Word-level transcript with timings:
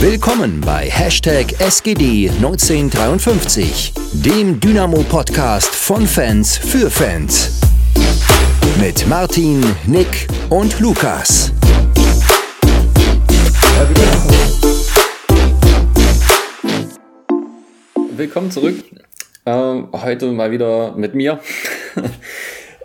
Willkommen 0.00 0.60
bei 0.60 0.88
Hashtag 0.88 1.46
SGD1953, 1.58 4.24
dem 4.24 4.60
Dynamo-Podcast 4.60 5.74
von 5.74 6.06
Fans 6.06 6.56
für 6.56 6.88
Fans. 6.88 7.60
Mit 8.80 9.08
Martin, 9.08 9.60
Nick 9.88 10.28
und 10.50 10.78
Lukas. 10.78 11.52
Willkommen 18.12 18.52
zurück. 18.52 18.76
Ähm, 19.46 19.88
heute 19.92 20.30
mal 20.30 20.52
wieder 20.52 20.92
mit 20.92 21.16
mir. 21.16 21.40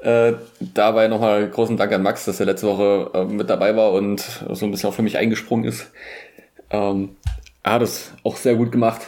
Äh, 0.03 0.33
dabei 0.59 1.07
nochmal 1.07 1.49
großen 1.49 1.77
Dank 1.77 1.93
an 1.93 2.03
Max, 2.03 2.25
dass 2.25 2.41
er 2.41 2.45
letzte 2.45 2.67
Woche 2.67 3.09
äh, 3.13 3.23
mit 3.23 3.49
dabei 3.49 3.77
war 3.77 3.93
und 3.93 4.19
so 4.51 4.65
ein 4.65 4.71
bisschen 4.71 4.89
auch 4.89 4.93
für 4.93 5.01
mich 5.01 5.17
eingesprungen 5.17 5.63
ist. 5.63 5.87
Ähm, 6.73 7.09
er 7.63 7.73
hat 7.73 7.81
es 7.81 8.11
auch 8.23 8.35
sehr 8.35 8.55
gut 8.55 8.71
gemacht, 8.71 9.01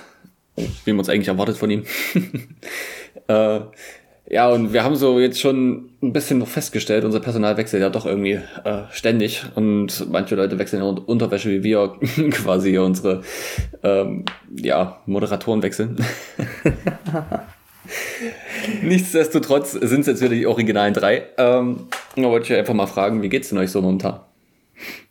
wie 0.85 0.93
man 0.93 1.01
es 1.01 1.09
eigentlich 1.09 1.27
erwartet 1.27 1.57
von 1.57 1.69
ihm. 1.69 1.83
äh, 3.27 3.59
ja, 4.27 4.49
und 4.49 4.73
wir 4.73 4.83
haben 4.83 4.95
so 4.95 5.19
jetzt 5.19 5.39
schon 5.39 5.89
ein 6.01 6.11
bisschen 6.11 6.39
noch 6.39 6.47
festgestellt, 6.47 7.03
unser 7.03 7.19
Personal 7.19 7.57
wechselt 7.57 7.81
ja 7.81 7.89
doch 7.89 8.07
irgendwie 8.07 8.39
äh, 8.63 8.83
ständig 8.91 9.43
und 9.53 10.09
manche 10.09 10.35
Leute 10.35 10.57
wechseln 10.57 10.81
in 10.81 10.97
Unterwäsche, 10.97 11.51
wie 11.51 11.63
wir 11.63 11.95
quasi 12.31 12.77
unsere 12.77 13.21
ähm, 13.83 14.25
ja, 14.55 15.01
Moderatoren 15.05 15.61
wechseln. 15.61 15.97
Nichtsdestotrotz 18.81 19.73
sind 19.73 20.01
es 20.01 20.07
jetzt 20.07 20.21
wieder 20.21 20.33
die 20.33 20.47
originalen 20.47 20.95
drei. 20.95 21.27
Ähm, 21.37 21.81
da 22.15 22.23
wollte 22.23 22.51
ich 22.51 22.59
einfach 22.59 22.73
mal 22.73 22.87
fragen, 22.87 23.21
wie 23.21 23.29
geht's 23.29 23.49
denn 23.49 23.59
euch 23.59 23.69
so 23.69 23.81
momentan? 23.81 24.21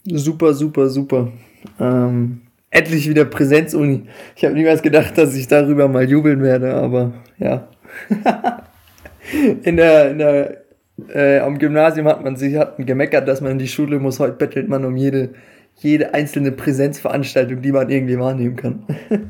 Super, 0.06 0.54
super, 0.54 0.88
super. 0.88 1.30
Ähm, 1.78 2.40
endlich 2.74 3.08
wieder 3.08 3.24
Präsenzuni. 3.24 4.06
Ich 4.36 4.44
habe 4.44 4.54
niemals 4.54 4.82
gedacht, 4.82 5.16
dass 5.16 5.34
ich 5.34 5.46
darüber 5.46 5.88
mal 5.88 6.08
jubeln 6.08 6.42
werde, 6.42 6.74
aber 6.74 7.12
ja. 7.38 7.68
in 9.62 9.76
der, 9.76 10.10
in 10.10 10.18
der, 10.18 10.64
äh, 11.08 11.38
am 11.38 11.58
Gymnasium 11.58 12.08
hat 12.08 12.22
man 12.22 12.36
sich 12.36 12.56
hat 12.56 12.74
gemeckert, 12.78 13.28
dass 13.28 13.40
man 13.40 13.52
in 13.52 13.58
die 13.58 13.68
Schule 13.68 13.98
muss. 14.00 14.18
Heute 14.18 14.34
bettelt 14.34 14.68
man 14.68 14.84
um 14.84 14.96
jede, 14.96 15.30
jede 15.76 16.14
einzelne 16.14 16.50
Präsenzveranstaltung, 16.50 17.62
die 17.62 17.72
man 17.72 17.88
irgendwie 17.88 18.18
wahrnehmen 18.18 18.56
kann. 18.56 18.82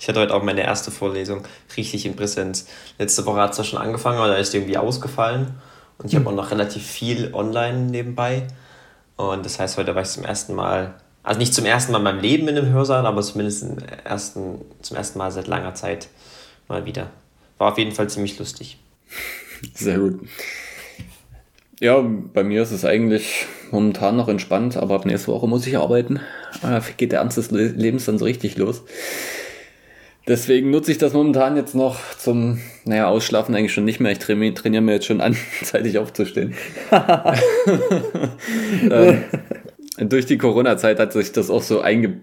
Ich 0.00 0.08
hatte 0.08 0.20
heute 0.20 0.34
auch 0.34 0.42
meine 0.42 0.62
erste 0.62 0.90
Vorlesung 0.90 1.42
richtig 1.76 2.06
in 2.06 2.16
Präsenz. 2.16 2.66
Letzte 2.98 3.26
Woche 3.26 3.40
hat 3.40 3.52
es 3.52 3.58
ja 3.58 3.64
schon 3.64 3.78
angefangen, 3.78 4.16
aber 4.16 4.28
da 4.28 4.36
ist 4.36 4.54
irgendwie 4.54 4.78
ausgefallen. 4.78 5.54
Und 5.98 6.08
ich 6.08 6.16
habe 6.16 6.28
auch 6.28 6.34
noch 6.34 6.50
relativ 6.50 6.86
viel 6.86 7.34
online 7.34 7.80
nebenbei. 7.80 8.44
Und 9.16 9.44
das 9.44 9.60
heißt, 9.60 9.76
heute 9.76 9.94
war 9.94 10.02
ich 10.02 10.08
zum 10.08 10.24
ersten 10.24 10.54
Mal, 10.54 10.94
also 11.24 11.40
nicht 11.40 11.54
zum 11.54 11.64
ersten 11.64 11.90
Mal 11.90 11.98
in 11.98 12.04
meinem 12.04 12.20
Leben 12.20 12.48
in 12.48 12.56
einem 12.56 12.72
Hörsaal, 12.72 13.06
aber 13.06 13.22
zumindest 13.22 13.66
ersten, 14.04 14.60
zum 14.82 14.96
ersten 14.96 15.18
Mal 15.18 15.30
seit 15.30 15.48
langer 15.48 15.74
Zeit 15.74 16.08
mal 16.68 16.84
wieder. 16.84 17.10
War 17.58 17.72
auf 17.72 17.78
jeden 17.78 17.92
Fall 17.92 18.08
ziemlich 18.08 18.38
lustig. 18.38 18.78
Sehr 19.74 19.98
gut. 19.98 20.20
Ja, 21.80 22.04
bei 22.32 22.44
mir 22.44 22.62
ist 22.62 22.72
es 22.72 22.84
eigentlich 22.84 23.46
momentan 23.70 24.16
noch 24.16 24.28
entspannt, 24.28 24.76
aber 24.76 24.94
ab 24.94 25.06
nächste 25.06 25.28
Woche 25.28 25.48
muss 25.48 25.66
ich 25.66 25.78
arbeiten. 25.78 26.20
Da 26.62 26.80
geht 26.96 27.12
der 27.12 27.20
Ernst 27.20 27.38
des 27.38 27.50
Lebens 27.50 28.04
dann 28.04 28.18
so 28.18 28.26
richtig 28.26 28.58
los. 28.58 28.82
Deswegen 30.26 30.70
nutze 30.70 30.92
ich 30.92 30.98
das 30.98 31.12
momentan 31.12 31.56
jetzt 31.56 31.74
noch 31.74 31.98
zum, 32.16 32.60
naja, 32.84 33.08
Ausschlafen 33.08 33.54
eigentlich 33.54 33.74
schon 33.74 33.84
nicht 33.84 34.00
mehr. 34.00 34.12
Ich 34.12 34.18
trainiere, 34.18 34.54
trainiere 34.54 34.82
mir 34.82 34.92
jetzt 34.92 35.06
schon 35.06 35.20
an, 35.20 35.36
zeitig 35.62 35.98
aufzustehen. 35.98 36.54
ähm, 38.90 39.24
durch 39.98 40.26
die 40.26 40.38
Corona-Zeit 40.38 40.98
hat 40.98 41.12
sich 41.12 41.32
das 41.32 41.50
auch 41.50 41.62
so 41.62 41.80
einge, 41.80 42.20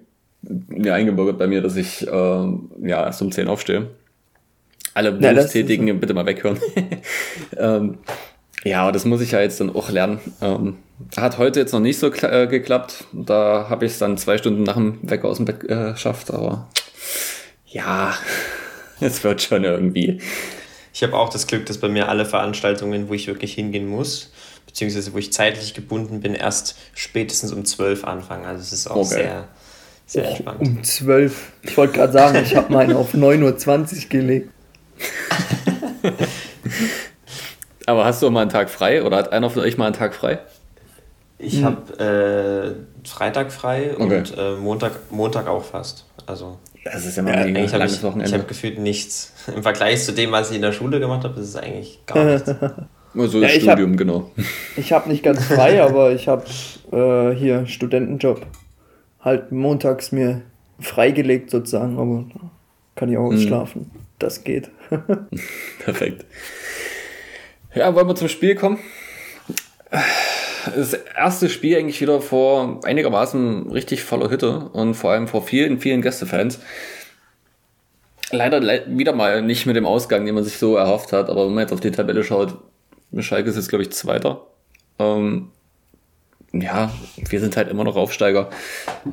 ja, 0.70 0.94
eingebürgert 0.94 1.38
bei 1.38 1.48
mir, 1.48 1.62
dass 1.62 1.76
ich 1.76 2.08
ähm, 2.12 2.72
ja, 2.82 3.06
erst 3.06 3.22
um 3.22 3.32
10 3.32 3.48
aufstehe. 3.48 3.88
Alle 4.94 5.14
Berufstätigen 5.14 5.88
ja, 5.88 5.94
bitte 5.94 6.14
mal 6.14 6.26
weghören. 6.26 6.60
ähm, 7.58 8.00
ja, 8.64 8.84
aber 8.84 8.92
das 8.92 9.06
muss 9.06 9.22
ich 9.22 9.32
ja 9.32 9.42
jetzt 9.42 9.60
dann 9.60 9.74
auch 9.74 9.90
lernen. 9.90 10.20
Ähm, 10.42 10.78
hat 11.18 11.38
heute 11.38 11.60
jetzt 11.60 11.72
noch 11.72 11.80
nicht 11.80 11.98
so 11.98 12.12
äh, 12.12 12.48
geklappt. 12.48 13.06
Da 13.12 13.68
habe 13.70 13.86
ich 13.86 13.94
es 13.94 14.00
dann 14.00 14.18
zwei 14.18 14.38
Stunden 14.38 14.64
nach 14.64 14.76
dem 14.76 15.00
Wecker 15.02 15.28
aus 15.28 15.38
dem 15.38 15.46
Bett 15.46 15.64
äh, 15.64 15.94
geschafft, 15.94 16.32
aber 16.32 16.68
ja, 17.66 18.14
es 19.00 19.24
wird 19.24 19.42
schon 19.42 19.64
irgendwie. 19.64 20.20
Ich 20.94 21.04
habe 21.04 21.18
auch 21.18 21.30
das 21.30 21.48
Glück, 21.48 21.66
dass 21.66 21.78
bei 21.78 21.88
mir 21.88 22.10
alle 22.10 22.26
Veranstaltungen, 22.26 23.08
wo 23.08 23.14
ich 23.14 23.28
wirklich 23.28 23.54
hingehen 23.54 23.88
muss, 23.88 24.32
beziehungsweise 24.72 25.14
wo 25.14 25.18
ich 25.18 25.34
zeitlich 25.34 25.74
gebunden 25.74 26.22
bin, 26.22 26.34
erst 26.34 26.78
spätestens 26.96 27.52
um 27.52 27.66
12 27.66 28.06
anfangen. 28.06 28.46
Also 28.46 28.62
es 28.62 28.72
ist 28.72 28.88
auch 28.88 28.96
okay. 28.96 29.08
sehr, 29.08 29.48
sehr 30.06 30.30
entspannt. 30.30 30.62
Um 30.62 30.82
12. 30.84 31.52
Ich 31.64 31.76
wollte 31.78 31.94
gerade 31.94 32.14
sagen, 32.14 32.40
ich 32.42 32.56
habe 32.56 32.72
meinen 32.72 32.96
auf 32.96 33.14
9.20 33.14 34.04
Uhr 34.04 34.10
gelegt. 34.10 34.50
Aber 37.86 38.06
hast 38.06 38.22
du 38.22 38.30
mal 38.30 38.42
einen 38.42 38.50
Tag 38.50 38.70
frei 38.70 39.04
oder 39.04 39.18
hat 39.18 39.34
einer 39.34 39.50
von 39.50 39.62
euch 39.64 39.78
mal 39.78 39.88
einen 39.88 39.96
Tag 39.96 40.16
frei? 40.16 40.40
Ich 41.38 41.58
hm. 41.58 41.66
habe 41.66 42.78
äh, 43.04 43.08
Freitag 43.08 43.52
frei 43.52 43.94
okay. 43.98 44.20
und 44.20 44.38
äh, 44.38 44.52
Montag, 44.56 45.12
Montag 45.12 45.48
auch 45.48 45.64
fast. 45.64 46.06
Also 46.28 46.60
das 46.86 47.06
ist 47.06 47.18
ja 47.18 47.24
mal 47.24 47.34
ja, 47.34 47.42
ein 47.42 47.54
langes 47.54 47.98
ich, 47.98 48.04
Wochenende. 48.04 48.28
Ich 48.28 48.34
habe 48.34 48.46
gefühlt 48.46 48.80
nichts. 48.80 49.34
Im 49.54 49.64
Vergleich 49.64 50.06
zu 50.06 50.14
dem, 50.14 50.32
was 50.32 50.50
ich 50.50 50.56
in 50.56 50.62
der 50.62 50.72
Schule 50.72 51.02
gemacht 51.02 51.26
habe, 51.26 51.40
ist 51.42 51.50
es 51.50 51.56
eigentlich 51.58 52.00
gar 52.06 52.24
nichts. 52.24 52.50
Also 53.16 53.42
das 53.42 53.56
ja, 53.56 53.62
Studium, 53.62 53.92
hab, 53.92 53.98
genau. 53.98 54.32
Ich 54.78 54.94
habe 54.94 55.10
nicht 55.10 55.24
ganz 55.24 55.44
frei, 55.44 55.82
aber 55.84 56.14
ich 56.14 56.28
habe 56.28 56.46
äh, 56.92 57.36
hier 57.36 57.68
Studentenjob. 57.68 58.46
Halt 59.20 59.52
montags 59.52 60.12
mir 60.12 60.42
freigelegt 60.80 61.52
sozusagen, 61.52 62.00
aber 62.00 62.26
kann 62.96 63.10
ich 63.10 63.18
auch 63.18 63.32
mhm. 63.32 63.40
schlafen. 63.40 63.92
Das 64.20 64.44
geht. 64.44 64.70
Perfekt. 65.80 66.26
Ja, 67.74 67.94
wollen 67.96 68.08
wir 68.08 68.16
zum 68.16 68.28
Spiel 68.28 68.56
kommen? 68.56 68.80
das 70.76 70.94
erste 70.94 71.50
Spiel 71.50 71.78
eigentlich 71.78 72.02
wieder 72.02 72.22
vor 72.22 72.80
einigermaßen 72.84 73.72
richtig 73.72 74.04
voller 74.04 74.30
Hütte 74.30 74.70
und 74.74 74.94
vor 74.94 75.12
allem 75.12 75.28
vor 75.28 75.44
vielen, 75.44 75.80
vielen 75.80 76.02
Gästefans. 76.02 76.60
Leider 78.32 78.62
wieder 78.88 79.14
mal 79.14 79.42
nicht 79.42 79.66
mit 79.66 79.76
dem 79.76 79.86
Ausgang, 79.86 80.26
den 80.26 80.36
man 80.36 80.44
sich 80.44 80.58
so 80.58 80.76
erhofft 80.76 81.12
hat, 81.12 81.30
aber 81.30 81.46
wenn 81.46 81.54
man 81.54 81.64
jetzt 81.64 81.74
auf 81.74 81.82
die 81.82 81.92
Tabelle 81.92 82.24
schaut, 82.24 82.58
Schalke 83.20 83.50
ist 83.50 83.56
jetzt, 83.56 83.70
glaube 83.70 83.84
ich, 83.84 83.92
Zweiter. 83.92 84.48
Ähm, 85.00 85.50
ja, 86.54 86.92
wir 87.30 87.40
sind 87.40 87.58
halt 87.58 87.70
immer 87.70 87.84
noch 87.84 87.96
Aufsteiger. 87.96 88.50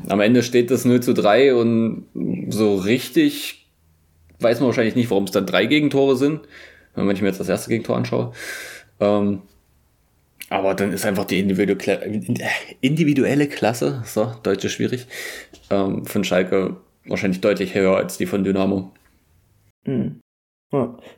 Am 0.08 0.20
Ende 0.20 0.42
steht 0.42 0.70
das 0.70 0.84
0 0.84 1.00
zu 1.00 1.14
3 1.14 1.54
und 1.54 2.06
so 2.50 2.76
richtig 2.76 3.58
weiß 4.40 4.60
man 4.60 4.68
wahrscheinlich 4.68 4.94
nicht, 4.94 5.10
warum 5.10 5.24
es 5.24 5.32
dann 5.32 5.46
drei 5.46 5.66
Gegentore 5.66 6.16
sind, 6.16 6.42
wenn 6.94 7.10
ich 7.10 7.22
mir 7.22 7.28
jetzt 7.28 7.40
das 7.40 7.48
erste 7.48 7.70
Gegentor 7.70 7.96
anschaue. 7.96 8.32
Ähm, 9.00 9.42
aber 10.50 10.74
dann 10.74 10.92
ist 10.92 11.04
einfach 11.04 11.24
die 11.24 11.38
individuelle 11.38 13.48
Klasse, 13.48 14.02
so, 14.06 14.32
Deutsch 14.42 14.64
ist 14.64 14.72
schwierig, 14.72 15.06
ähm, 15.70 16.06
von 16.06 16.24
Schalke 16.24 16.76
wahrscheinlich 17.06 17.40
deutlich 17.40 17.74
höher 17.74 17.96
als 17.96 18.16
die 18.16 18.26
von 18.26 18.44
Dynamo. 18.44 18.92
Hm. 19.84 20.20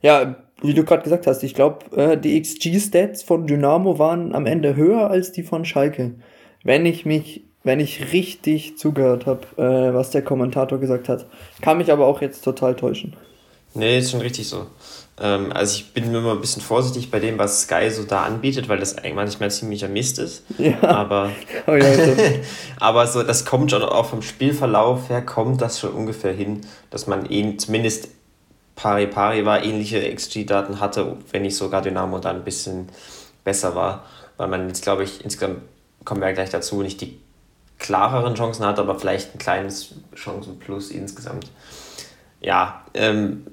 Ja, 0.03 0.37
wie 0.63 0.75
du 0.75 0.85
gerade 0.85 1.03
gesagt 1.03 1.27
hast, 1.27 1.43
ich 1.43 1.55
glaube, 1.55 1.97
äh, 1.97 2.17
die 2.19 2.41
XG-Stats 2.41 3.23
von 3.23 3.47
Dynamo 3.47 3.99
waren 3.99 4.35
am 4.35 4.47
Ende 4.47 4.77
höher 4.77 5.11
als 5.11 5.33
die 5.33 5.43
von 5.43 5.65
Schalke. 5.65 6.13
Wenn 6.63 6.87
ich 6.87 7.07
mich, 7.07 7.43
wenn 7.63 7.81
ich 7.81 8.13
richtig 8.13 8.79
zugehört 8.79 9.27
habe, 9.27 9.47
äh, 9.57 9.95
was 9.95 10.11
der 10.11 10.23
Kommentator 10.23 10.79
gesagt 10.79 11.09
hat. 11.09 11.27
Kann 11.61 11.79
mich 11.79 11.91
aber 11.93 12.07
auch 12.07 12.21
jetzt 12.21 12.43
total 12.43 12.77
täuschen. 12.77 13.17
Nee, 13.75 13.99
ist 13.99 14.11
schon 14.11 14.21
richtig 14.21 14.49
so. 14.49 14.67
Ähm, 15.21 15.53
also 15.53 15.77
ich 15.77 15.93
bin 15.93 16.13
immer 16.13 16.33
ein 16.33 16.41
bisschen 16.41 16.63
vorsichtig 16.63 17.11
bei 17.11 17.21
dem, 17.21 17.39
was 17.39 17.63
Sky 17.63 17.91
so 17.91 18.03
da 18.03 18.25
anbietet, 18.25 18.69
weil 18.69 18.79
das 18.79 18.97
manchmal 19.15 19.51
ziemlicher 19.51 19.89
Mist 19.89 20.19
ist. 20.19 20.45
Ja. 20.59 20.83
Aber, 20.83 21.31
oh 21.67 21.75
ja, 21.75 21.87
aber 22.81 23.07
so, 23.07 23.23
das 23.23 23.45
kommt 23.45 23.71
schon 23.71 23.83
auch 23.83 24.07
vom 24.07 24.23
Spielverlauf 24.23 25.09
her, 25.09 25.23
kommt 25.23 25.61
das 25.61 25.79
schon 25.79 25.93
ungefähr 25.93 26.33
hin, 26.33 26.63
dass 26.91 27.07
man 27.07 27.27
eben 27.27 27.59
zumindest 27.59 28.09
pari 28.81 29.07
pari 29.07 29.45
war, 29.45 29.63
ähnliche 29.63 30.01
XG-Daten 30.15 30.81
hatte, 30.81 31.19
wenn 31.31 31.43
nicht 31.43 31.57
sogar 31.57 31.83
Dynamo 31.83 32.19
da 32.19 32.31
ein 32.31 32.45
bisschen 32.45 32.89
besser 33.45 33.75
war. 33.75 34.07
Weil 34.39 34.49
man 34.49 34.69
jetzt, 34.69 34.83
glaube 34.83 35.05
ich, 35.05 35.23
insgesamt 35.23 35.61
kommen 36.07 36.23
wir 36.23 36.29
ja 36.29 36.35
gleich 36.35 36.49
dazu, 36.49 36.81
nicht 36.83 37.01
die 37.03 37.19
klareren 37.79 38.35
Chancen 38.35 38.65
hat, 38.65 38.79
aber 38.79 38.99
vielleicht 38.99 39.35
ein 39.35 39.39
kleines 39.39 39.95
Chancenplus 40.15 40.91
insgesamt. 40.91 41.51
Ja, 42.41 42.83
ähm, 42.95 43.47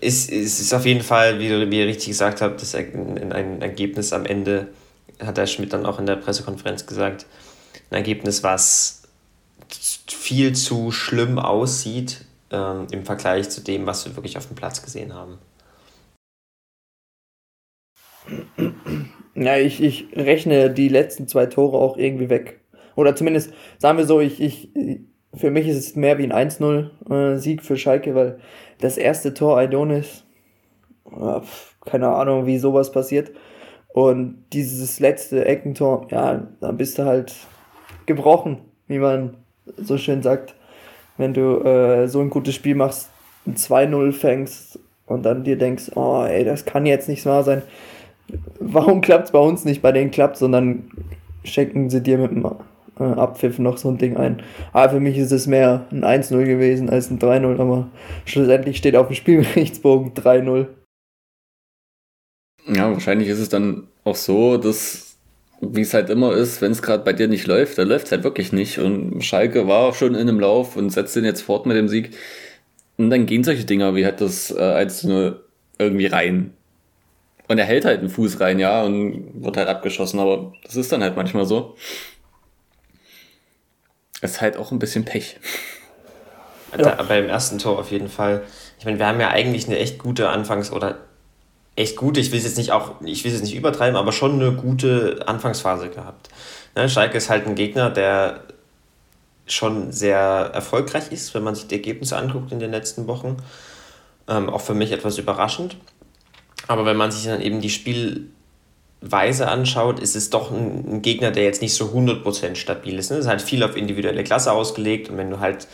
ist, 0.00 0.30
ist, 0.30 0.58
ist 0.58 0.74
auf 0.74 0.84
jeden 0.84 1.02
Fall, 1.02 1.38
wie, 1.38 1.70
wie 1.70 1.78
ihr 1.78 1.86
richtig 1.86 2.08
gesagt 2.08 2.40
habt, 2.40 2.60
das 2.60 2.74
ein, 2.74 3.32
ein 3.32 3.62
Ergebnis 3.62 4.12
am 4.12 4.26
Ende, 4.26 4.68
hat 5.24 5.36
der 5.36 5.46
Schmidt 5.46 5.72
dann 5.72 5.86
auch 5.86 6.00
in 6.00 6.06
der 6.06 6.16
Pressekonferenz 6.16 6.86
gesagt, 6.86 7.26
ein 7.90 7.94
Ergebnis, 7.94 8.42
was 8.42 9.02
viel 10.08 10.56
zu 10.56 10.90
schlimm 10.90 11.38
aussieht 11.38 12.24
ähm, 12.52 12.86
im 12.90 13.04
Vergleich 13.04 13.50
zu 13.50 13.62
dem, 13.62 13.86
was 13.86 14.06
wir 14.06 14.16
wirklich 14.16 14.36
auf 14.36 14.46
dem 14.46 14.56
Platz 14.56 14.82
gesehen 14.82 15.14
haben. 15.14 15.38
Ja, 19.34 19.56
ich, 19.56 19.82
ich 19.82 20.08
rechne 20.14 20.70
die 20.70 20.88
letzten 20.88 21.26
zwei 21.26 21.46
Tore 21.46 21.78
auch 21.78 21.96
irgendwie 21.96 22.28
weg. 22.28 22.60
Oder 22.94 23.16
zumindest, 23.16 23.52
sagen 23.78 23.98
wir 23.98 24.06
so, 24.06 24.20
ich, 24.20 24.40
ich, 24.40 24.70
für 25.34 25.50
mich 25.50 25.66
ist 25.66 25.78
es 25.78 25.96
mehr 25.96 26.18
wie 26.18 26.30
ein 26.30 26.50
1-0-Sieg 26.50 27.60
äh, 27.60 27.64
für 27.64 27.76
Schalke, 27.76 28.14
weil 28.14 28.38
das 28.80 28.98
erste 28.98 29.32
Tor 29.32 29.56
Aidonis, 29.56 30.24
äh, 31.10 31.40
keine 31.86 32.08
Ahnung, 32.08 32.46
wie 32.46 32.58
sowas 32.58 32.92
passiert. 32.92 33.32
Und 33.94 34.44
dieses 34.52 35.00
letzte 35.00 35.44
Eckentor, 35.44 36.06
ja, 36.10 36.48
da 36.60 36.72
bist 36.72 36.98
du 36.98 37.04
halt 37.04 37.34
gebrochen, 38.06 38.58
wie 38.86 38.98
man 38.98 39.36
so 39.76 39.96
schön 39.98 40.22
sagt. 40.22 40.54
Wenn 41.18 41.34
du 41.34 41.62
äh, 41.64 42.08
so 42.08 42.20
ein 42.20 42.30
gutes 42.30 42.54
Spiel 42.54 42.74
machst, 42.74 43.10
ein 43.46 43.56
2-0 43.56 44.12
fängst 44.12 44.78
und 45.06 45.24
dann 45.24 45.44
dir 45.44 45.56
denkst, 45.56 45.92
oh 45.94 46.24
ey, 46.24 46.44
das 46.44 46.64
kann 46.64 46.86
jetzt 46.86 47.08
nicht 47.08 47.26
wahr 47.26 47.42
sein. 47.42 47.62
Warum 48.60 49.00
klappt 49.00 49.26
es 49.26 49.32
bei 49.32 49.38
uns 49.38 49.64
nicht? 49.64 49.82
Bei 49.82 49.92
denen 49.92 50.10
klappt 50.10 50.36
sondern 50.36 50.90
schenken 51.44 51.90
sie 51.90 52.02
dir 52.02 52.18
mit 52.18 52.30
dem 52.30 52.44
äh, 52.98 53.02
Abpfiff 53.02 53.58
noch 53.58 53.78
so 53.78 53.88
ein 53.88 53.98
Ding 53.98 54.16
ein. 54.16 54.42
Aber 54.72 54.94
für 54.94 55.00
mich 55.00 55.18
ist 55.18 55.32
es 55.32 55.46
mehr 55.46 55.86
ein 55.90 56.04
1-0 56.04 56.44
gewesen 56.44 56.88
als 56.90 57.10
ein 57.10 57.18
3-0, 57.18 57.58
aber 57.60 57.88
schlussendlich 58.24 58.76
steht 58.76 58.96
auf 58.96 59.08
dem 59.08 59.16
Spielberichtsbogen 59.16 60.12
3-0. 60.14 60.66
Ja, 62.68 62.92
wahrscheinlich 62.92 63.28
ist 63.28 63.40
es 63.40 63.48
dann 63.48 63.88
auch 64.04 64.14
so, 64.14 64.56
dass, 64.56 65.11
wie 65.62 65.80
es 65.80 65.94
halt 65.94 66.10
immer 66.10 66.32
ist, 66.34 66.60
wenn 66.60 66.72
es 66.72 66.82
gerade 66.82 67.04
bei 67.04 67.12
dir 67.12 67.28
nicht 67.28 67.46
läuft, 67.46 67.78
dann 67.78 67.88
läuft 67.88 68.06
es 68.06 68.12
halt 68.12 68.24
wirklich 68.24 68.52
nicht. 68.52 68.78
Und 68.78 69.22
Schalke 69.22 69.68
war 69.68 69.94
schon 69.94 70.14
in 70.14 70.28
einem 70.28 70.40
Lauf 70.40 70.76
und 70.76 70.90
setzt 70.90 71.14
den 71.14 71.24
jetzt 71.24 71.42
fort 71.42 71.66
mit 71.66 71.76
dem 71.76 71.88
Sieg. 71.88 72.10
Und 72.98 73.10
dann 73.10 73.26
gehen 73.26 73.44
solche 73.44 73.64
Dinger 73.64 73.94
wie 73.94 74.04
halt 74.04 74.20
das 74.20 74.50
äh, 74.50 74.60
1 74.60 75.04
irgendwie 75.78 76.06
rein. 76.06 76.52
Und 77.48 77.58
er 77.58 77.64
hält 77.64 77.84
halt 77.84 78.00
einen 78.00 78.08
Fuß 78.08 78.40
rein, 78.40 78.58
ja, 78.58 78.82
und 78.82 79.44
wird 79.44 79.56
halt 79.56 79.68
abgeschossen, 79.68 80.18
aber 80.18 80.52
das 80.64 80.76
ist 80.76 80.90
dann 80.90 81.02
halt 81.02 81.16
manchmal 81.16 81.46
so. 81.46 81.76
Ist 84.20 84.40
halt 84.40 84.56
auch 84.56 84.72
ein 84.72 84.78
bisschen 84.78 85.04
Pech. 85.04 85.38
Ja. 86.72 86.96
Da, 86.96 87.02
beim 87.02 87.28
ersten 87.28 87.58
Tor 87.58 87.78
auf 87.78 87.90
jeden 87.90 88.08
Fall. 88.08 88.42
Ich 88.78 88.84
meine, 88.84 88.98
wir 88.98 89.06
haben 89.06 89.20
ja 89.20 89.28
eigentlich 89.28 89.66
eine 89.66 89.78
echt 89.78 89.98
gute 89.98 90.28
Anfangs- 90.28 90.72
oder 90.72 90.98
echt 91.76 91.96
gute, 91.96 92.20
ich 92.20 92.30
will 92.30 92.38
es 92.38 92.44
jetzt 92.44 92.58
nicht 92.58 92.72
auch, 92.72 93.00
ich 93.02 93.24
will 93.24 93.32
es 93.32 93.40
nicht 93.40 93.54
übertreiben, 93.54 93.96
aber 93.96 94.12
schon 94.12 94.34
eine 94.34 94.52
gute 94.52 95.24
Anfangsphase 95.26 95.88
gehabt. 95.88 96.28
Ne, 96.74 96.88
Schalke 96.88 97.18
ist 97.18 97.30
halt 97.30 97.46
ein 97.46 97.54
Gegner, 97.54 97.90
der 97.90 98.40
schon 99.46 99.92
sehr 99.92 100.18
erfolgreich 100.54 101.10
ist, 101.10 101.34
wenn 101.34 101.42
man 101.42 101.54
sich 101.54 101.66
die 101.66 101.74
Ergebnisse 101.74 102.16
anguckt 102.16 102.52
in 102.52 102.58
den 102.58 102.70
letzten 102.70 103.06
Wochen. 103.06 103.36
Ähm, 104.28 104.48
auch 104.48 104.60
für 104.60 104.74
mich 104.74 104.92
etwas 104.92 105.18
überraschend. 105.18 105.76
Aber 106.68 106.86
wenn 106.86 106.96
man 106.96 107.10
sich 107.10 107.24
dann 107.24 107.40
eben 107.40 107.60
die 107.60 107.70
Spielweise 107.70 109.48
anschaut, 109.48 109.98
ist 109.98 110.14
es 110.14 110.30
doch 110.30 110.52
ein, 110.52 110.84
ein 110.88 111.02
Gegner, 111.02 111.32
der 111.32 111.42
jetzt 111.44 111.60
nicht 111.60 111.74
so 111.74 111.86
100% 111.86 112.54
stabil 112.54 112.98
ist. 112.98 113.10
Ne? 113.10 113.16
Es 113.16 113.24
ist 113.24 113.30
halt 113.30 113.42
viel 113.42 113.62
auf 113.64 113.76
individuelle 113.76 114.22
Klasse 114.22 114.52
ausgelegt 114.52 115.10
und 115.10 115.16
wenn 115.16 115.30
du 115.30 115.40
halt 115.40 115.66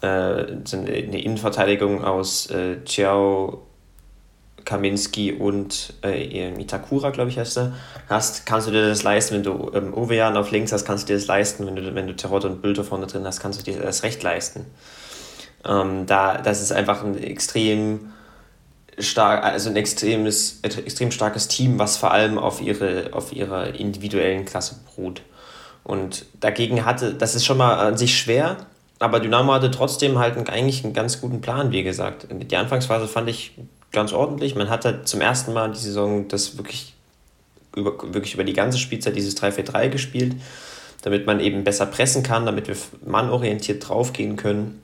äh, 0.00 0.06
eine 0.06 1.22
Innenverteidigung 1.22 2.04
aus 2.04 2.50
äh, 2.50 2.76
Chiao 2.84 3.67
Kaminski 4.64 5.32
und 5.32 5.94
äh, 6.04 6.52
Itakura, 6.60 7.10
glaube 7.10 7.30
ich, 7.30 7.38
heißt 7.38 7.58
er, 7.58 7.72
hast, 8.08 8.46
kannst 8.46 8.66
du 8.66 8.70
dir 8.70 8.88
das 8.88 9.02
leisten, 9.02 9.36
wenn 9.36 9.42
du 9.42 9.70
ähm, 9.74 9.94
Ovejan 9.94 10.36
auf 10.36 10.50
links 10.50 10.72
hast, 10.72 10.84
kannst 10.84 11.04
du 11.08 11.12
dir 11.12 11.18
das 11.18 11.26
leisten, 11.26 11.66
wenn 11.66 11.76
du, 11.76 11.94
wenn 11.94 12.06
du 12.06 12.14
Terodde 12.14 12.48
und 12.48 12.62
Bülter 12.62 12.84
vorne 12.84 13.06
drin 13.06 13.24
hast, 13.24 13.40
kannst 13.40 13.60
du 13.60 13.70
dir 13.70 13.80
das 13.80 14.02
recht 14.02 14.22
leisten. 14.22 14.66
Ähm, 15.66 16.06
da, 16.06 16.38
das 16.38 16.62
ist 16.62 16.72
einfach 16.72 17.02
ein 17.02 17.16
extrem 17.16 18.12
stark, 18.98 19.44
also 19.44 19.70
ein 19.70 19.76
extremes, 19.76 20.60
extrem 20.62 21.10
starkes 21.10 21.48
Team, 21.48 21.78
was 21.78 21.96
vor 21.96 22.10
allem 22.10 22.38
auf 22.38 22.60
ihre, 22.60 23.10
auf 23.12 23.32
ihrer 23.32 23.74
individuellen 23.74 24.44
Klasse 24.44 24.76
beruht. 24.84 25.22
Und 25.84 26.26
dagegen 26.40 26.84
hatte, 26.84 27.14
das 27.14 27.34
ist 27.34 27.44
schon 27.44 27.56
mal 27.56 27.74
an 27.74 27.96
sich 27.96 28.18
schwer, 28.18 28.56
aber 28.98 29.20
Dynamo 29.20 29.52
hatte 29.52 29.70
trotzdem 29.70 30.18
halt 30.18 30.36
einen, 30.36 30.48
eigentlich 30.48 30.84
einen 30.84 30.92
ganz 30.92 31.20
guten 31.20 31.40
Plan, 31.40 31.70
wie 31.70 31.82
gesagt. 31.82 32.26
Die 32.30 32.56
Anfangsphase 32.56 33.06
fand 33.06 33.30
ich 33.30 33.52
ganz 33.92 34.12
ordentlich. 34.12 34.54
Man 34.54 34.68
hat 34.68 34.84
halt 34.84 35.08
zum 35.08 35.20
ersten 35.20 35.52
Mal 35.52 35.72
die 35.72 35.78
Saison 35.78 36.28
das 36.28 36.56
wirklich 36.56 36.94
über, 37.74 37.92
wirklich 38.12 38.34
über 38.34 38.44
die 38.44 38.52
ganze 38.52 38.78
Spielzeit 38.78 39.16
dieses 39.16 39.36
3-4-3 39.36 39.88
gespielt, 39.88 40.36
damit 41.02 41.26
man 41.26 41.40
eben 41.40 41.64
besser 41.64 41.86
pressen 41.86 42.22
kann, 42.22 42.46
damit 42.46 42.68
wir 42.68 42.76
mannorientiert 43.04 43.88
draufgehen 43.88 44.36
können 44.36 44.82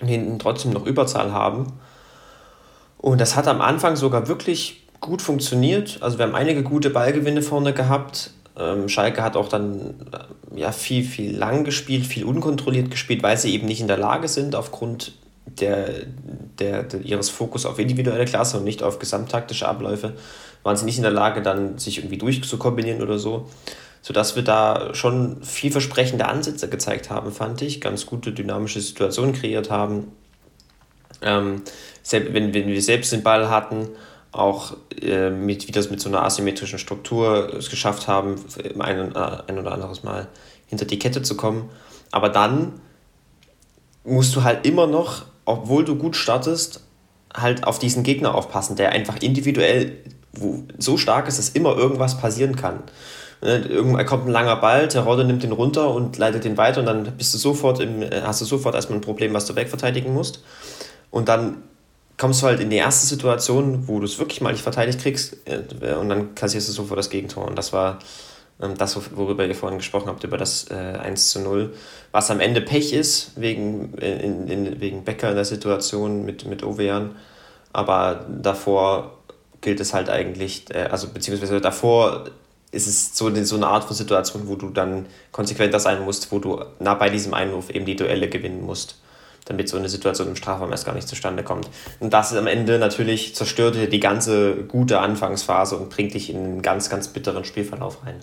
und 0.00 0.08
hinten 0.08 0.38
trotzdem 0.38 0.72
noch 0.72 0.86
Überzahl 0.86 1.32
haben. 1.32 1.72
Und 2.98 3.20
das 3.20 3.36
hat 3.36 3.48
am 3.48 3.60
Anfang 3.60 3.96
sogar 3.96 4.28
wirklich 4.28 4.82
gut 5.00 5.22
funktioniert. 5.22 5.98
Also 6.00 6.18
wir 6.18 6.26
haben 6.26 6.34
einige 6.34 6.62
gute 6.62 6.90
Ballgewinne 6.90 7.42
vorne 7.42 7.72
gehabt. 7.72 8.30
Ähm, 8.56 8.88
Schalke 8.88 9.22
hat 9.22 9.36
auch 9.36 9.48
dann 9.48 9.94
äh, 10.12 10.60
ja, 10.60 10.72
viel, 10.72 11.04
viel 11.04 11.36
lang 11.36 11.64
gespielt, 11.64 12.06
viel 12.06 12.24
unkontrolliert 12.24 12.90
gespielt, 12.90 13.22
weil 13.22 13.36
sie 13.36 13.52
eben 13.54 13.66
nicht 13.66 13.80
in 13.80 13.88
der 13.88 13.96
Lage 13.96 14.28
sind, 14.28 14.54
aufgrund 14.54 15.12
der, 15.46 15.90
der, 16.58 16.84
der, 16.84 17.00
ihres 17.00 17.30
Fokus 17.30 17.66
auf 17.66 17.78
individuelle 17.78 18.24
Klasse 18.24 18.58
und 18.58 18.64
nicht 18.64 18.82
auf 18.82 18.98
gesamttaktische 18.98 19.68
Abläufe, 19.68 20.14
waren 20.62 20.76
sie 20.76 20.84
nicht 20.84 20.96
in 20.96 21.02
der 21.02 21.12
Lage, 21.12 21.42
dann 21.42 21.78
sich 21.78 21.98
irgendwie 21.98 22.18
durchzukombinieren 22.18 23.02
oder 23.02 23.18
so. 23.18 23.48
Sodass 24.00 24.34
wir 24.34 24.42
da 24.42 24.94
schon 24.94 25.42
vielversprechende 25.42 26.26
Ansätze 26.26 26.68
gezeigt 26.68 27.10
haben, 27.10 27.30
fand 27.30 27.62
ich. 27.62 27.80
Ganz 27.80 28.06
gute 28.06 28.32
dynamische 28.32 28.80
Situationen 28.80 29.32
kreiert 29.32 29.70
haben. 29.70 30.10
Ähm, 31.20 31.62
wenn, 32.10 32.52
wenn 32.52 32.66
wir 32.66 32.82
selbst 32.82 33.12
den 33.12 33.22
Ball 33.22 33.48
hatten, 33.48 33.88
auch 34.32 34.76
äh, 35.00 35.30
mit, 35.30 35.68
wie 35.68 35.72
das 35.72 35.90
mit 35.90 36.00
so 36.00 36.08
einer 36.08 36.24
asymmetrischen 36.24 36.78
Struktur 36.78 37.54
es 37.54 37.70
geschafft 37.70 38.08
haben, 38.08 38.36
ein, 38.78 39.14
ein 39.14 39.58
oder 39.58 39.72
anderes 39.72 40.02
Mal 40.02 40.26
hinter 40.66 40.86
die 40.86 40.98
Kette 40.98 41.22
zu 41.22 41.36
kommen. 41.36 41.70
Aber 42.10 42.28
dann 42.28 42.80
musst 44.04 44.34
du 44.34 44.42
halt 44.42 44.66
immer 44.66 44.86
noch 44.86 45.26
obwohl 45.44 45.84
du 45.84 45.96
gut 45.96 46.16
startest, 46.16 46.80
halt 47.34 47.64
auf 47.64 47.78
diesen 47.78 48.02
Gegner 48.02 48.34
aufpassen, 48.34 48.76
der 48.76 48.92
einfach 48.92 49.16
individuell 49.20 49.92
wo, 50.32 50.62
so 50.78 50.96
stark 50.96 51.28
ist, 51.28 51.38
dass 51.38 51.50
immer 51.50 51.76
irgendwas 51.76 52.18
passieren 52.18 52.56
kann. 52.56 52.82
Ne, 53.42 53.58
irgendwann 53.58 54.06
kommt 54.06 54.26
ein 54.26 54.32
langer 54.32 54.56
Ball, 54.56 54.88
Terodde 54.88 55.24
nimmt 55.24 55.42
den 55.42 55.52
runter 55.52 55.92
und 55.92 56.16
leitet 56.16 56.44
den 56.44 56.56
weiter 56.56 56.80
und 56.80 56.86
dann 56.86 57.04
bist 57.16 57.34
du 57.34 57.38
sofort 57.38 57.80
im, 57.80 58.02
hast 58.22 58.40
du 58.40 58.44
sofort 58.44 58.74
erstmal 58.74 58.98
ein 58.98 59.02
Problem, 59.02 59.34
was 59.34 59.46
du 59.46 59.56
wegverteidigen 59.56 60.14
musst. 60.14 60.42
Und 61.10 61.28
dann 61.28 61.62
kommst 62.16 62.42
du 62.42 62.46
halt 62.46 62.60
in 62.60 62.70
die 62.70 62.76
erste 62.76 63.06
Situation, 63.06 63.88
wo 63.88 63.98
du 63.98 64.04
es 64.04 64.18
wirklich 64.18 64.40
mal 64.40 64.52
nicht 64.52 64.62
verteidigt 64.62 65.00
kriegst 65.00 65.36
äh, 65.46 65.94
und 65.94 66.08
dann 66.08 66.34
kassierst 66.34 66.68
du 66.68 66.72
sofort 66.72 66.98
das 66.98 67.10
Gegentor. 67.10 67.46
Und 67.46 67.56
das 67.56 67.72
war 67.72 67.98
das, 68.78 69.16
worüber 69.16 69.44
ihr 69.44 69.54
vorhin 69.54 69.78
gesprochen 69.78 70.08
habt, 70.08 70.24
über 70.24 70.38
das 70.38 70.70
äh, 70.70 70.74
1 70.74 71.30
zu 71.30 71.40
0, 71.40 71.74
was 72.12 72.30
am 72.30 72.40
Ende 72.40 72.60
Pech 72.60 72.92
ist, 72.92 73.32
wegen, 73.36 73.94
in, 73.94 74.48
in, 74.48 74.80
wegen 74.80 75.04
Becker 75.04 75.30
in 75.30 75.34
der 75.34 75.44
Situation 75.44 76.24
mit, 76.24 76.46
mit 76.46 76.62
Ovean. 76.62 77.16
Aber 77.72 78.26
davor 78.28 79.18
gilt 79.60 79.80
es 79.80 79.94
halt 79.94 80.10
eigentlich, 80.10 80.66
äh, 80.74 80.88
also 80.90 81.08
beziehungsweise 81.08 81.60
davor 81.60 82.24
ist 82.70 82.86
es 82.86 83.16
so, 83.16 83.32
so 83.44 83.56
eine 83.56 83.66
Art 83.66 83.84
von 83.84 83.94
Situation, 83.94 84.48
wo 84.48 84.56
du 84.56 84.70
dann 84.70 85.06
konsequenter 85.30 85.78
sein 85.78 86.02
musst, 86.04 86.32
wo 86.32 86.38
du 86.38 86.64
nah 86.78 86.94
bei 86.94 87.10
diesem 87.10 87.34
Einwurf 87.34 87.70
eben 87.70 87.84
die 87.84 87.96
Duelle 87.96 88.28
gewinnen 88.28 88.62
musst, 88.62 88.98
damit 89.44 89.68
so 89.68 89.76
eine 89.76 89.88
Situation 89.88 90.28
im 90.28 90.36
Strafraum 90.36 90.70
erst 90.70 90.86
gar 90.86 90.94
nicht 90.94 91.06
zustande 91.06 91.42
kommt. 91.42 91.68
Und 92.00 92.12
das 92.14 92.34
am 92.34 92.46
Ende 92.46 92.78
natürlich 92.78 93.34
zerstört 93.34 93.76
die 93.92 94.00
ganze 94.00 94.64
gute 94.64 95.00
Anfangsphase 95.00 95.76
und 95.76 95.90
bringt 95.90 96.14
dich 96.14 96.30
in 96.30 96.38
einen 96.38 96.62
ganz, 96.62 96.88
ganz 96.88 97.08
bitteren 97.08 97.44
Spielverlauf 97.44 98.04
rein. 98.06 98.20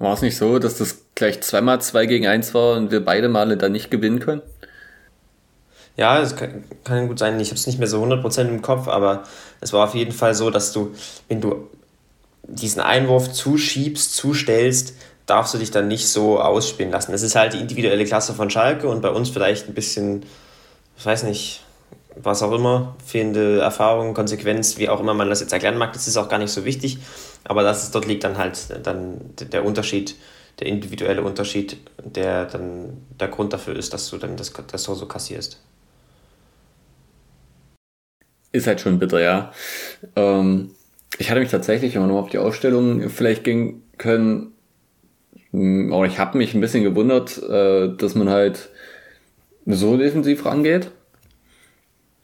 War 0.00 0.14
es 0.14 0.22
nicht 0.22 0.38
so, 0.38 0.58
dass 0.58 0.78
das 0.78 0.96
gleich 1.14 1.42
zweimal 1.42 1.80
2 1.80 2.06
gegen 2.06 2.26
1 2.26 2.54
war 2.54 2.76
und 2.78 2.90
wir 2.90 3.04
beide 3.04 3.28
Male 3.28 3.58
dann 3.58 3.72
nicht 3.72 3.90
gewinnen 3.90 4.18
können? 4.18 4.40
Ja, 5.96 6.18
es 6.20 6.34
kann, 6.34 6.64
kann 6.84 7.06
gut 7.06 7.18
sein. 7.18 7.38
Ich 7.38 7.48
habe 7.48 7.56
es 7.56 7.66
nicht 7.66 7.78
mehr 7.78 7.86
so 7.86 8.02
100% 8.02 8.48
im 8.48 8.62
Kopf, 8.62 8.88
aber 8.88 9.24
es 9.60 9.74
war 9.74 9.86
auf 9.86 9.94
jeden 9.94 10.12
Fall 10.12 10.34
so, 10.34 10.48
dass 10.48 10.72
du, 10.72 10.94
wenn 11.28 11.42
du 11.42 11.68
diesen 12.44 12.80
Einwurf 12.80 13.30
zuschiebst, 13.30 14.16
zustellst, 14.16 14.94
darfst 15.26 15.52
du 15.52 15.58
dich 15.58 15.70
dann 15.70 15.86
nicht 15.86 16.08
so 16.08 16.40
ausspielen 16.40 16.90
lassen. 16.90 17.12
Es 17.12 17.22
ist 17.22 17.36
halt 17.36 17.52
die 17.52 17.58
individuelle 17.58 18.06
Klasse 18.06 18.32
von 18.32 18.48
Schalke 18.48 18.88
und 18.88 19.02
bei 19.02 19.10
uns 19.10 19.28
vielleicht 19.28 19.68
ein 19.68 19.74
bisschen, 19.74 20.24
ich 20.96 21.04
weiß 21.04 21.24
nicht, 21.24 21.62
was 22.16 22.42
auch 22.42 22.52
immer, 22.52 22.96
fehlende 23.04 23.60
Erfahrung, 23.60 24.14
Konsequenz, 24.14 24.78
wie 24.78 24.88
auch 24.88 25.00
immer 25.00 25.12
man 25.12 25.28
das 25.28 25.40
jetzt 25.40 25.52
erklären 25.52 25.76
mag, 25.76 25.92
das 25.92 26.08
ist 26.08 26.16
auch 26.16 26.30
gar 26.30 26.38
nicht 26.38 26.52
so 26.52 26.64
wichtig. 26.64 26.98
Aber 27.44 27.62
das 27.62 27.84
ist, 27.84 27.94
dort 27.94 28.06
liegt 28.06 28.24
dann 28.24 28.38
halt 28.38 28.58
dann 28.84 29.34
der 29.38 29.64
Unterschied, 29.64 30.16
der 30.58 30.66
individuelle 30.66 31.22
Unterschied, 31.22 31.78
der 32.04 32.46
dann 32.46 32.98
der 33.18 33.28
Grund 33.28 33.52
dafür 33.52 33.76
ist, 33.76 33.94
dass 33.94 34.10
du 34.10 34.18
dann 34.18 34.36
das, 34.36 34.52
das 34.52 34.84
so 34.84 35.06
kassierst. 35.06 35.60
Ist 38.52 38.66
halt 38.66 38.80
schon 38.80 38.98
bitter, 38.98 39.20
ja. 39.20 39.52
Ähm, 40.16 40.72
ich 41.18 41.30
hatte 41.30 41.40
mich 41.40 41.50
tatsächlich, 41.50 41.94
wenn 41.94 42.02
wir 42.02 42.06
nochmal 42.08 42.24
auf 42.24 42.30
die 42.30 42.38
Ausstellung 42.38 43.08
vielleicht 43.10 43.44
gehen 43.44 43.82
können, 43.96 44.52
aber 45.52 46.06
ich 46.06 46.18
habe 46.18 46.38
mich 46.38 46.54
ein 46.54 46.60
bisschen 46.60 46.84
gewundert, 46.84 47.42
äh, 47.42 47.94
dass 47.96 48.14
man 48.14 48.28
halt 48.28 48.70
so 49.66 49.96
defensiv 49.96 50.44
rangeht. 50.44 50.90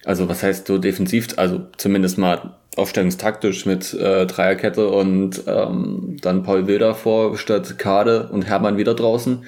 Also 0.04 0.28
was 0.28 0.42
heißt 0.42 0.66
so 0.66 0.78
defensiv? 0.78 1.28
Also 1.36 1.66
zumindest 1.76 2.18
mal 2.18 2.56
aufstellungstaktisch 2.76 3.66
mit 3.66 3.92
äh, 3.94 4.26
Dreierkette 4.26 4.88
und 4.88 5.42
ähm, 5.46 6.18
dann 6.20 6.42
Paul 6.42 6.66
Wilder 6.66 6.94
vor 6.94 7.36
statt 7.38 7.78
Kade 7.78 8.28
und 8.30 8.42
Hermann 8.46 8.76
wieder 8.76 8.94
draußen. 8.94 9.44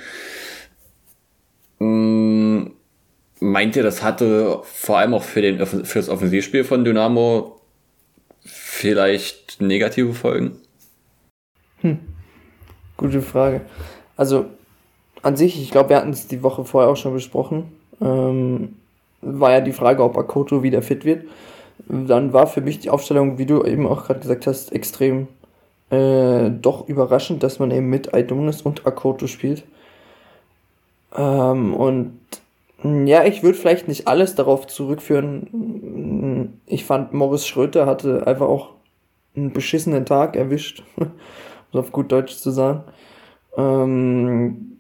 Mm, 1.79 2.63
meint 3.41 3.77
ihr, 3.77 3.83
das 3.83 4.03
hatte 4.03 4.61
vor 4.65 4.99
allem 4.99 5.15
auch 5.15 5.23
für, 5.23 5.43
den, 5.43 5.65
für 5.65 5.99
das 5.99 6.09
Offensivspiel 6.09 6.65
von 6.65 6.85
Dynamo 6.85 7.61
vielleicht 8.45 9.61
negative 9.61 10.15
Folgen? 10.15 10.57
Hm. 11.83 11.99
Gute 12.97 13.23
Frage. 13.23 13.61
Also 14.17 14.47
an 15.23 15.37
sich, 15.37 15.61
ich 15.61 15.71
glaube, 15.71 15.91
wir 15.91 15.97
hatten 15.97 16.11
es 16.11 16.27
die 16.27 16.43
Woche 16.43 16.65
vorher 16.65 16.91
auch 16.91 16.97
schon 16.97 17.13
besprochen. 17.13 17.73
Ähm, 18.01 18.77
war 19.21 19.53
ja 19.53 19.61
die 19.61 19.73
Frage, 19.73 20.03
ob 20.03 20.17
Akoto 20.17 20.63
wieder 20.63 20.83
fit 20.83 21.05
wird. 21.05 21.25
Dann 21.87 22.33
war 22.33 22.47
für 22.47 22.61
mich 22.61 22.81
die 22.81 22.91
Aufstellung, 22.91 23.39
wie 23.39 23.47
du 23.47 23.65
eben 23.65 23.87
auch 23.87 24.07
gerade 24.07 24.21
gesagt 24.21 24.47
hast, 24.47 24.73
extrem 24.73 25.29
äh, 25.91 26.51
doch 26.51 26.89
überraschend, 26.89 27.43
dass 27.43 27.59
man 27.59 27.71
eben 27.71 27.89
mit 27.89 28.13
Aidonis 28.15 28.63
und 28.63 28.87
Akoto 28.87 29.27
spielt. 29.27 29.65
Ähm, 31.17 31.75
und 31.75 32.19
ja, 32.83 33.25
ich 33.25 33.43
würde 33.43 33.59
vielleicht 33.59 33.89
nicht 33.89 34.07
alles 34.07 34.35
darauf 34.35 34.67
zurückführen. 34.67 36.61
Ich 36.67 36.85
fand, 36.85 37.13
Morris 37.13 37.47
Schröter 37.47 37.87
hatte 37.87 38.27
einfach 38.27 38.47
auch 38.47 38.71
einen 39.35 39.53
beschissenen 39.53 40.05
Tag 40.07 40.37
erwischt, 40.37 40.85
um 40.97 41.11
es 41.73 41.79
auf 41.79 41.93
gut 41.93 42.13
Deutsch 42.13 42.37
zu 42.37 42.51
sagen. 42.51 42.85
Ähm, 43.57 44.79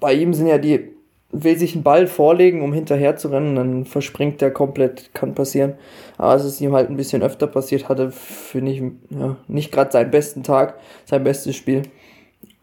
bei 0.00 0.14
ihm 0.14 0.32
sind 0.32 0.46
ja 0.46 0.58
die, 0.58 0.95
will 1.44 1.58
sich 1.58 1.74
einen 1.74 1.82
Ball 1.82 2.06
vorlegen, 2.06 2.62
um 2.62 2.72
hinterher 2.72 3.16
zu 3.16 3.28
rennen, 3.28 3.56
dann 3.56 3.84
verspringt 3.84 4.40
er 4.42 4.50
komplett, 4.50 5.12
kann 5.14 5.34
passieren. 5.34 5.74
Aber 6.18 6.34
es 6.34 6.44
ist 6.44 6.60
ihm 6.60 6.74
halt 6.74 6.90
ein 6.90 6.96
bisschen 6.96 7.22
öfter 7.22 7.46
passiert, 7.46 7.88
hatte, 7.88 8.10
finde 8.10 8.72
ich, 8.72 8.82
ja, 9.10 9.36
nicht 9.48 9.72
gerade 9.72 9.92
seinen 9.92 10.10
besten 10.10 10.42
Tag, 10.42 10.78
sein 11.04 11.24
bestes 11.24 11.56
Spiel. 11.56 11.82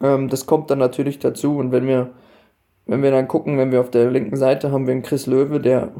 Ähm, 0.02 0.28
das 0.28 0.46
kommt 0.46 0.70
dann 0.70 0.78
natürlich 0.78 1.18
dazu 1.18 1.56
und 1.56 1.72
wenn 1.72 1.86
wir 1.86 2.10
wenn 2.86 3.02
wir 3.02 3.10
dann 3.10 3.28
gucken, 3.28 3.58
wenn 3.58 3.72
wir 3.72 3.80
auf 3.80 3.90
der 3.90 4.10
linken 4.10 4.36
Seite 4.36 4.70
haben 4.70 4.86
wir 4.86 4.92
einen 4.92 5.02
Chris 5.02 5.26
Löwe, 5.26 5.60
der 5.60 5.92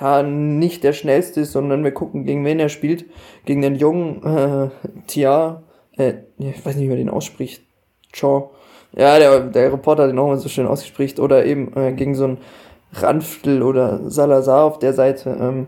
ja 0.00 0.22
nicht 0.22 0.84
der 0.84 0.92
schnellste 0.92 1.40
ist, 1.40 1.52
sondern 1.52 1.84
wir 1.84 1.92
gucken, 1.92 2.24
gegen 2.24 2.44
wen 2.44 2.60
er 2.60 2.68
spielt. 2.68 3.06
Gegen 3.44 3.62
den 3.62 3.76
jungen 3.76 4.22
äh, 4.24 4.70
Tia, 5.06 5.62
äh, 5.96 6.14
ich 6.38 6.64
weiß 6.66 6.76
nicht, 6.76 6.84
wie 6.84 6.88
man 6.88 6.98
den 6.98 7.10
ausspricht. 7.10 7.62
Chaw. 8.12 8.50
Ja, 8.92 9.18
der, 9.18 9.40
der 9.40 9.72
Reporter 9.72 10.06
den 10.06 10.18
auch 10.18 10.28
mal 10.28 10.38
so 10.38 10.48
schön 10.48 10.66
ausspricht. 10.66 11.20
Oder 11.20 11.44
eben 11.44 11.76
äh, 11.76 11.92
gegen 11.92 12.14
so 12.14 12.24
einen 12.24 12.38
Ranftl 12.92 13.62
oder 13.62 14.10
Salazar 14.10 14.64
auf 14.64 14.78
der 14.78 14.92
Seite. 14.92 15.36
Ähm, 15.38 15.66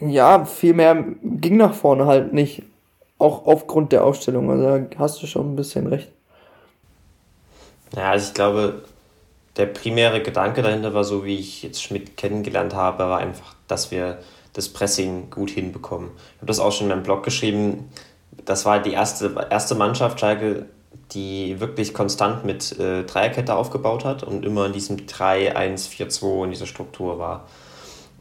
ja, 0.00 0.44
viel 0.44 0.74
mehr 0.74 1.04
ging 1.22 1.56
nach 1.56 1.74
vorne 1.74 2.06
halt 2.06 2.32
nicht. 2.32 2.62
Auch 3.18 3.46
aufgrund 3.46 3.92
der 3.92 4.04
Aufstellung. 4.04 4.50
Also 4.50 4.62
da 4.64 4.98
hast 4.98 5.22
du 5.22 5.26
schon 5.26 5.52
ein 5.52 5.56
bisschen 5.56 5.86
recht. 5.86 6.10
Ja, 7.94 8.12
also 8.12 8.28
ich 8.28 8.34
glaube, 8.34 8.82
der 9.56 9.66
primäre 9.66 10.22
Gedanke 10.22 10.62
dahinter 10.62 10.94
war 10.94 11.04
so, 11.04 11.24
wie 11.24 11.38
ich 11.38 11.62
jetzt 11.62 11.82
Schmidt 11.82 12.16
kennengelernt 12.16 12.74
habe, 12.74 13.04
war 13.04 13.18
einfach, 13.18 13.54
dass 13.68 13.90
wir 13.90 14.18
das 14.52 14.68
Pressing 14.68 15.30
gut 15.30 15.50
hinbekommen. 15.50 16.10
Ich 16.16 16.36
habe 16.38 16.46
das 16.46 16.60
auch 16.60 16.72
schon 16.72 16.86
in 16.86 16.94
meinem 16.94 17.02
Blog 17.02 17.22
geschrieben. 17.22 17.90
Das 18.44 18.64
war 18.64 18.80
die 18.80 18.92
erste, 18.92 19.34
erste 19.50 19.74
Mannschaft, 19.74 20.18
Schalke, 20.20 20.66
die 21.12 21.60
wirklich 21.60 21.94
konstant 21.94 22.44
mit 22.44 22.78
äh, 22.78 23.04
Dreierkette 23.04 23.54
aufgebaut 23.54 24.04
hat 24.04 24.22
und 24.22 24.44
immer 24.44 24.66
in 24.66 24.72
diesem 24.72 24.96
3-1-4-2 24.98 26.44
in 26.44 26.50
dieser 26.50 26.66
Struktur 26.66 27.18
war. 27.18 27.46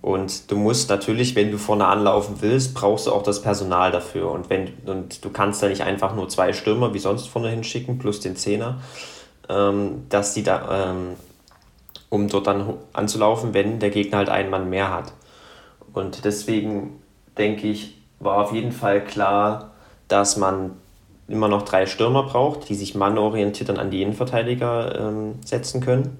Und 0.01 0.49
du 0.49 0.55
musst 0.55 0.89
natürlich, 0.89 1.35
wenn 1.35 1.51
du 1.51 1.57
vorne 1.57 1.85
anlaufen 1.85 2.35
willst, 2.39 2.73
brauchst 2.73 3.07
du 3.07 3.11
auch 3.11 3.23
das 3.23 3.41
Personal 3.41 3.91
dafür. 3.91 4.31
Und, 4.31 4.49
wenn, 4.49 4.71
und 4.85 5.25
du 5.25 5.29
kannst 5.29 5.61
da 5.61 5.67
nicht 5.67 5.81
einfach 5.81 6.15
nur 6.15 6.29
zwei 6.29 6.53
Stürmer 6.53 6.93
wie 6.93 6.99
sonst 6.99 7.27
vorne 7.27 7.49
hinschicken, 7.49 7.99
plus 7.99 8.21
den 8.21 8.37
Zehner 8.37 8.79
ähm, 9.49 10.05
dass 10.09 10.33
die 10.33 10.43
da, 10.43 10.91
ähm, 10.91 11.15
um 12.09 12.27
dort 12.27 12.47
dann 12.47 12.75
anzulaufen, 12.93 13.53
wenn 13.53 13.79
der 13.79 13.89
Gegner 13.89 14.19
halt 14.19 14.29
einen 14.29 14.49
Mann 14.49 14.69
mehr 14.69 14.93
hat. 14.93 15.13
Und 15.93 16.23
deswegen 16.23 17.01
denke 17.37 17.67
ich, 17.67 17.99
war 18.19 18.37
auf 18.37 18.53
jeden 18.53 18.71
Fall 18.71 19.03
klar, 19.03 19.71
dass 20.07 20.37
man 20.37 20.77
immer 21.29 21.47
noch 21.47 21.63
drei 21.63 21.85
Stürmer 21.85 22.23
braucht, 22.23 22.69
die 22.69 22.75
sich 22.75 22.95
mannorientiert 22.95 23.69
dann 23.69 23.77
an 23.77 23.91
die 23.91 24.01
Innenverteidiger 24.01 24.99
ähm, 24.99 25.35
setzen 25.45 25.81
können. 25.81 26.17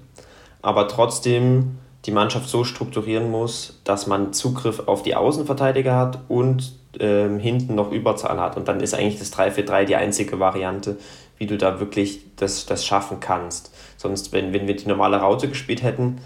Aber 0.62 0.88
trotzdem 0.88 1.78
die 2.06 2.12
Mannschaft 2.12 2.48
so 2.48 2.64
strukturieren 2.64 3.30
muss, 3.30 3.80
dass 3.84 4.06
man 4.06 4.32
Zugriff 4.32 4.82
auf 4.86 5.02
die 5.02 5.14
Außenverteidiger 5.14 5.94
hat 5.94 6.20
und 6.28 6.72
ähm, 6.98 7.38
hinten 7.38 7.74
noch 7.74 7.92
Überzahl 7.92 8.40
hat. 8.40 8.56
Und 8.56 8.68
dann 8.68 8.80
ist 8.80 8.94
eigentlich 8.94 9.18
das 9.18 9.32
3-4-3 9.32 9.84
die 9.84 9.96
einzige 9.96 10.40
Variante, 10.40 10.96
wie 11.36 11.46
du 11.46 11.58
da 11.58 11.78
wirklich 11.80 12.20
das, 12.36 12.66
das 12.66 12.86
schaffen 12.86 13.18
kannst. 13.20 13.74
Sonst, 13.96 14.32
wenn, 14.32 14.52
wenn 14.52 14.66
wir 14.66 14.76
die 14.76 14.88
normale 14.88 15.18
Raute 15.18 15.48
gespielt 15.48 15.82
hätten, 15.82 16.18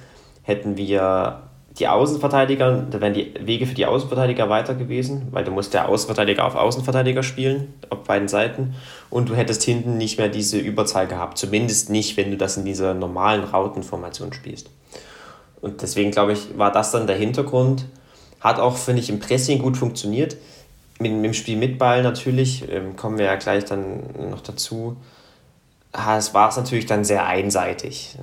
hätten 0.43 0.77
wir 0.77 1.43
die 1.79 1.89
Außenverteidiger, 1.89 2.87
da 2.89 3.01
wären 3.01 3.15
die 3.15 3.35
Wege 3.41 3.67
für 3.67 3.75
die 3.75 3.87
Außenverteidiger 3.87 4.49
weiter 4.49 4.75
gewesen, 4.75 5.29
weil 5.33 5.45
du 5.45 5.51
musst 5.51 5.75
der 5.75 5.89
Außenverteidiger 5.89 6.45
auf 6.45 6.55
Außenverteidiger 6.55 7.23
spielen, 7.23 7.75
auf 7.91 8.05
beiden 8.05 8.29
Seiten, 8.29 8.75
und 9.11 9.29
du 9.29 9.35
hättest 9.35 9.65
hinten 9.65 9.97
nicht 9.97 10.19
mehr 10.19 10.29
diese 10.29 10.59
Überzahl 10.59 11.09
gehabt. 11.09 11.37
Zumindest 11.37 11.91
nicht, 11.91 12.17
wenn 12.17 12.31
du 12.31 12.37
das 12.37 12.57
in 12.57 12.65
dieser 12.65 12.95
normalen 12.95 13.43
Rautenformation 13.43 14.33
spielst. 14.33 14.71
Und 15.61 15.83
deswegen 15.83 16.13
glaube 16.13 16.33
ich, 16.33 16.57
war 16.57 16.71
das 16.71 16.93
dann 16.93 17.07
der 17.07 17.17
Hintergrund. 17.17 17.87
Hat 18.41 18.61
auch, 18.61 18.77
finde 18.77 19.01
ich, 19.01 19.11
im 19.11 19.19
Pressing 19.19 19.59
gut 19.59 19.77
funktioniert 19.77 20.37
mit, 20.99 21.13
mit 21.13 21.25
dem 21.25 21.35
Spiel 21.35 21.57
mit 21.57 21.79
Ball 21.79 22.03
natürlich, 22.03 22.71
ähm, 22.71 22.97
kommen 22.97 23.19
wir 23.19 23.27
ja 23.27 23.37
gleich 23.37 23.65
dann 23.65 24.03
noch 24.31 24.41
dazu, 24.41 24.97
es 25.93 26.35
war 26.35 26.49
es 26.49 26.57
natürlich 26.57 26.87
dann 26.87 27.05
sehr 27.05 27.27
einseitig. 27.27 28.17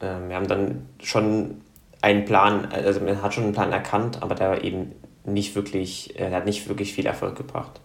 Ähm, 0.00 0.28
wir 0.28 0.36
haben 0.36 0.48
dann 0.48 0.86
schon 1.00 1.60
einen 2.02 2.24
Plan, 2.24 2.66
also 2.66 3.00
man 3.00 3.22
hat 3.22 3.34
schon 3.34 3.44
einen 3.44 3.52
Plan 3.52 3.72
erkannt, 3.72 4.22
aber 4.22 4.34
der 4.34 4.50
war 4.50 4.64
eben 4.64 4.92
nicht 5.24 5.54
wirklich, 5.54 6.18
er 6.18 6.32
hat 6.32 6.44
nicht 6.44 6.68
wirklich 6.68 6.92
viel 6.92 7.06
Erfolg 7.06 7.36
gebracht. 7.36 7.80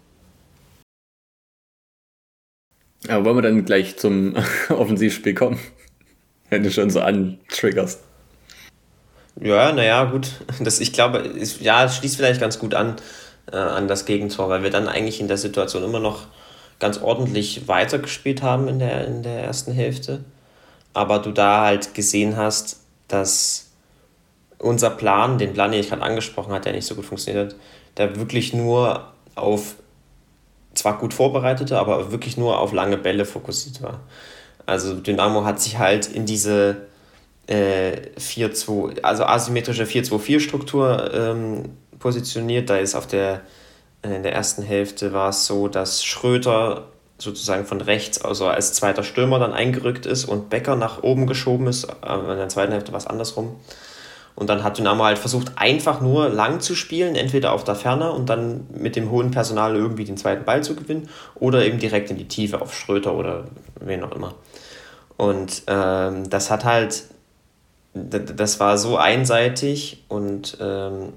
Aber 3.07 3.25
wollen 3.25 3.37
wir 3.37 3.41
dann 3.43 3.63
gleich 3.63 3.97
zum 3.97 4.35
Offensivspiel 4.69 5.33
kommen? 5.33 5.59
Wenn 6.49 6.63
du 6.63 6.71
schon 6.71 6.89
so 6.89 6.99
antriggerst. 6.99 8.03
Ja, 9.39 9.71
naja, 9.71 10.05
gut. 10.05 10.31
Das, 10.59 10.79
ich 10.79 10.93
glaube, 10.93 11.19
ist, 11.19 11.61
ja, 11.61 11.85
es 11.85 11.97
schließt 11.97 12.17
vielleicht 12.17 12.41
ganz 12.41 12.57
gut 12.57 12.73
an 12.73 12.95
äh, 13.51 13.55
an 13.55 13.87
das 13.87 14.05
Gegentor, 14.05 14.49
weil 14.49 14.63
wir 14.63 14.69
dann 14.69 14.87
eigentlich 14.87 15.19
in 15.19 15.27
der 15.27 15.37
Situation 15.37 15.83
immer 15.83 15.99
noch 15.99 16.27
ganz 16.79 16.99
ordentlich 16.99 17.67
weitergespielt 17.67 18.41
haben 18.41 18.67
in 18.67 18.79
der, 18.79 19.07
in 19.07 19.23
der 19.23 19.43
ersten 19.43 19.71
Hälfte. 19.71 20.23
Aber 20.93 21.19
du 21.19 21.31
da 21.31 21.65
halt 21.65 21.93
gesehen 21.93 22.37
hast, 22.37 22.81
dass 23.07 23.66
unser 24.59 24.89
Plan, 24.89 25.37
den 25.37 25.53
Plan, 25.53 25.71
den 25.71 25.79
ich 25.79 25.89
gerade 25.89 26.01
angesprochen 26.01 26.51
habe, 26.51 26.61
der 26.61 26.73
nicht 26.73 26.85
so 26.85 26.95
gut 26.95 27.05
funktioniert 27.05 27.53
hat, 27.53 27.59
der 27.97 28.15
wirklich 28.15 28.53
nur 28.53 29.11
auf, 29.35 29.75
zwar 30.73 30.97
gut 30.97 31.13
vorbereitete, 31.13 31.77
aber 31.77 32.11
wirklich 32.11 32.37
nur 32.37 32.59
auf 32.59 32.73
lange 32.73 32.97
Bälle 32.97 33.25
fokussiert 33.25 33.81
war. 33.81 33.99
Also 34.65 34.95
Dynamo 34.95 35.45
hat 35.45 35.61
sich 35.61 35.77
halt 35.77 36.07
in 36.07 36.25
diese 36.25 36.87
äh, 37.47 37.93
4-2, 38.19 39.01
also 39.01 39.23
asymmetrische 39.23 39.85
4-2-4-Struktur 39.85 41.13
ähm, 41.13 41.77
positioniert. 41.99 42.69
Da 42.69 42.77
ist 42.77 42.95
auf 42.95 43.07
der, 43.07 43.41
äh, 44.01 44.15
in 44.15 44.23
der 44.23 44.33
ersten 44.33 44.63
Hälfte 44.63 45.13
war 45.13 45.29
es 45.29 45.45
so, 45.45 45.67
dass 45.67 46.03
Schröter 46.03 46.87
sozusagen 47.19 47.65
von 47.65 47.81
rechts, 47.81 48.21
also 48.21 48.47
als 48.47 48.73
zweiter 48.73 49.03
Stürmer 49.03 49.39
dann 49.39 49.53
eingerückt 49.53 50.05
ist 50.05 50.25
und 50.25 50.49
Becker 50.49 50.75
nach 50.75 51.01
oben 51.01 51.25
geschoben 51.25 51.67
ist. 51.67 51.85
In 51.85 52.27
der 52.27 52.49
zweiten 52.49 52.73
Hälfte 52.73 52.91
war 52.91 52.99
es 52.99 53.07
andersrum. 53.07 53.55
Und 54.37 54.51
dann 54.51 54.63
hat 54.63 54.77
Dynamo 54.77 55.03
halt 55.03 55.17
versucht, 55.17 55.53
einfach 55.55 55.99
nur 55.99 56.29
lang 56.29 56.59
zu 56.59 56.75
spielen, 56.75 57.15
entweder 57.15 57.53
auf 57.53 57.63
der 57.63 57.73
Ferne 57.73 58.11
und 58.11 58.29
dann 58.29 58.67
mit 58.69 58.95
dem 58.95 59.09
hohen 59.09 59.31
Personal 59.31 59.75
irgendwie 59.75 60.05
den 60.05 60.15
zweiten 60.15 60.45
Ball 60.45 60.63
zu 60.63 60.75
gewinnen 60.75 61.09
oder 61.33 61.65
eben 61.65 61.79
direkt 61.79 62.11
in 62.11 62.17
die 62.17 62.27
Tiefe 62.27 62.61
auf 62.61 62.71
Schröter 62.71 63.15
oder 63.15 63.45
wen 63.79 64.03
auch 64.03 64.11
immer. 64.11 64.35
Und 65.17 65.63
ähm, 65.65 66.29
das 66.29 66.51
hat 66.51 66.65
halt, 66.65 67.05
das 67.95 68.59
war 68.59 68.77
so 68.77 68.95
einseitig 68.97 70.05
und 70.07 70.55
ähm, 70.61 71.13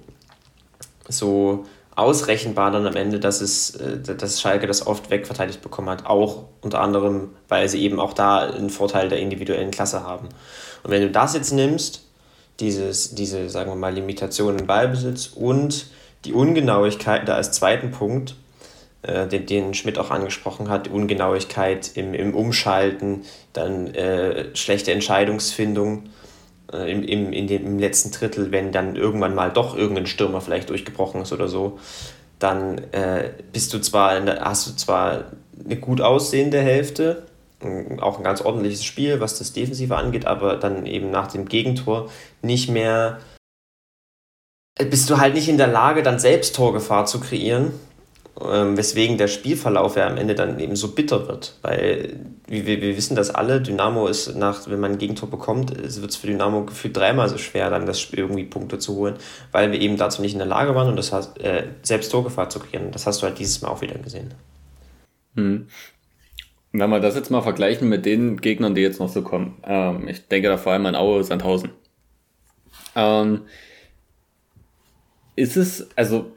so 1.06 1.66
ausrechenbar 1.94 2.70
dann 2.70 2.86
am 2.86 2.96
Ende, 2.96 3.20
dass 3.20 3.42
es, 3.42 3.74
äh, 3.76 3.98
dass 3.98 4.40
Schalke 4.40 4.66
das 4.66 4.86
oft 4.86 5.10
wegverteidigt 5.10 5.60
bekommen 5.60 5.90
hat. 5.90 6.06
Auch 6.06 6.44
unter 6.62 6.80
anderem, 6.80 7.32
weil 7.48 7.68
sie 7.68 7.82
eben 7.82 8.00
auch 8.00 8.14
da 8.14 8.38
einen 8.38 8.70
Vorteil 8.70 9.10
der 9.10 9.18
individuellen 9.18 9.70
Klasse 9.70 10.04
haben. 10.04 10.30
Und 10.82 10.90
wenn 10.90 11.02
du 11.02 11.10
das 11.10 11.34
jetzt 11.34 11.52
nimmst, 11.52 12.06
dieses, 12.60 13.14
diese, 13.14 13.48
sagen 13.48 13.70
wir 13.70 13.76
mal, 13.76 13.92
Limitation 13.94 14.58
im 14.58 14.66
Ballbesitz 14.66 15.32
und 15.34 15.86
die 16.24 16.32
Ungenauigkeit 16.32 17.26
da 17.26 17.34
als 17.34 17.52
zweiten 17.52 17.90
Punkt, 17.90 18.36
äh, 19.02 19.26
den, 19.26 19.46
den 19.46 19.74
Schmidt 19.74 19.98
auch 19.98 20.10
angesprochen 20.10 20.68
hat, 20.68 20.88
Ungenauigkeit 20.88 21.92
im, 21.94 22.14
im 22.14 22.34
Umschalten, 22.34 23.22
dann 23.52 23.94
äh, 23.94 24.54
schlechte 24.54 24.92
Entscheidungsfindung, 24.92 26.10
äh, 26.72 26.90
im, 26.90 27.02
im, 27.02 27.32
in 27.32 27.46
dem, 27.46 27.64
im 27.64 27.78
letzten 27.78 28.10
Drittel, 28.10 28.52
wenn 28.52 28.72
dann 28.72 28.96
irgendwann 28.96 29.34
mal 29.34 29.50
doch 29.50 29.76
irgendein 29.76 30.06
Stürmer 30.06 30.40
vielleicht 30.40 30.68
durchgebrochen 30.68 31.22
ist 31.22 31.32
oder 31.32 31.48
so, 31.48 31.78
dann 32.38 32.78
äh, 32.92 33.30
bist 33.52 33.72
du 33.72 33.80
zwar 33.80 34.20
der, 34.20 34.40
hast 34.40 34.66
du 34.66 34.76
zwar 34.76 35.24
eine 35.64 35.76
gut 35.76 36.00
aussehende 36.00 36.60
Hälfte, 36.60 37.24
auch 38.00 38.18
ein 38.18 38.24
ganz 38.24 38.40
ordentliches 38.40 38.84
Spiel, 38.84 39.20
was 39.20 39.38
das 39.38 39.52
Defensive 39.52 39.96
angeht, 39.96 40.26
aber 40.26 40.56
dann 40.56 40.86
eben 40.86 41.10
nach 41.10 41.28
dem 41.28 41.46
Gegentor 41.46 42.10
nicht 42.42 42.70
mehr, 42.70 43.20
bist 44.78 45.10
du 45.10 45.18
halt 45.18 45.34
nicht 45.34 45.48
in 45.48 45.58
der 45.58 45.66
Lage, 45.66 46.02
dann 46.02 46.18
selbst 46.18 46.56
Torgefahr 46.56 47.04
zu 47.04 47.20
kreieren, 47.20 47.72
ähm, 48.40 48.78
weswegen 48.78 49.18
der 49.18 49.28
Spielverlauf 49.28 49.96
ja 49.96 50.06
am 50.06 50.16
Ende 50.16 50.34
dann 50.34 50.58
eben 50.58 50.74
so 50.74 50.92
bitter 50.92 51.28
wird, 51.28 51.58
weil 51.60 52.18
wir, 52.46 52.64
wir 52.64 52.96
wissen 52.96 53.14
das 53.14 53.28
alle, 53.28 53.60
Dynamo 53.60 54.06
ist 54.06 54.34
nach, 54.36 54.66
wenn 54.68 54.80
man 54.80 54.92
ein 54.92 54.98
Gegentor 54.98 55.28
bekommt, 55.28 55.76
wird 55.76 56.10
es 56.10 56.16
für 56.16 56.28
Dynamo 56.28 56.64
gefühlt 56.64 56.96
dreimal 56.96 57.28
so 57.28 57.36
schwer, 57.36 57.68
dann 57.68 57.84
das 57.84 58.00
Spiel 58.00 58.20
irgendwie 58.20 58.44
Punkte 58.44 58.78
zu 58.78 58.94
holen, 58.94 59.16
weil 59.52 59.70
wir 59.70 59.80
eben 59.80 59.98
dazu 59.98 60.22
nicht 60.22 60.32
in 60.32 60.38
der 60.38 60.48
Lage 60.48 60.74
waren 60.74 60.88
und 60.88 60.96
das 60.96 61.12
heißt, 61.12 61.38
äh, 61.40 61.64
selbst 61.82 62.10
Torgefahr 62.10 62.48
zu 62.48 62.60
kreieren. 62.60 62.90
Das 62.90 63.06
hast 63.06 63.20
du 63.20 63.26
halt 63.26 63.38
dieses 63.38 63.60
Mal 63.60 63.68
auch 63.68 63.82
wieder 63.82 63.98
gesehen. 63.98 64.32
Hm. 65.36 65.68
Wenn 66.72 66.90
wir 66.90 67.00
das 67.00 67.16
jetzt 67.16 67.30
mal 67.30 67.42
vergleichen 67.42 67.88
mit 67.88 68.06
den 68.06 68.36
Gegnern, 68.40 68.74
die 68.74 68.82
jetzt 68.82 69.00
noch 69.00 69.08
so 69.08 69.22
kommen, 69.22 69.58
ähm, 69.64 70.06
ich 70.08 70.28
denke 70.28 70.48
da 70.48 70.56
vor 70.56 70.72
allem 70.72 70.86
an 70.86 70.94
Aue 70.94 71.24
Sandhausen. 71.24 71.70
Ähm, 72.94 73.42
ist 75.36 75.56
es, 75.56 75.88
also 75.96 76.32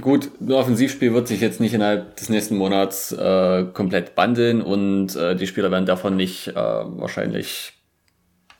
gut, 0.00 0.30
ein 0.40 0.52
Offensivspiel 0.52 1.12
wird 1.14 1.28
sich 1.28 1.40
jetzt 1.40 1.60
nicht 1.60 1.74
innerhalb 1.74 2.16
des 2.16 2.28
nächsten 2.28 2.56
Monats 2.56 3.12
äh, 3.12 3.64
komplett 3.72 4.14
bandeln 4.14 4.62
und 4.62 5.16
äh, 5.16 5.34
die 5.34 5.46
Spieler 5.46 5.70
werden 5.70 5.86
davon 5.86 6.16
nicht 6.16 6.48
äh, 6.48 6.54
wahrscheinlich 6.54 7.72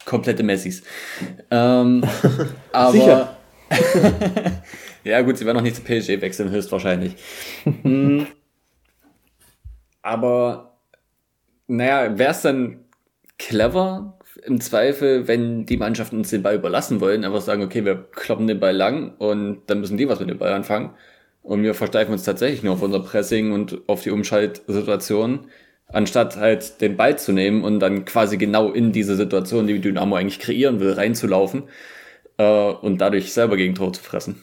komplette 0.05 0.43
Messis. 0.43 0.83
Ähm, 1.51 2.05
aber 2.73 2.93
Sicher. 2.93 3.37
ja 5.05 5.21
gut, 5.23 5.39
sie 5.39 5.47
werden 5.47 5.57
noch 5.57 5.63
nicht 5.63 5.77
zu 5.77 5.83
PSG 5.83 6.21
wechseln, 6.21 6.51
höchstwahrscheinlich. 6.51 7.15
Hm. 7.65 8.27
aber 10.03 10.72
naja, 11.73 12.19
wäre 12.19 12.33
es 12.33 12.43
dann 12.43 12.85
clever 13.39 14.19
im 14.45 14.61
Zweifel, 14.61 15.29
wenn 15.29 15.67
die 15.67 15.77
Mannschaften 15.77 16.19
uns 16.19 16.31
den 16.31 16.43
Ball 16.43 16.57
überlassen 16.57 17.01
wollen, 17.01 17.25
einfach 17.25 17.41
sagen, 17.41 17.63
okay, 17.63 17.85
wir 17.85 17.97
kloppen 18.13 18.47
den 18.47 18.61
Ball 18.61 18.77
lang 18.77 19.15
und 19.19 19.63
dann 19.67 19.81
müssen 19.81 19.97
die 19.97 20.09
was 20.09 20.21
mit 20.21 20.31
dem 20.31 20.39
Ball 20.39 20.53
anfangen. 20.53 20.95
Und 21.43 21.63
wir 21.63 21.75
versteifen 21.75 22.13
uns 22.13 22.25
tatsächlich 22.25 22.63
nur 22.63 22.75
auf 22.75 22.83
unser 22.83 23.01
Pressing 23.01 23.53
und 23.53 23.81
auf 23.89 24.03
die 24.03 24.11
Umschaltsituation, 24.11 25.47
anstatt 25.89 26.37
halt 26.37 26.81
den 26.81 26.97
Ball 26.97 27.19
zu 27.19 27.33
nehmen 27.33 27.65
und 27.65 27.81
dann 27.81 28.05
quasi 28.05 28.37
genau 28.39 28.71
in 28.73 28.93
diese 28.93 29.17
Situation, 29.17 29.67
die 29.67 29.81
Dynamo 29.81 30.17
eigentlich 30.17 30.39
kreieren 30.41 30.81
will, 30.81 30.93
reinzulaufen 30.93 31.65
äh, 32.39 32.45
und 32.45 32.99
dadurch 33.01 33.33
selber 33.33 33.57
gegen 33.57 33.75
Tor 33.75 33.93
zu 33.93 34.03
fressen. 34.03 34.43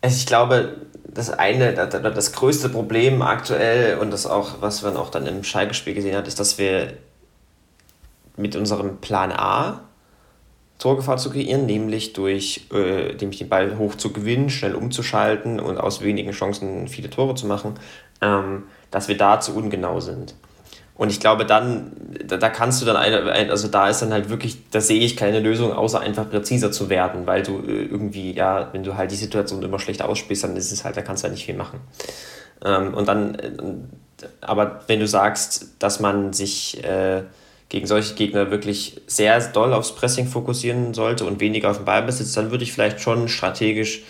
Also 0.00 0.16
ich 0.16 0.26
glaube, 0.26 0.87
das 1.18 1.30
eine, 1.30 1.72
das 1.72 2.32
größte 2.32 2.68
Problem 2.68 3.22
aktuell 3.22 3.98
und 3.98 4.12
das 4.12 4.26
auch, 4.26 4.60
was 4.60 4.82
man 4.82 4.96
auch 4.96 5.10
dann 5.10 5.26
im 5.26 5.42
Schalke-Spiel 5.42 5.94
gesehen 5.94 6.16
hat, 6.16 6.28
ist, 6.28 6.38
dass 6.38 6.58
wir 6.58 6.94
mit 8.36 8.54
unserem 8.54 8.98
Plan 8.98 9.32
A 9.32 9.80
Torgefahr 10.78 11.16
zu 11.16 11.30
kreieren, 11.30 11.66
nämlich 11.66 12.12
durch 12.12 12.68
äh, 12.72 13.12
nämlich 13.14 13.38
den 13.38 13.48
Ball 13.48 13.78
hoch 13.78 13.96
zu 13.96 14.12
gewinnen, 14.12 14.48
schnell 14.48 14.76
umzuschalten 14.76 15.58
und 15.58 15.76
aus 15.76 16.02
wenigen 16.02 16.30
Chancen 16.30 16.86
viele 16.86 17.10
Tore 17.10 17.34
zu 17.34 17.48
machen, 17.48 17.74
ähm, 18.20 18.62
dass 18.92 19.08
wir 19.08 19.16
da 19.16 19.40
zu 19.40 19.56
ungenau 19.56 19.98
sind. 19.98 20.36
Und 20.98 21.10
ich 21.10 21.20
glaube, 21.20 21.46
dann, 21.46 21.92
da, 22.26 22.50
kannst 22.50 22.82
du 22.82 22.84
dann, 22.84 22.96
eine, 22.96 23.32
also 23.50 23.68
da 23.68 23.88
ist 23.88 24.02
dann 24.02 24.12
halt 24.12 24.30
wirklich, 24.30 24.68
da 24.72 24.80
sehe 24.80 24.98
ich 24.98 25.16
keine 25.16 25.38
Lösung, 25.38 25.72
außer 25.72 26.00
einfach 26.00 26.28
präziser 26.28 26.72
zu 26.72 26.90
werden, 26.90 27.24
weil 27.24 27.44
du 27.44 27.60
äh, 27.60 27.84
irgendwie, 27.84 28.32
ja, 28.32 28.70
wenn 28.72 28.82
du 28.82 28.96
halt 28.96 29.12
die 29.12 29.16
Situation 29.16 29.62
immer 29.62 29.78
schlecht 29.78 30.02
ausspielst, 30.02 30.42
dann 30.42 30.56
ist 30.56 30.72
es 30.72 30.84
halt, 30.84 30.96
da 30.96 31.02
kannst 31.02 31.22
du 31.22 31.26
halt 31.26 31.34
nicht 31.34 31.46
viel 31.46 31.54
machen. 31.54 31.78
Ähm, 32.64 32.94
und 32.94 33.06
dann, 33.06 33.36
äh, 33.36 33.52
aber 34.40 34.80
wenn 34.88 34.98
du 34.98 35.06
sagst, 35.06 35.68
dass 35.78 36.00
man 36.00 36.32
sich 36.32 36.82
äh, 36.82 37.22
gegen 37.68 37.86
solche 37.86 38.14
Gegner 38.14 38.50
wirklich 38.50 39.00
sehr 39.06 39.38
doll 39.40 39.72
aufs 39.74 39.94
Pressing 39.94 40.26
fokussieren 40.26 40.94
sollte 40.94 41.26
und 41.26 41.38
weniger 41.38 41.70
auf 41.70 41.76
den 41.76 41.84
Ballbesitz, 41.84 42.32
dann 42.32 42.50
würde 42.50 42.64
ich 42.64 42.72
vielleicht 42.72 43.00
schon 43.00 43.28
strategisch 43.28 44.02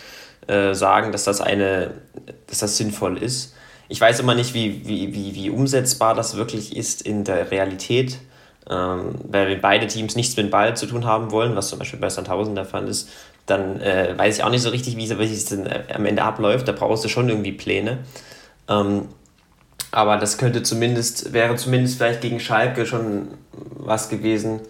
sagen, 0.71 1.11
dass 1.11 1.25
das 1.25 1.41
eine, 1.41 1.91
dass 2.47 2.59
das 2.59 2.75
sinnvoll 2.75 3.21
ist 3.21 3.53
ich 3.89 3.99
weiß 3.99 4.19
immer 4.19 4.35
nicht, 4.35 4.53
wie, 4.53 4.87
wie, 4.87 5.13
wie, 5.13 5.35
wie 5.35 5.49
umsetzbar 5.49 6.13
das 6.13 6.37
wirklich 6.37 6.77
ist 6.77 7.01
in 7.01 7.23
der 7.23 7.51
Realität, 7.51 8.19
ähm, 8.69 9.15
weil 9.23 9.57
beide 9.57 9.87
Teams 9.87 10.15
nichts 10.15 10.37
mit 10.37 10.45
dem 10.45 10.51
Ball 10.51 10.77
zu 10.77 10.85
tun 10.85 11.05
haben 11.05 11.31
wollen, 11.31 11.55
was 11.55 11.69
zum 11.69 11.79
Beispiel 11.79 11.99
bei 11.99 12.09
Sandhausen 12.09 12.55
der 12.55 12.65
Fall 12.65 12.87
ist, 12.87 13.09
dann 13.47 13.81
äh, 13.81 14.13
weiß 14.15 14.37
ich 14.37 14.43
auch 14.43 14.51
nicht 14.51 14.61
so 14.61 14.69
richtig, 14.69 14.95
wie 14.95 15.05
es 15.05 15.45
denn 15.45 15.65
äh, 15.65 15.83
am 15.93 16.05
Ende 16.05 16.21
abläuft. 16.21 16.67
Da 16.67 16.71
brauchst 16.71 17.03
du 17.03 17.09
schon 17.09 17.29
irgendwie 17.29 17.51
Pläne. 17.51 17.97
Ähm, 18.67 19.09
aber 19.91 20.17
das 20.17 20.37
könnte 20.37 20.61
zumindest, 20.61 21.33
wäre 21.33 21.55
zumindest 21.55 21.97
vielleicht 21.97 22.21
gegen 22.21 22.39
Schalke 22.39 22.85
schon 22.85 23.29
was 23.51 24.09
gewesen, 24.09 24.61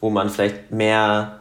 wo 0.00 0.08
man 0.08 0.30
vielleicht 0.30 0.70
mehr 0.70 1.40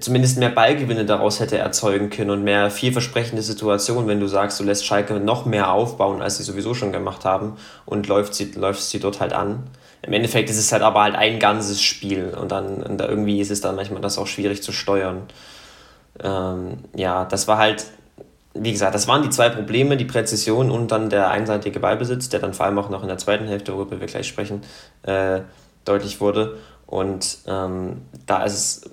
zumindest 0.00 0.38
mehr 0.38 0.50
Ballgewinne 0.50 1.04
daraus 1.04 1.40
hätte 1.40 1.58
erzeugen 1.58 2.10
können 2.10 2.30
und 2.30 2.44
mehr 2.44 2.70
vielversprechende 2.70 3.42
Situationen, 3.42 4.08
wenn 4.08 4.20
du 4.20 4.26
sagst, 4.26 4.58
du 4.60 4.64
lässt 4.64 4.84
Schalke 4.84 5.14
noch 5.20 5.46
mehr 5.46 5.70
aufbauen, 5.70 6.22
als 6.22 6.38
sie 6.38 6.42
sowieso 6.42 6.74
schon 6.74 6.92
gemacht 6.92 7.24
haben 7.24 7.56
und 7.84 8.06
läuft 8.08 8.34
sie, 8.34 8.52
läufst 8.52 8.90
sie 8.90 9.00
dort 9.00 9.20
halt 9.20 9.32
an. 9.32 9.64
Im 10.02 10.12
Endeffekt 10.12 10.50
ist 10.50 10.58
es 10.58 10.72
halt 10.72 10.82
aber 10.82 11.02
halt 11.02 11.14
ein 11.14 11.38
ganzes 11.38 11.82
Spiel 11.82 12.34
und 12.40 12.52
dann 12.52 12.82
und 12.82 12.98
da 12.98 13.08
irgendwie 13.08 13.40
ist 13.40 13.50
es 13.50 13.60
dann 13.60 13.76
manchmal 13.76 14.00
das 14.00 14.18
auch 14.18 14.26
schwierig 14.26 14.62
zu 14.62 14.72
steuern. 14.72 15.22
Ähm, 16.22 16.78
ja, 16.94 17.24
das 17.24 17.48
war 17.48 17.58
halt, 17.58 17.86
wie 18.54 18.72
gesagt, 18.72 18.94
das 18.94 19.08
waren 19.08 19.22
die 19.22 19.30
zwei 19.30 19.48
Probleme, 19.48 19.96
die 19.96 20.04
Präzision 20.04 20.70
und 20.70 20.92
dann 20.92 21.10
der 21.10 21.30
einseitige 21.30 21.80
Ballbesitz, 21.80 22.28
der 22.28 22.40
dann 22.40 22.54
vor 22.54 22.66
allem 22.66 22.78
auch 22.78 22.88
noch 22.88 23.02
in 23.02 23.08
der 23.08 23.18
zweiten 23.18 23.46
Hälfte, 23.48 23.74
worüber 23.74 24.00
wir 24.00 24.06
gleich 24.06 24.28
sprechen, 24.28 24.62
äh, 25.02 25.40
deutlich 25.84 26.20
wurde. 26.20 26.58
Und 26.86 27.38
ähm, 27.48 28.02
da 28.26 28.44
ist 28.44 28.54
es 28.54 28.90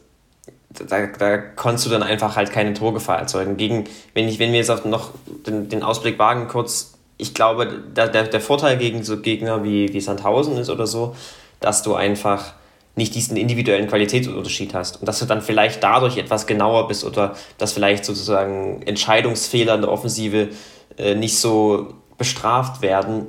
da, 0.74 1.08
da 1.08 1.38
konntest 1.38 1.86
du 1.86 1.90
dann 1.90 2.04
einfach 2.04 2.36
halt 2.36 2.52
keine 2.52 2.74
Torgefahr 2.74 3.20
erzeugen. 3.20 3.58
Gegen, 3.58 3.86
wenn, 4.14 4.28
ich, 4.28 4.40
wenn 4.40 4.52
wir 4.52 4.60
jetzt 4.60 4.86
noch 4.86 5.12
den, 5.46 5.70
den 5.70 5.84
Ausblick 5.84 6.18
wagen, 6.20 6.48
kurz, 6.48 6.94
ich 7.18 7.34
glaube, 7.34 7.68
der, 7.96 8.08
der, 8.08 8.24
der 8.24 8.42
Vorteil 8.42 8.78
gegen 8.78 9.04
so 9.04 9.18
Gegner 9.20 9.64
wie, 9.64 9.94
wie 9.94 10.02
Sandhausen 10.02 10.58
ist 10.58 10.70
oder 10.70 10.88
so, 10.88 11.16
dass 11.60 11.84
du 11.84 11.96
einfach 11.96 12.54
nicht 12.96 13.16
diesen 13.16 13.38
individuellen 13.38 13.88
Qualitätsunterschied 13.88 14.74
hast 14.74 15.00
und 15.00 15.08
dass 15.08 15.20
du 15.20 15.26
dann 15.26 15.42
vielleicht 15.42 15.84
dadurch 15.84 16.18
etwas 16.18 16.46
genauer 16.46 16.88
bist 16.88 17.04
oder 17.04 17.36
dass 17.58 17.74
vielleicht 17.74 18.06
sozusagen 18.06 18.84
Entscheidungsfehler 18.84 19.76
in 19.76 19.82
der 19.82 19.92
Offensive 19.92 20.50
äh, 20.98 21.16
nicht 21.16 21.40
so 21.40 21.94
bestraft 22.18 22.84
werden 22.84 23.26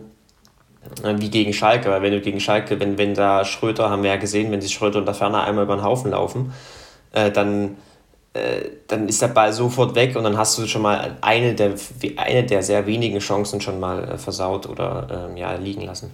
äh, 1.02 1.14
wie 1.16 1.30
gegen 1.30 1.54
Schalke, 1.54 1.90
weil 1.90 2.02
wenn 2.02 2.12
du 2.12 2.20
gegen 2.20 2.40
Schalke, 2.40 2.78
wenn, 2.78 2.98
wenn 2.98 3.14
da 3.14 3.44
Schröter, 3.46 3.88
haben 3.88 4.02
wir 4.02 4.10
ja 4.10 4.16
gesehen, 4.16 4.52
wenn 4.52 4.60
sich 4.60 4.74
Schröter 4.74 4.98
und 4.98 5.06
der 5.06 5.14
Ferner 5.14 5.44
einmal 5.44 5.64
über 5.64 5.76
den 5.76 5.84
Haufen 5.84 6.10
laufen, 6.10 6.52
äh, 7.14 7.30
dann, 7.30 7.76
äh, 8.34 8.70
dann 8.88 9.08
ist 9.08 9.22
der 9.22 9.28
Ball 9.28 9.52
sofort 9.52 9.94
weg 9.94 10.16
und 10.16 10.24
dann 10.24 10.36
hast 10.36 10.58
du 10.58 10.66
schon 10.66 10.82
mal 10.82 11.16
eine 11.20 11.54
der, 11.54 11.74
eine 12.16 12.44
der 12.44 12.62
sehr 12.62 12.86
wenigen 12.86 13.20
Chancen 13.20 13.60
schon 13.60 13.80
mal 13.80 14.04
äh, 14.04 14.18
versaut 14.18 14.68
oder 14.68 15.28
ähm, 15.30 15.36
ja, 15.36 15.54
liegen 15.54 15.82
lassen. 15.82 16.10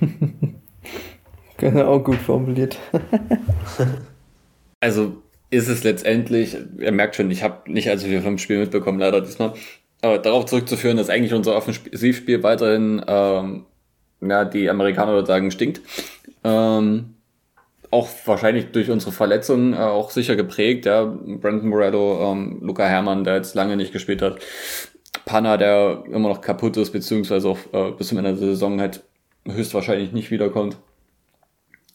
genau, 1.58 2.00
gut 2.00 2.18
formuliert. 2.18 2.78
also 4.80 5.22
ist 5.50 5.68
es 5.68 5.84
letztendlich, 5.84 6.56
ihr 6.78 6.92
merkt 6.92 7.14
schon, 7.14 7.30
ich 7.30 7.42
habe 7.42 7.70
nicht 7.70 7.90
allzu 7.90 8.06
viel 8.06 8.22
vom 8.22 8.38
Spiel 8.38 8.58
mitbekommen, 8.58 8.98
leider 8.98 9.20
diesmal. 9.20 9.52
Aber 10.00 10.18
darauf 10.18 10.46
zurückzuführen, 10.46 10.96
dass 10.96 11.10
eigentlich 11.10 11.34
unser 11.34 11.54
Offensivspiel 11.54 12.42
weiterhin, 12.42 13.04
ähm, 13.06 13.66
ja, 14.20 14.44
die 14.46 14.70
Amerikaner 14.70 15.12
würden 15.12 15.26
sagen, 15.26 15.50
stinkt. 15.50 15.82
Ähm, 16.42 17.14
auch 17.92 18.08
wahrscheinlich 18.24 18.72
durch 18.72 18.90
unsere 18.90 19.12
Verletzungen 19.12 19.74
äh, 19.74 19.76
auch 19.76 20.10
sicher 20.10 20.34
geprägt. 20.34 20.86
Ja, 20.86 21.04
Brandon 21.04 21.68
Morello, 21.68 22.32
ähm, 22.32 22.58
Luca 22.62 22.84
Herrmann, 22.86 23.22
der 23.22 23.36
jetzt 23.36 23.54
lange 23.54 23.76
nicht 23.76 23.92
gespielt 23.92 24.22
hat, 24.22 24.38
Panna, 25.26 25.58
der 25.58 26.02
immer 26.06 26.30
noch 26.30 26.40
kaputt 26.40 26.78
ist, 26.78 26.90
beziehungsweise 26.90 27.50
auch 27.50 27.58
äh, 27.72 27.92
bis 27.92 28.08
zum 28.08 28.18
Ende 28.18 28.30
der 28.30 28.48
Saison 28.48 28.80
halt 28.80 29.04
höchstwahrscheinlich 29.46 30.12
nicht 30.12 30.30
wiederkommt. 30.30 30.78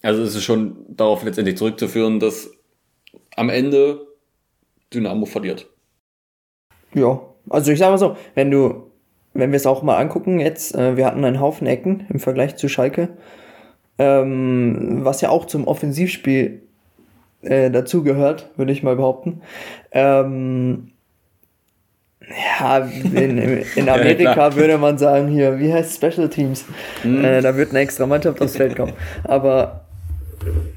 Also 0.00 0.22
es 0.22 0.36
ist 0.36 0.44
schon 0.44 0.76
darauf 0.88 1.24
letztendlich 1.24 1.56
zurückzuführen, 1.56 2.20
dass 2.20 2.52
am 3.34 3.50
Ende 3.50 4.06
Dynamo 4.94 5.26
verliert. 5.26 5.66
Ja, 6.94 7.20
also 7.50 7.72
ich 7.72 7.80
sag 7.80 7.90
mal 7.90 7.98
so, 7.98 8.16
wenn 8.36 8.52
du, 8.52 8.92
wenn 9.34 9.50
wir 9.50 9.56
es 9.56 9.66
auch 9.66 9.82
mal 9.82 9.96
angucken 9.96 10.38
jetzt, 10.38 10.76
äh, 10.76 10.96
wir 10.96 11.06
hatten 11.06 11.24
einen 11.24 11.40
Haufen 11.40 11.66
Ecken 11.66 12.06
im 12.08 12.20
Vergleich 12.20 12.54
zu 12.54 12.68
Schalke 12.68 13.16
ähm, 13.98 15.00
was 15.04 15.20
ja 15.20 15.30
auch 15.30 15.46
zum 15.46 15.66
Offensivspiel 15.66 16.62
äh, 17.42 17.70
dazugehört, 17.70 18.50
würde 18.56 18.72
ich 18.72 18.82
mal 18.82 18.96
behaupten. 18.96 19.42
Ähm, 19.92 20.92
ja, 22.60 22.78
in, 22.78 23.38
in 23.74 23.88
Amerika 23.88 24.34
ja, 24.34 24.54
würde 24.54 24.78
man 24.78 24.98
sagen, 24.98 25.28
hier, 25.28 25.58
wie 25.58 25.72
heißt 25.72 25.96
Special 25.96 26.28
Teams? 26.28 26.64
Mhm. 27.02 27.24
Äh, 27.24 27.40
da 27.40 27.56
wird 27.56 27.70
eine 27.70 27.80
extra 27.80 28.06
Mannschaft 28.06 28.40
aufs 28.42 28.56
Feld 28.56 28.76
kommen. 28.76 28.92
Aber 29.24 29.86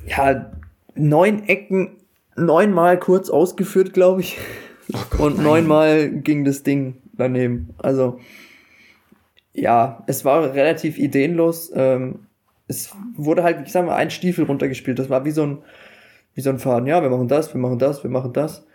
ja, 0.07 0.51
neun 0.95 1.47
Ecken, 1.47 1.97
neunmal 2.35 2.99
kurz 2.99 3.29
ausgeführt, 3.29 3.93
glaube 3.93 4.21
ich. 4.21 4.37
Oh 4.93 4.97
Gott, 5.09 5.19
und 5.19 5.43
neunmal 5.43 6.09
ging 6.09 6.45
das 6.45 6.63
Ding 6.63 6.97
daneben. 7.13 7.69
Also 7.77 8.19
ja, 9.53 10.03
es 10.07 10.23
war 10.25 10.53
relativ 10.53 10.97
ideenlos. 10.97 11.71
Ähm, 11.75 12.27
es 12.71 12.95
wurde 13.15 13.43
halt, 13.43 13.65
ich 13.65 13.71
sag 13.71 13.85
mal, 13.85 13.95
ein 13.95 14.09
Stiefel 14.09 14.45
runtergespielt. 14.45 14.97
Das 14.97 15.09
war 15.09 15.25
wie 15.25 15.31
so 15.31 15.43
ein, 15.43 15.57
wie 16.33 16.41
so 16.41 16.49
ein 16.49 16.59
Faden. 16.59 16.87
Ja, 16.87 17.01
wir 17.01 17.09
machen 17.09 17.27
das, 17.27 17.53
wir 17.53 17.61
machen 17.61 17.79
das, 17.79 18.03
wir 18.03 18.09
machen 18.09 18.33
das. 18.33 18.65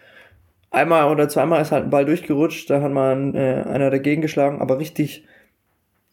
Einmal 0.71 1.11
oder 1.11 1.29
zweimal 1.29 1.63
ist 1.63 1.73
halt 1.73 1.85
ein 1.85 1.91
Ball 1.91 2.05
durchgerutscht, 2.05 2.69
da 2.69 2.83
hat 2.83 2.93
man 2.93 3.35
äh, 3.35 3.65
einer 3.67 3.91
dagegen 3.91 4.21
geschlagen, 4.21 4.61
aber 4.61 4.79
richtig, 4.79 5.25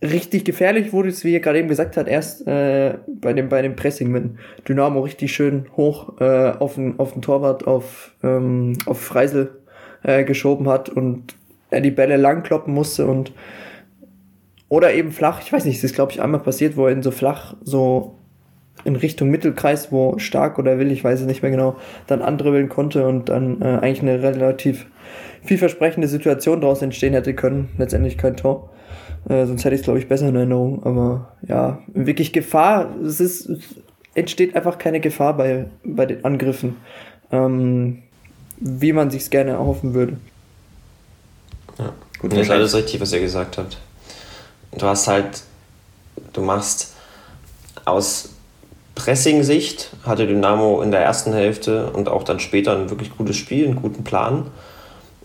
richtig 0.01 0.45
gefährlich 0.45 0.93
wurde 0.93 1.09
es, 1.09 1.25
wie 1.25 1.33
ihr 1.33 1.41
gerade 1.41 1.59
eben 1.59 1.67
gesagt 1.67 1.97
hat, 1.97 2.07
erst 2.07 2.47
äh, 2.47 2.97
bei 3.07 3.33
dem 3.33 3.49
bei 3.49 3.61
dem 3.61 3.75
Pressing 3.75 4.09
mit 4.09 4.23
Dynamo 4.67 5.01
richtig 5.01 5.33
schön 5.33 5.65
hoch 5.75 6.21
äh, 6.21 6.51
auf 6.59 6.75
den 6.75 6.97
auf 6.99 7.13
den 7.13 7.21
Torwart 7.21 7.67
auf 7.67 8.15
ähm, 8.23 8.77
auf 8.85 9.01
Freisel 9.01 9.59
äh, 10.03 10.23
geschoben 10.23 10.69
hat 10.69 10.87
und 10.87 11.35
er 11.71 11.81
die 11.81 11.91
Bälle 11.91 12.17
lang 12.17 12.43
kloppen 12.43 12.73
musste 12.73 13.07
und 13.07 13.33
oder 14.73 14.91
eben 14.91 15.11
flach, 15.11 15.39
ich 15.43 15.53
weiß 15.53 15.65
nicht, 15.65 15.77
es 15.77 15.83
ist 15.83 15.93
glaube 15.93 16.13
ich 16.13 16.19
einmal 16.19 16.41
passiert, 16.41 16.75
wo 16.77 16.87
er 16.87 16.93
in 16.93 17.03
so 17.03 17.11
flach, 17.11 17.53
so 17.63 18.15
in 18.85 18.95
Richtung 18.95 19.29
Mittelkreis, 19.29 19.91
wo 19.91 20.17
stark 20.17 20.57
oder 20.57 20.79
will, 20.79 20.91
ich 20.91 21.03
weiß 21.03 21.21
es 21.21 21.27
nicht 21.27 21.43
mehr 21.43 21.51
genau, 21.51 21.75
dann 22.07 22.23
andribbeln 22.23 22.69
konnte 22.69 23.05
und 23.05 23.29
dann 23.29 23.61
äh, 23.61 23.65
eigentlich 23.65 24.01
eine 24.01 24.23
relativ 24.23 24.87
vielversprechende 25.43 26.07
Situation 26.07 26.59
daraus 26.59 26.81
entstehen 26.81 27.13
hätte 27.13 27.35
können. 27.35 27.69
Letztendlich 27.77 28.17
kein 28.17 28.35
Tor. 28.35 28.71
Äh, 29.29 29.45
sonst 29.45 29.63
hätte 29.63 29.75
ich 29.75 29.81
es, 29.81 29.85
glaube 29.85 29.99
ich, 29.99 30.07
besser 30.07 30.27
in 30.27 30.35
Erinnerung. 30.35 30.81
Aber 30.83 31.33
ja, 31.47 31.77
wirklich 31.93 32.33
Gefahr, 32.33 32.95
es 33.05 33.19
ist, 33.19 33.47
es 33.49 33.59
entsteht 34.15 34.55
einfach 34.55 34.79
keine 34.79 34.99
Gefahr 35.01 35.37
bei, 35.37 35.65
bei 35.83 36.07
den 36.07 36.25
Angriffen, 36.25 36.77
ähm, 37.31 38.01
wie 38.57 38.91
man 38.91 39.11
sich 39.11 39.29
gerne 39.29 39.51
erhoffen 39.51 39.93
würde. 39.93 40.17
Ja, 41.77 41.93
gut, 42.17 42.31
das 42.31 42.39
ist 42.39 42.49
alles 42.49 42.75
richtig, 42.75 42.99
was 42.99 43.13
ihr 43.13 43.19
gesagt 43.19 43.59
habt 43.59 43.77
du 44.77 44.85
hast 44.85 45.07
halt, 45.07 45.43
du 46.33 46.41
machst 46.41 46.93
aus 47.85 48.29
Pressing-Sicht 48.95 49.89
hatte 50.05 50.27
Dynamo 50.27 50.81
in 50.81 50.91
der 50.91 51.01
ersten 51.01 51.33
Hälfte 51.33 51.87
und 51.91 52.09
auch 52.09 52.23
dann 52.23 52.39
später 52.39 52.73
ein 52.75 52.89
wirklich 52.89 53.15
gutes 53.17 53.35
Spiel, 53.35 53.65
einen 53.65 53.81
guten 53.81 54.03
Plan. 54.03 54.51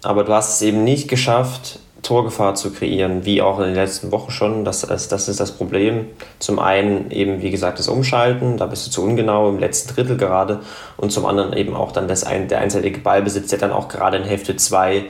Aber 0.03 0.25
du 0.25 0.33
hast 0.33 0.55
es 0.55 0.63
eben 0.63 0.85
nicht 0.85 1.09
geschafft, 1.09 1.81
Torgefahr 2.03 2.55
zu 2.55 2.73
kreieren, 2.73 3.25
wie 3.25 3.43
auch 3.43 3.59
in 3.59 3.67
den 3.67 3.75
letzten 3.75 4.13
Wochen 4.13 4.31
schon. 4.31 4.65
Das, 4.65 4.83
das, 4.83 5.09
das 5.09 5.29
ist 5.29 5.41
das 5.41 5.53
Problem. 5.53 6.07
Zum 6.39 6.59
einen 6.59 7.11
eben, 7.11 7.43
wie 7.43 7.51
gesagt, 7.51 7.79
das 7.79 7.89
Umschalten, 7.89 8.57
da 8.57 8.67
bist 8.67 8.87
du 8.87 8.91
zu 8.91 9.03
ungenau 9.03 9.49
im 9.51 9.59
letzten 9.59 9.95
Drittel 9.95 10.17
gerade. 10.17 10.61
Und 10.97 11.11
zum 11.11 11.27
anderen 11.27 11.53
eben 11.53 11.75
auch 11.75 11.93
dann 11.93 12.09
das 12.09 12.21
der 12.23 12.59
einseitige 12.59 13.01
Ballbesitz, 13.01 13.49
der 13.49 13.59
dann 13.59 13.73
auch 13.73 13.89
gerade 13.89 14.17
in 14.17 14.25
Hälfte 14.25 14.57
2 14.57 15.07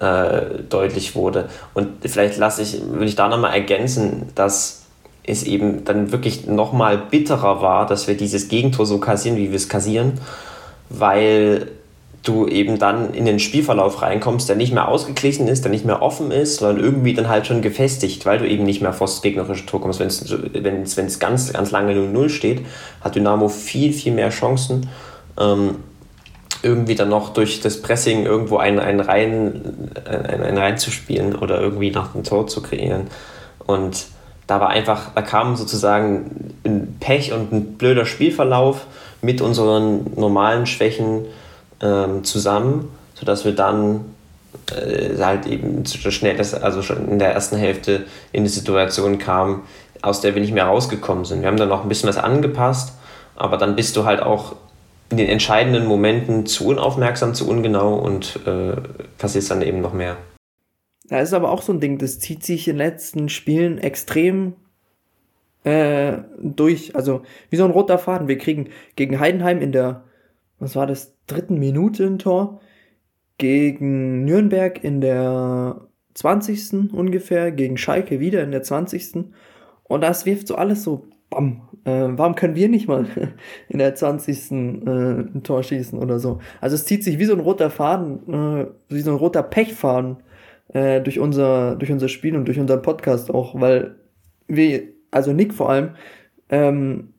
äh, 0.00 0.62
deutlich 0.68 1.14
wurde. 1.14 1.48
Und 1.72 1.88
vielleicht 2.04 2.38
lasse 2.38 2.62
ich, 2.62 2.80
will 2.90 3.06
ich 3.06 3.16
da 3.16 3.28
nochmal 3.28 3.54
ergänzen, 3.54 4.28
dass 4.34 4.82
es 5.26 5.42
eben 5.44 5.84
dann 5.84 6.12
wirklich 6.12 6.46
nochmal 6.46 6.98
bitterer 6.98 7.62
war, 7.62 7.86
dass 7.86 8.06
wir 8.08 8.16
dieses 8.16 8.48
Gegentor 8.48 8.86
so 8.86 8.98
kassieren, 8.98 9.38
wie 9.38 9.50
wir 9.50 9.56
es 9.56 9.68
kassieren, 9.68 10.20
weil 10.90 11.68
du 12.24 12.46
eben 12.46 12.78
dann 12.78 13.12
in 13.12 13.26
den 13.26 13.38
Spielverlauf 13.38 14.00
reinkommst, 14.00 14.48
der 14.48 14.56
nicht 14.56 14.72
mehr 14.72 14.88
ausgeglichen 14.88 15.46
ist, 15.46 15.64
der 15.64 15.70
nicht 15.70 15.84
mehr 15.84 16.00
offen 16.00 16.30
ist, 16.30 16.56
sondern 16.56 16.82
irgendwie 16.82 17.12
dann 17.12 17.28
halt 17.28 17.46
schon 17.46 17.60
gefestigt, 17.60 18.24
weil 18.24 18.38
du 18.38 18.48
eben 18.48 18.64
nicht 18.64 18.80
mehr 18.80 18.94
vor 18.94 19.06
das 19.06 19.20
gegnerische 19.20 19.66
Tor 19.66 19.80
kommst. 19.82 20.00
Wenn 20.00 20.82
es 20.82 21.18
ganz, 21.18 21.52
ganz 21.52 21.70
lange 21.70 21.92
0-0 21.92 22.28
steht, 22.30 22.64
hat 23.02 23.14
Dynamo 23.14 23.48
viel, 23.48 23.92
viel 23.92 24.12
mehr 24.12 24.30
Chancen. 24.30 24.88
Ähm, 25.38 25.76
irgendwie 26.64 26.94
dann 26.94 27.10
noch 27.10 27.32
durch 27.32 27.60
das 27.60 27.82
Pressing 27.82 28.24
irgendwo 28.24 28.56
einen, 28.56 28.78
einen, 28.78 29.00
rein, 29.00 29.92
einen, 30.06 30.42
einen 30.42 30.58
reinzuspielen 30.58 31.36
oder 31.36 31.60
irgendwie 31.60 31.90
nach 31.90 32.12
dem 32.12 32.24
Tor 32.24 32.46
zu 32.46 32.62
kreieren. 32.62 33.08
Und 33.66 34.06
da 34.46 34.60
war 34.60 34.70
einfach, 34.70 35.10
da 35.14 35.22
kam 35.22 35.56
sozusagen 35.56 36.54
ein 36.64 36.96
Pech 37.00 37.32
und 37.32 37.52
ein 37.52 37.74
blöder 37.74 38.06
Spielverlauf 38.06 38.86
mit 39.22 39.40
unseren 39.40 40.12
normalen 40.16 40.66
Schwächen 40.66 41.26
ähm, 41.80 42.24
zusammen, 42.24 42.90
sodass 43.14 43.44
wir 43.44 43.54
dann 43.54 44.04
äh, 44.70 45.16
halt 45.18 45.46
eben 45.46 45.84
schnell, 45.86 46.38
also 46.38 46.82
schon 46.82 47.08
in 47.08 47.18
der 47.18 47.32
ersten 47.32 47.56
Hälfte 47.56 48.04
in 48.32 48.44
die 48.44 48.50
Situation 48.50 49.18
kamen, 49.18 49.62
aus 50.02 50.20
der 50.20 50.34
wir 50.34 50.42
nicht 50.42 50.52
mehr 50.52 50.66
rausgekommen 50.66 51.24
sind. 51.24 51.40
Wir 51.40 51.48
haben 51.48 51.56
dann 51.56 51.68
noch 51.68 51.82
ein 51.82 51.88
bisschen 51.88 52.08
was 52.08 52.18
angepasst, 52.18 52.92
aber 53.36 53.56
dann 53.56 53.76
bist 53.76 53.96
du 53.96 54.04
halt 54.04 54.22
auch 54.22 54.56
in 55.14 55.18
den 55.18 55.28
entscheidenden 55.28 55.86
Momenten 55.86 56.44
zu 56.44 56.66
unaufmerksam, 56.66 57.34
zu 57.34 57.48
ungenau 57.48 57.94
und 57.94 58.40
äh, 58.46 58.74
passiert 59.16 59.48
dann 59.48 59.62
eben 59.62 59.80
noch 59.80 59.92
mehr. 59.92 60.16
Da 61.04 61.20
ist 61.20 61.32
aber 61.32 61.52
auch 61.52 61.62
so 61.62 61.72
ein 61.72 61.78
Ding, 61.78 61.98
das 61.98 62.18
zieht 62.18 62.42
sich 62.42 62.66
in 62.66 62.74
den 62.74 62.78
letzten 62.78 63.28
Spielen 63.28 63.78
extrem 63.78 64.54
äh, 65.62 66.18
durch. 66.42 66.96
Also 66.96 67.22
wie 67.48 67.56
so 67.56 67.64
ein 67.64 67.70
roter 67.70 67.98
Faden. 67.98 68.26
Wir 68.26 68.38
kriegen 68.38 68.70
gegen 68.96 69.20
Heidenheim 69.20 69.62
in 69.62 69.70
der, 69.70 70.02
was 70.58 70.74
war 70.74 70.88
das, 70.88 71.14
dritten 71.28 71.60
Minute 71.60 72.06
ein 72.06 72.18
Tor. 72.18 72.60
Gegen 73.38 74.24
Nürnberg 74.24 74.82
in 74.82 75.00
der 75.00 75.80
20. 76.14 76.92
ungefähr, 76.92 77.52
gegen 77.52 77.76
Schalke 77.76 78.18
wieder 78.18 78.42
in 78.42 78.50
der 78.50 78.64
20. 78.64 79.26
Und 79.84 80.00
das 80.00 80.26
wirft 80.26 80.48
so 80.48 80.56
alles 80.56 80.82
so 80.82 81.06
bam, 81.30 81.68
äh, 81.84 82.08
warum 82.08 82.34
können 82.34 82.54
wir 82.54 82.68
nicht 82.68 82.88
mal 82.88 83.06
in 83.68 83.78
der 83.78 83.94
20. 83.94 84.50
Äh, 84.50 84.54
ein 84.54 85.42
Tor 85.42 85.62
schießen 85.62 85.98
oder 85.98 86.18
so? 86.18 86.40
Also 86.60 86.74
es 86.74 86.84
zieht 86.84 87.04
sich 87.04 87.18
wie 87.18 87.26
so 87.26 87.34
ein 87.34 87.40
roter 87.40 87.70
Faden, 87.70 88.32
äh, 88.32 88.66
wie 88.88 89.00
so 89.00 89.10
ein 89.10 89.16
roter 89.16 89.42
Pechfaden 89.42 90.18
äh, 90.68 91.00
durch 91.00 91.18
unser 91.18 91.76
durch 91.76 91.92
unser 91.92 92.08
Spiel 92.08 92.36
und 92.36 92.46
durch 92.46 92.58
unseren 92.58 92.82
Podcast 92.82 93.32
auch, 93.32 93.60
weil 93.60 93.96
wir, 94.46 94.82
also 95.10 95.32
Nick 95.32 95.54
vor 95.54 95.70
allem, 95.70 95.90
ähm, 96.48 97.14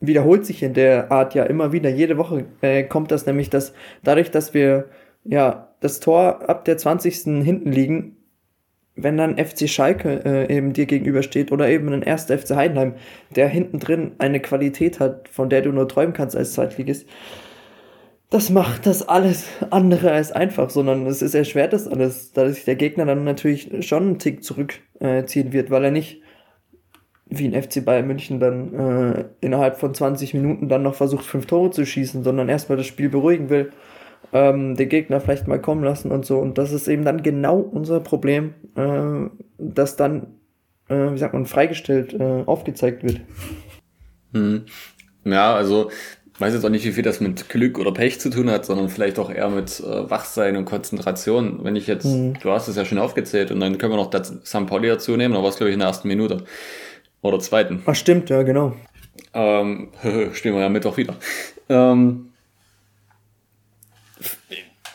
wiederholt 0.00 0.44
sich 0.46 0.62
in 0.62 0.74
der 0.74 1.10
Art 1.10 1.34
ja 1.34 1.44
immer 1.44 1.72
wieder. 1.72 1.90
Jede 1.90 2.18
Woche 2.18 2.46
äh, 2.60 2.84
kommt 2.84 3.10
das 3.10 3.26
nämlich, 3.26 3.50
dass 3.50 3.74
dadurch, 4.02 4.30
dass 4.30 4.54
wir 4.54 4.86
ja 5.24 5.74
das 5.80 6.00
Tor 6.00 6.48
ab 6.48 6.64
der 6.64 6.76
20. 6.76 7.44
hinten 7.44 7.72
liegen, 7.72 8.16
wenn 8.96 9.16
dann 9.16 9.38
FC 9.38 9.68
Schalke 9.68 10.22
äh, 10.24 10.56
eben 10.56 10.72
dir 10.72 10.86
gegenübersteht 10.86 11.50
oder 11.50 11.68
eben 11.68 11.92
ein 11.92 12.02
erster 12.02 12.38
FC 12.38 12.50
Heidenheim, 12.50 12.94
der 13.34 13.48
hinten 13.48 13.80
drin 13.80 14.12
eine 14.18 14.40
Qualität 14.40 15.00
hat, 15.00 15.28
von 15.28 15.50
der 15.50 15.62
du 15.62 15.72
nur 15.72 15.88
träumen 15.88 16.14
kannst 16.14 16.36
als 16.36 16.52
Zweitligist, 16.52 17.06
das 18.30 18.50
macht 18.50 18.86
das 18.86 19.06
alles 19.08 19.46
andere 19.70 20.12
als 20.12 20.32
einfach, 20.32 20.70
sondern 20.70 21.06
es 21.06 21.22
ist 21.22 21.34
erschwert 21.34 21.72
das 21.72 21.86
alles, 21.86 22.32
da 22.32 22.48
sich 22.48 22.64
der 22.64 22.76
Gegner 22.76 23.04
dann 23.04 23.24
natürlich 23.24 23.86
schon 23.86 24.02
einen 24.02 24.18
Tick 24.18 24.42
zurückziehen 24.42 25.48
äh, 25.48 25.52
wird, 25.52 25.70
weil 25.70 25.84
er 25.84 25.90
nicht 25.90 26.20
wie 27.26 27.46
ein 27.46 27.60
FC 27.60 27.84
Bayern 27.84 28.06
München 28.06 28.38
dann 28.38 28.74
äh, 28.74 29.24
innerhalb 29.40 29.78
von 29.78 29.94
20 29.94 30.34
Minuten 30.34 30.68
dann 30.68 30.82
noch 30.82 30.94
versucht, 30.94 31.24
fünf 31.24 31.46
Tore 31.46 31.70
zu 31.70 31.84
schießen, 31.84 32.22
sondern 32.22 32.48
erstmal 32.48 32.78
das 32.78 32.86
Spiel 32.86 33.08
beruhigen 33.08 33.50
will 33.50 33.72
ähm, 34.34 34.74
den 34.74 34.88
Gegner 34.88 35.20
vielleicht 35.20 35.46
mal 35.46 35.60
kommen 35.60 35.84
lassen 35.84 36.10
und 36.10 36.26
so. 36.26 36.38
Und 36.38 36.58
das 36.58 36.72
ist 36.72 36.88
eben 36.88 37.04
dann 37.04 37.22
genau 37.22 37.58
unser 37.58 38.00
Problem, 38.00 38.52
äh, 38.76 39.30
dass 39.58 39.96
dann, 39.96 40.26
äh, 40.88 41.12
wie 41.12 41.18
sagt 41.18 41.32
man, 41.32 41.46
freigestellt 41.46 42.12
äh, 42.12 42.42
aufgezeigt 42.44 43.04
wird. 43.04 43.20
Hm. 44.34 44.66
Ja, 45.24 45.54
also 45.54 45.90
weiß 46.40 46.52
jetzt 46.52 46.64
auch 46.64 46.70
nicht, 46.70 46.84
wie 46.84 46.90
viel 46.90 47.04
das 47.04 47.20
mit 47.20 47.48
Glück 47.48 47.78
oder 47.78 47.92
Pech 47.92 48.18
zu 48.18 48.28
tun 48.28 48.50
hat, 48.50 48.66
sondern 48.66 48.88
vielleicht 48.88 49.20
auch 49.20 49.30
eher 49.30 49.48
mit 49.48 49.78
äh, 49.78 50.10
Wachsein 50.10 50.56
und 50.56 50.64
Konzentration. 50.64 51.60
Wenn 51.62 51.76
ich 51.76 51.86
jetzt, 51.86 52.06
mhm. 52.06 52.34
du 52.42 52.50
hast 52.50 52.66
es 52.66 52.74
ja 52.74 52.84
schon 52.84 52.98
aufgezählt 52.98 53.52
und 53.52 53.60
dann 53.60 53.78
können 53.78 53.92
wir 53.92 53.96
noch 53.96 54.10
das 54.10 54.34
St. 54.44 54.66
Pauli 54.66 54.88
dazu 54.88 55.16
nehmen, 55.16 55.34
da 55.34 55.42
war 55.42 55.50
es 55.50 55.56
glaube 55.56 55.70
ich 55.70 55.74
in 55.74 55.78
der 55.78 55.88
ersten 55.88 56.08
Minute 56.08 56.38
oder 57.22 57.38
zweiten. 57.38 57.84
Ach 57.86 57.94
stimmt, 57.94 58.30
ja 58.30 58.42
genau. 58.42 58.74
Ähm, 59.32 59.90
spielen 60.32 60.56
wir 60.56 60.62
ja 60.62 60.68
Mittwoch 60.68 60.96
wieder. 60.96 61.14
Ähm, 61.68 62.30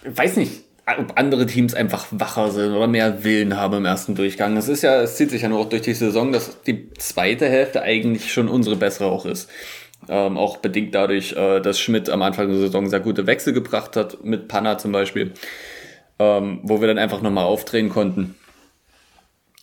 weiß 0.03 0.38
nicht, 0.38 0.63
ob 0.97 1.17
andere 1.17 1.45
Teams 1.45 1.73
einfach 1.73 2.07
wacher 2.12 2.51
sind 2.51 2.73
oder 2.73 2.88
mehr 2.88 3.23
Willen 3.23 3.55
haben 3.55 3.77
im 3.77 3.85
ersten 3.85 4.15
Durchgang. 4.15 4.57
Es 4.57 4.67
ist 4.67 4.81
ja, 4.81 5.01
es 5.01 5.15
zieht 5.15 5.29
sich 5.29 5.43
ja 5.43 5.49
nur 5.49 5.59
auch 5.59 5.69
durch 5.69 5.83
die 5.83 5.93
Saison, 5.93 6.31
dass 6.31 6.62
die 6.63 6.91
zweite 6.93 7.47
Hälfte 7.47 7.81
eigentlich 7.81 8.33
schon 8.33 8.47
unsere 8.47 8.75
bessere 8.75 9.07
auch 9.07 9.25
ist. 9.25 9.49
Ähm, 10.07 10.38
auch 10.38 10.57
bedingt 10.57 10.95
dadurch, 10.95 11.33
äh, 11.33 11.59
dass 11.59 11.79
Schmidt 11.79 12.09
am 12.09 12.21
Anfang 12.21 12.49
der 12.49 12.57
Saison 12.57 12.89
sehr 12.89 13.01
gute 13.01 13.27
Wechsel 13.27 13.53
gebracht 13.53 13.95
hat, 13.95 14.23
mit 14.23 14.47
Panna 14.47 14.77
zum 14.77 14.91
Beispiel, 14.91 15.33
ähm, 16.17 16.62
wo 16.63 16.79
wir 16.79 16.88
dann 16.88 16.97
einfach 16.97 17.21
nochmal 17.21 17.45
aufdrehen 17.45 17.89
konnten. 17.89 18.35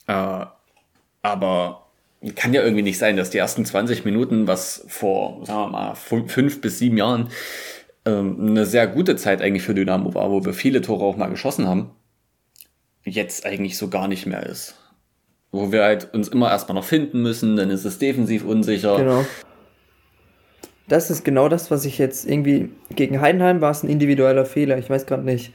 Äh, 0.06 0.46
aber 1.22 1.86
kann 2.34 2.54
ja 2.54 2.62
irgendwie 2.62 2.82
nicht 2.82 2.98
sein, 2.98 3.16
dass 3.16 3.30
die 3.30 3.38
ersten 3.38 3.64
20 3.64 4.04
Minuten, 4.04 4.46
was 4.46 4.84
vor, 4.88 5.44
sagen 5.44 5.60
wir 5.60 5.68
mal, 5.68 5.94
fünf 5.94 6.60
bis 6.60 6.78
sieben 6.78 6.98
Jahren 6.98 7.30
ähm, 8.06 8.36
eine 8.40 8.64
sehr 8.64 8.86
gute 8.86 9.16
Zeit 9.16 9.42
eigentlich 9.42 9.62
für 9.62 9.74
Dynamo 9.74 10.14
war, 10.14 10.30
wo 10.30 10.44
wir 10.44 10.54
viele 10.54 10.80
Tore 10.80 11.04
auch 11.04 11.16
mal 11.16 11.28
geschossen 11.28 11.66
haben, 11.66 11.90
jetzt 13.04 13.44
eigentlich 13.44 13.76
so 13.76 13.88
gar 13.88 14.08
nicht 14.08 14.26
mehr 14.26 14.44
ist. 14.44 14.76
Wo 15.52 15.72
wir 15.72 15.82
halt 15.82 16.12
uns 16.14 16.28
immer 16.28 16.50
erstmal 16.50 16.74
noch 16.76 16.84
finden 16.84 17.22
müssen, 17.22 17.56
dann 17.56 17.70
ist 17.70 17.84
es 17.84 17.98
defensiv 17.98 18.44
unsicher. 18.44 18.96
Genau. 18.96 19.24
Das 20.88 21.10
ist 21.10 21.24
genau 21.24 21.48
das, 21.48 21.70
was 21.70 21.84
ich 21.84 21.98
jetzt 21.98 22.28
irgendwie 22.28 22.70
gegen 22.94 23.20
Heidenheim 23.20 23.60
war 23.60 23.72
es 23.72 23.82
ein 23.82 23.88
individueller 23.88 24.44
Fehler. 24.44 24.78
Ich 24.78 24.88
weiß 24.88 25.06
gerade 25.06 25.24
nicht. 25.24 25.52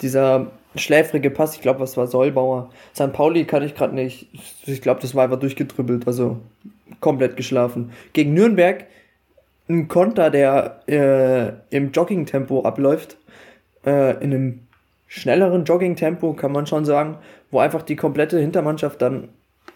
Dieser 0.00 0.50
schläfrige 0.74 1.30
Pass, 1.30 1.54
ich 1.54 1.60
glaube, 1.60 1.80
was 1.80 1.96
war 1.96 2.08
Sollbauer. 2.08 2.70
St. 2.94 3.12
Pauli 3.12 3.44
kann 3.44 3.62
ich 3.62 3.74
gerade 3.76 3.94
nicht. 3.94 4.28
Ich 4.66 4.80
glaube, 4.80 5.00
das 5.00 5.14
war 5.14 5.24
einfach 5.24 5.38
durchgedribbelt, 5.38 6.06
also 6.06 6.38
komplett 7.00 7.36
geschlafen. 7.36 7.92
Gegen 8.12 8.34
Nürnberg 8.34 8.86
ein 9.68 9.88
Konter, 9.88 10.30
der 10.30 10.80
äh, 10.86 11.52
im 11.74 11.92
Jogging-Tempo 11.92 12.62
abläuft, 12.62 13.16
äh, 13.84 14.22
in 14.22 14.32
einem 14.32 14.60
schnelleren 15.06 15.64
Jogging-Tempo, 15.64 16.32
kann 16.34 16.52
man 16.52 16.66
schon 16.66 16.84
sagen, 16.84 17.18
wo 17.50 17.58
einfach 17.58 17.82
die 17.82 17.96
komplette 17.96 18.38
Hintermannschaft 18.38 19.00
dann 19.02 19.28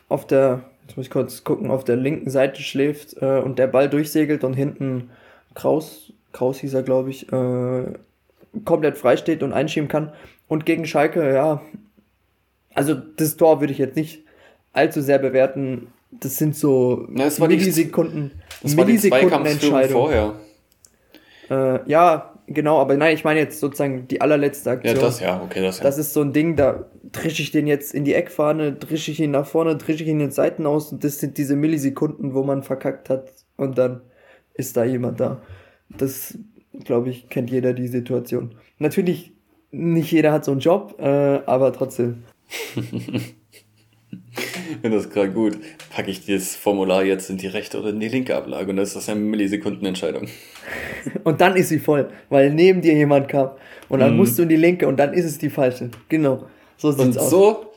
auf 0.08 0.26
der, 0.26 0.62
jetzt 0.86 0.96
muss 0.96 1.06
ich 1.06 1.12
kurz 1.12 1.44
gucken, 1.44 1.70
auf 1.70 1.84
der 1.84 1.96
linken 1.96 2.30
Seite 2.30 2.62
schläft 2.62 3.16
äh, 3.20 3.38
und 3.38 3.58
der 3.58 3.66
Ball 3.66 3.88
durchsegelt 3.88 4.44
und 4.44 4.54
hinten 4.54 5.10
Kraus, 5.54 6.12
Kraus 6.32 6.58
hieß 6.58 6.74
er, 6.74 6.82
glaube 6.82 7.10
ich, 7.10 7.32
äh, 7.32 7.84
komplett 8.64 8.98
frei 8.98 9.16
steht 9.16 9.42
und 9.42 9.52
einschieben 9.52 9.88
kann. 9.88 10.12
Und 10.48 10.66
gegen 10.66 10.86
Schalke, 10.86 11.34
ja, 11.34 11.62
also 12.74 12.94
das 12.94 13.36
Tor 13.36 13.60
würde 13.60 13.72
ich 13.72 13.78
jetzt 13.78 13.96
nicht 13.96 14.22
allzu 14.72 15.00
sehr 15.00 15.18
bewerten. 15.18 15.88
Das 16.10 16.36
sind 16.36 16.56
so 16.56 17.06
ja, 17.14 17.24
das 17.24 17.38
Millisekunden, 17.38 18.32
die, 18.34 18.62
das 18.62 18.76
Millisekunden 18.76 19.46
Entscheidung. 19.46 19.92
vorher. 19.92 20.34
Äh, 21.50 21.90
ja, 21.90 22.34
genau, 22.46 22.78
aber 22.80 22.96
nein, 22.96 23.14
ich 23.14 23.24
meine 23.24 23.40
jetzt 23.40 23.60
sozusagen 23.60 24.08
die 24.08 24.20
allerletzte 24.20 24.70
Aktion. 24.70 24.94
Ja, 24.94 25.00
das 25.00 25.20
ja, 25.20 25.42
okay, 25.42 25.60
das 25.60 25.78
ja. 25.78 25.84
Das 25.84 25.98
ist 25.98 26.12
so 26.12 26.22
ein 26.22 26.32
Ding, 26.32 26.56
da 26.56 26.86
drische 27.12 27.42
ich 27.42 27.50
den 27.50 27.66
jetzt 27.66 27.94
in 27.94 28.04
die 28.04 28.14
Eckfahne, 28.14 28.72
drische 28.72 29.10
ich 29.10 29.20
ihn 29.20 29.30
nach 29.30 29.46
vorne, 29.46 29.76
drische 29.76 30.04
ich 30.04 30.08
ihn 30.08 30.20
in 30.20 30.26
den 30.26 30.30
Seiten 30.30 30.66
aus 30.66 30.92
und 30.92 31.04
das 31.04 31.18
sind 31.18 31.38
diese 31.38 31.56
Millisekunden, 31.56 32.34
wo 32.34 32.42
man 32.42 32.62
verkackt 32.62 33.10
hat 33.10 33.32
und 33.56 33.78
dann 33.78 34.00
ist 34.54 34.76
da 34.76 34.84
jemand 34.84 35.20
da. 35.20 35.42
Das, 35.88 36.38
glaube 36.84 37.10
ich, 37.10 37.28
kennt 37.28 37.50
jeder 37.50 37.72
die 37.72 37.88
Situation. 37.88 38.54
Natürlich 38.78 39.32
nicht 39.70 40.10
jeder 40.10 40.32
hat 40.32 40.44
so 40.44 40.52
einen 40.52 40.60
Job, 40.60 40.96
äh, 40.98 41.40
aber 41.46 41.72
trotzdem. 41.72 42.24
Ich 44.68 44.78
finde 44.82 44.98
das 44.98 45.10
gerade 45.10 45.30
gut. 45.32 45.58
Packe 45.96 46.10
ich 46.10 46.26
das 46.26 46.54
Formular 46.54 47.04
jetzt 47.04 47.30
in 47.30 47.38
die 47.38 47.46
rechte 47.46 47.80
oder 47.80 47.88
in 47.88 48.00
die 48.00 48.08
linke 48.08 48.36
Ablage 48.36 48.68
und 48.68 48.76
dann 48.76 48.84
ist 48.84 48.96
das 48.96 49.08
eine 49.08 49.18
Millisekundenentscheidung. 49.18 50.28
Und 51.24 51.40
dann 51.40 51.56
ist 51.56 51.70
sie 51.70 51.78
voll, 51.78 52.10
weil 52.28 52.50
neben 52.50 52.82
dir 52.82 52.92
jemand 52.92 53.28
kam. 53.28 53.52
Und 53.88 54.00
dann 54.00 54.12
mm. 54.12 54.16
musst 54.18 54.38
du 54.38 54.42
in 54.42 54.50
die 54.50 54.56
linke 54.56 54.86
und 54.88 54.98
dann 54.98 55.14
ist 55.14 55.24
es 55.24 55.38
die 55.38 55.48
falsche. 55.48 55.90
Genau. 56.08 56.44
So 56.76 56.90
sieht's 56.90 57.16
und 57.16 57.18
aus. 57.18 57.30
so, 57.30 57.72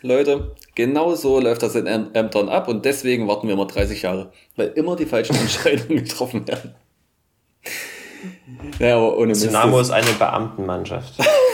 Leute, 0.00 0.52
genau 0.74 1.14
so 1.14 1.40
läuft 1.40 1.62
das 1.62 1.74
in 1.74 1.86
Ämtern 1.86 2.48
ab 2.48 2.68
und 2.68 2.84
deswegen 2.84 3.28
warten 3.28 3.48
wir 3.48 3.54
immer 3.54 3.66
30 3.66 4.00
Jahre. 4.00 4.32
Weil 4.56 4.68
immer 4.68 4.96
die 4.96 5.06
falschen 5.06 5.36
Entscheidungen 5.40 6.04
getroffen 6.04 6.48
werden. 6.48 6.74
Ja, 8.78 8.96
aber 8.96 9.18
ohne 9.18 9.34
Dynamo 9.34 9.80
ist 9.80 9.90
eine 9.90 10.12
Beamtenmannschaft. 10.12 11.14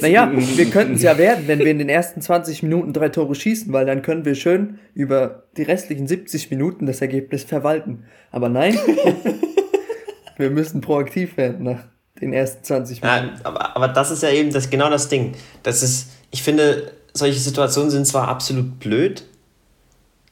naja, 0.00 0.30
wir 0.32 0.70
könnten 0.70 0.94
es 0.94 1.02
ja 1.02 1.18
werden, 1.18 1.44
wenn 1.46 1.58
wir 1.58 1.70
in 1.70 1.78
den 1.78 1.88
ersten 1.88 2.20
20 2.20 2.62
Minuten 2.62 2.92
drei 2.92 3.08
Tore 3.08 3.34
schießen, 3.34 3.72
weil 3.72 3.86
dann 3.86 4.02
können 4.02 4.24
wir 4.24 4.34
schön 4.34 4.78
über 4.94 5.44
die 5.56 5.62
restlichen 5.62 6.06
70 6.06 6.50
Minuten 6.50 6.86
das 6.86 7.00
Ergebnis 7.00 7.44
verwalten. 7.44 8.04
Aber 8.30 8.48
nein, 8.48 8.78
wir 10.36 10.50
müssen 10.50 10.80
proaktiv 10.80 11.36
werden 11.36 11.64
nach 11.64 11.84
den 12.20 12.32
ersten 12.32 12.64
20 12.64 13.02
Minuten. 13.02 13.26
Ja, 13.26 13.40
aber, 13.44 13.76
aber 13.76 13.88
das 13.88 14.10
ist 14.10 14.22
ja 14.22 14.30
eben 14.30 14.52
das, 14.52 14.70
genau 14.70 14.90
das 14.90 15.08
Ding. 15.08 15.32
Das 15.62 15.82
ist, 15.82 16.10
ich 16.30 16.42
finde, 16.42 16.92
solche 17.12 17.38
Situationen 17.38 17.90
sind 17.90 18.06
zwar 18.06 18.28
absolut 18.28 18.78
blöd, 18.78 19.24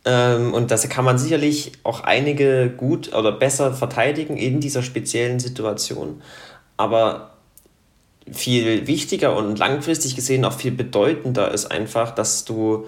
ähm, 0.04 0.52
und 0.52 0.70
das 0.70 0.88
kann 0.88 1.04
man 1.04 1.18
sicherlich 1.18 1.72
auch 1.84 2.00
einige 2.00 2.70
gut 2.70 3.14
oder 3.14 3.32
besser 3.32 3.72
verteidigen 3.72 4.36
in 4.36 4.60
dieser 4.60 4.82
speziellen 4.82 5.38
Situation. 5.38 6.22
Aber 6.76 7.31
viel 8.30 8.86
wichtiger 8.86 9.36
und 9.36 9.58
langfristig 9.58 10.14
gesehen 10.14 10.44
auch 10.44 10.52
viel 10.52 10.72
bedeutender 10.72 11.52
ist 11.52 11.66
einfach, 11.66 12.14
dass 12.14 12.44
du 12.44 12.86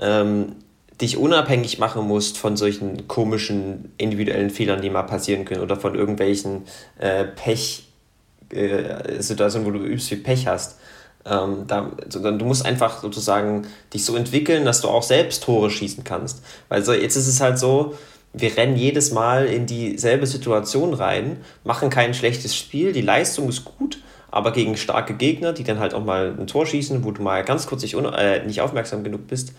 ähm, 0.00 0.52
dich 1.00 1.16
unabhängig 1.16 1.78
machen 1.78 2.06
musst 2.06 2.36
von 2.38 2.56
solchen 2.56 3.08
komischen 3.08 3.92
individuellen 3.98 4.50
Fehlern, 4.50 4.80
die 4.80 4.90
mal 4.90 5.02
passieren 5.02 5.44
können 5.44 5.60
oder 5.60 5.76
von 5.76 5.94
irgendwelchen 5.94 6.62
äh, 6.98 7.24
Pech-Situationen, 7.24 9.66
äh, 9.66 9.70
wo 9.70 9.76
du 9.76 9.84
übst 9.84 10.08
viel 10.08 10.18
Pech 10.18 10.46
hast. 10.46 10.78
Ähm, 11.26 11.64
da, 11.66 11.90
sondern 12.08 12.38
du 12.38 12.44
musst 12.44 12.64
einfach 12.64 13.02
sozusagen 13.02 13.66
dich 13.92 14.04
so 14.04 14.14
entwickeln, 14.16 14.64
dass 14.64 14.80
du 14.80 14.86
auch 14.88 15.02
selbst 15.02 15.42
Tore 15.42 15.70
schießen 15.70 16.04
kannst. 16.04 16.44
Weil 16.68 16.84
so, 16.84 16.92
jetzt 16.92 17.16
ist 17.16 17.26
es 17.26 17.40
halt 17.40 17.58
so, 17.58 17.94
wir 18.32 18.56
rennen 18.56 18.76
jedes 18.76 19.10
Mal 19.10 19.46
in 19.46 19.66
dieselbe 19.66 20.26
Situation 20.26 20.94
rein, 20.94 21.38
machen 21.64 21.90
kein 21.90 22.14
schlechtes 22.14 22.56
Spiel, 22.56 22.92
die 22.92 23.00
Leistung 23.00 23.48
ist 23.48 23.64
gut, 23.64 23.98
aber 24.36 24.52
gegen 24.52 24.76
starke 24.76 25.14
Gegner, 25.14 25.52
die 25.54 25.64
dann 25.64 25.78
halt 25.78 25.94
auch 25.94 26.04
mal 26.04 26.34
ein 26.38 26.46
Tor 26.46 26.66
schießen, 26.66 27.02
wo 27.04 27.10
du 27.10 27.22
mal 27.22 27.42
ganz 27.42 27.66
kurz 27.66 27.82
nicht, 27.82 27.94
äh, 27.94 28.44
nicht 28.44 28.60
aufmerksam 28.60 29.02
genug 29.02 29.26
bist, 29.26 29.54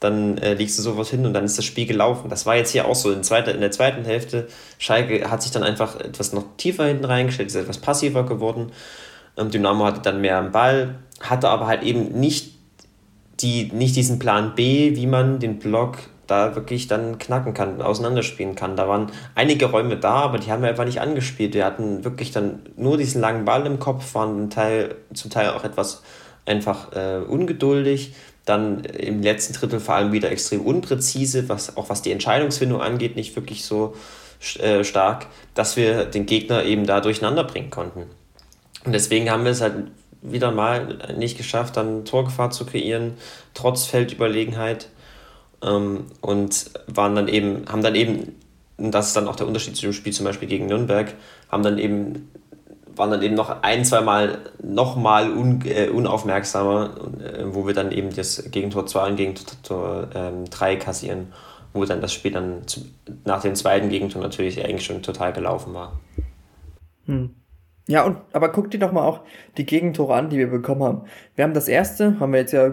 dann 0.00 0.36
äh, 0.38 0.54
legst 0.54 0.76
du 0.78 0.82
sowas 0.82 1.08
hin 1.08 1.24
und 1.24 1.32
dann 1.32 1.44
ist 1.44 1.56
das 1.56 1.64
Spiel 1.64 1.86
gelaufen. 1.86 2.28
Das 2.28 2.44
war 2.44 2.56
jetzt 2.56 2.72
hier 2.72 2.86
auch 2.86 2.96
so. 2.96 3.12
In, 3.12 3.22
zweiter, 3.22 3.54
in 3.54 3.60
der 3.60 3.70
zweiten 3.70 4.04
Hälfte, 4.04 4.48
Schalke 4.78 5.30
hat 5.30 5.42
sich 5.42 5.52
dann 5.52 5.62
einfach 5.62 5.98
etwas 6.00 6.32
noch 6.32 6.44
tiefer 6.56 6.86
hinten 6.86 7.04
reingestellt, 7.04 7.48
ist 7.48 7.54
etwas 7.54 7.78
passiver 7.78 8.26
geworden. 8.26 8.72
Ähm, 9.38 9.50
Dynamo 9.50 9.84
hatte 9.84 10.00
dann 10.02 10.20
mehr 10.20 10.38
am 10.38 10.50
Ball, 10.50 10.96
hatte 11.20 11.48
aber 11.48 11.68
halt 11.68 11.84
eben 11.84 12.18
nicht, 12.18 12.52
die, 13.40 13.70
nicht 13.72 13.94
diesen 13.94 14.18
Plan 14.18 14.54
B, 14.56 14.96
wie 14.96 15.06
man 15.06 15.38
den 15.38 15.60
Block 15.60 15.98
da 16.26 16.54
wirklich 16.56 16.88
dann 16.88 17.18
knacken 17.18 17.54
kann, 17.54 17.80
auseinanderspielen 17.80 18.54
kann. 18.54 18.76
Da 18.76 18.88
waren 18.88 19.12
einige 19.34 19.66
Räume 19.66 19.96
da, 19.96 20.14
aber 20.14 20.38
die 20.38 20.50
haben 20.50 20.62
wir 20.62 20.68
einfach 20.68 20.84
nicht 20.84 21.00
angespielt. 21.00 21.54
Wir 21.54 21.64
hatten 21.64 22.04
wirklich 22.04 22.32
dann 22.32 22.60
nur 22.76 22.96
diesen 22.96 23.20
langen 23.20 23.44
Ball 23.44 23.64
im 23.66 23.78
Kopf, 23.78 24.14
waren 24.14 24.50
Teil, 24.50 24.96
zum 25.14 25.30
Teil 25.30 25.50
auch 25.50 25.64
etwas 25.64 26.02
einfach 26.44 26.92
äh, 26.92 27.18
ungeduldig. 27.18 28.14
Dann 28.44 28.84
im 28.84 29.22
letzten 29.22 29.54
Drittel 29.54 29.80
vor 29.80 29.96
allem 29.96 30.12
wieder 30.12 30.30
extrem 30.30 30.60
unpräzise, 30.60 31.48
was, 31.48 31.76
auch 31.76 31.90
was 31.90 32.02
die 32.02 32.12
Entscheidungsfindung 32.12 32.80
angeht, 32.80 33.16
nicht 33.16 33.34
wirklich 33.34 33.64
so 33.64 33.94
äh, 34.60 34.84
stark, 34.84 35.26
dass 35.54 35.76
wir 35.76 36.04
den 36.04 36.26
Gegner 36.26 36.64
eben 36.64 36.86
da 36.86 37.00
durcheinander 37.00 37.44
bringen 37.44 37.70
konnten. 37.70 38.04
Und 38.84 38.92
deswegen 38.92 39.30
haben 39.30 39.44
wir 39.44 39.50
es 39.50 39.60
halt 39.60 39.90
wieder 40.22 40.50
mal 40.52 40.98
nicht 41.16 41.36
geschafft, 41.36 41.76
dann 41.76 42.04
Torgefahr 42.04 42.50
zu 42.50 42.64
kreieren, 42.64 43.14
trotz 43.54 43.86
Feldüberlegenheit. 43.86 44.88
Ähm, 45.66 46.04
und 46.20 46.70
waren 46.86 47.14
dann 47.14 47.28
eben, 47.28 47.64
haben 47.68 47.82
dann 47.82 47.94
eben, 47.94 48.36
und 48.76 48.92
das 48.92 49.08
ist 49.08 49.16
dann 49.16 49.28
auch 49.28 49.36
der 49.36 49.46
Unterschied 49.46 49.76
zu 49.76 49.82
dem 49.82 49.92
Spiel 49.92 50.12
zum 50.12 50.24
Beispiel 50.24 50.48
gegen 50.48 50.66
Nürnberg, 50.66 51.14
haben 51.50 51.62
dann 51.62 51.78
eben, 51.78 52.30
waren 52.94 53.10
dann 53.10 53.22
eben 53.22 53.34
noch 53.34 53.62
ein, 53.62 53.84
zwei 53.84 54.00
Mal 54.00 54.38
nochmal 54.62 55.30
un, 55.30 55.62
äh, 55.66 55.88
unaufmerksamer, 55.88 56.94
äh, 57.20 57.44
wo 57.46 57.66
wir 57.66 57.74
dann 57.74 57.90
eben 57.90 58.14
das 58.14 58.50
Gegentor 58.50 58.86
2 58.86 59.10
und 59.10 59.16
Gegentor 59.16 60.08
3 60.50 60.72
ähm, 60.72 60.78
kassieren, 60.78 61.32
wo 61.72 61.84
dann 61.84 62.00
das 62.00 62.12
Spiel 62.12 62.32
dann 62.32 62.66
zu, 62.66 62.86
nach 63.24 63.42
dem 63.42 63.54
zweiten 63.54 63.88
Gegentor 63.88 64.22
natürlich 64.22 64.64
eigentlich 64.64 64.84
schon 64.84 65.02
total 65.02 65.32
gelaufen 65.32 65.74
war. 65.74 66.00
Hm. 67.06 67.34
Ja, 67.88 68.04
und 68.04 68.18
aber 68.32 68.50
guck 68.50 68.70
dir 68.70 68.80
doch 68.80 68.92
mal 68.92 69.06
auch 69.06 69.20
die 69.56 69.66
Gegentore 69.66 70.14
an, 70.14 70.28
die 70.28 70.38
wir 70.38 70.48
bekommen 70.50 70.82
haben. 70.82 71.02
Wir 71.36 71.44
haben 71.44 71.54
das 71.54 71.68
erste, 71.68 72.18
haben 72.18 72.32
wir 72.32 72.40
jetzt 72.40 72.52
ja 72.52 72.72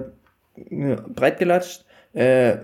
breit 0.55 1.37
gelatscht, 1.37 1.85
äh, 2.13 2.57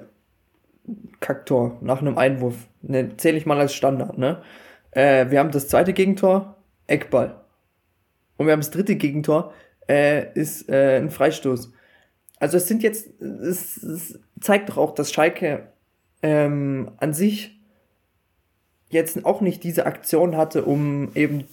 Kacktor 1.19 1.77
nach 1.81 2.01
einem 2.01 2.17
Einwurf. 2.17 2.55
Ne, 2.81 3.15
Zähle 3.17 3.37
ich 3.37 3.45
mal 3.45 3.59
als 3.59 3.73
Standard, 3.73 4.17
ne? 4.17 4.41
Äh, 4.91 5.29
wir 5.29 5.39
haben 5.39 5.51
das 5.51 5.67
zweite 5.67 5.93
Gegentor, 5.93 6.57
Eckball. 6.87 7.41
Und 8.37 8.45
wir 8.45 8.53
haben 8.53 8.61
das 8.61 8.71
dritte 8.71 8.95
Gegentor, 8.95 9.53
äh, 9.87 10.31
ist 10.33 10.69
äh, 10.69 10.97
ein 10.97 11.11
Freistoß. 11.11 11.71
Also 12.39 12.57
es 12.57 12.67
sind 12.67 12.83
jetzt, 12.83 13.21
es, 13.21 13.77
es 13.83 14.19
zeigt 14.39 14.69
doch 14.69 14.77
auch, 14.77 14.95
dass 14.95 15.11
Schalke 15.11 15.73
ähm, 16.23 16.91
an 16.97 17.13
sich 17.13 17.59
jetzt 18.89 19.25
auch 19.25 19.41
nicht 19.41 19.63
diese 19.63 19.85
Aktion 19.85 20.37
hatte, 20.37 20.63
um 20.63 21.11
eben 21.15 21.43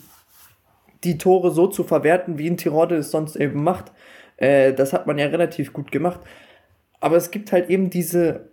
die 1.04 1.18
Tore 1.18 1.50
so 1.50 1.66
zu 1.66 1.84
verwerten, 1.84 2.38
wie 2.38 2.48
ein 2.48 2.56
Tirode 2.56 2.96
es 2.96 3.10
sonst 3.10 3.36
eben 3.36 3.62
macht. 3.62 3.92
Äh, 4.36 4.72
das 4.72 4.92
hat 4.92 5.06
man 5.06 5.18
ja 5.18 5.26
relativ 5.26 5.72
gut 5.72 5.92
gemacht. 5.92 6.20
Aber 7.00 7.16
es 7.16 7.30
gibt 7.30 7.52
halt 7.52 7.68
eben 7.68 7.90
diese, 7.90 8.50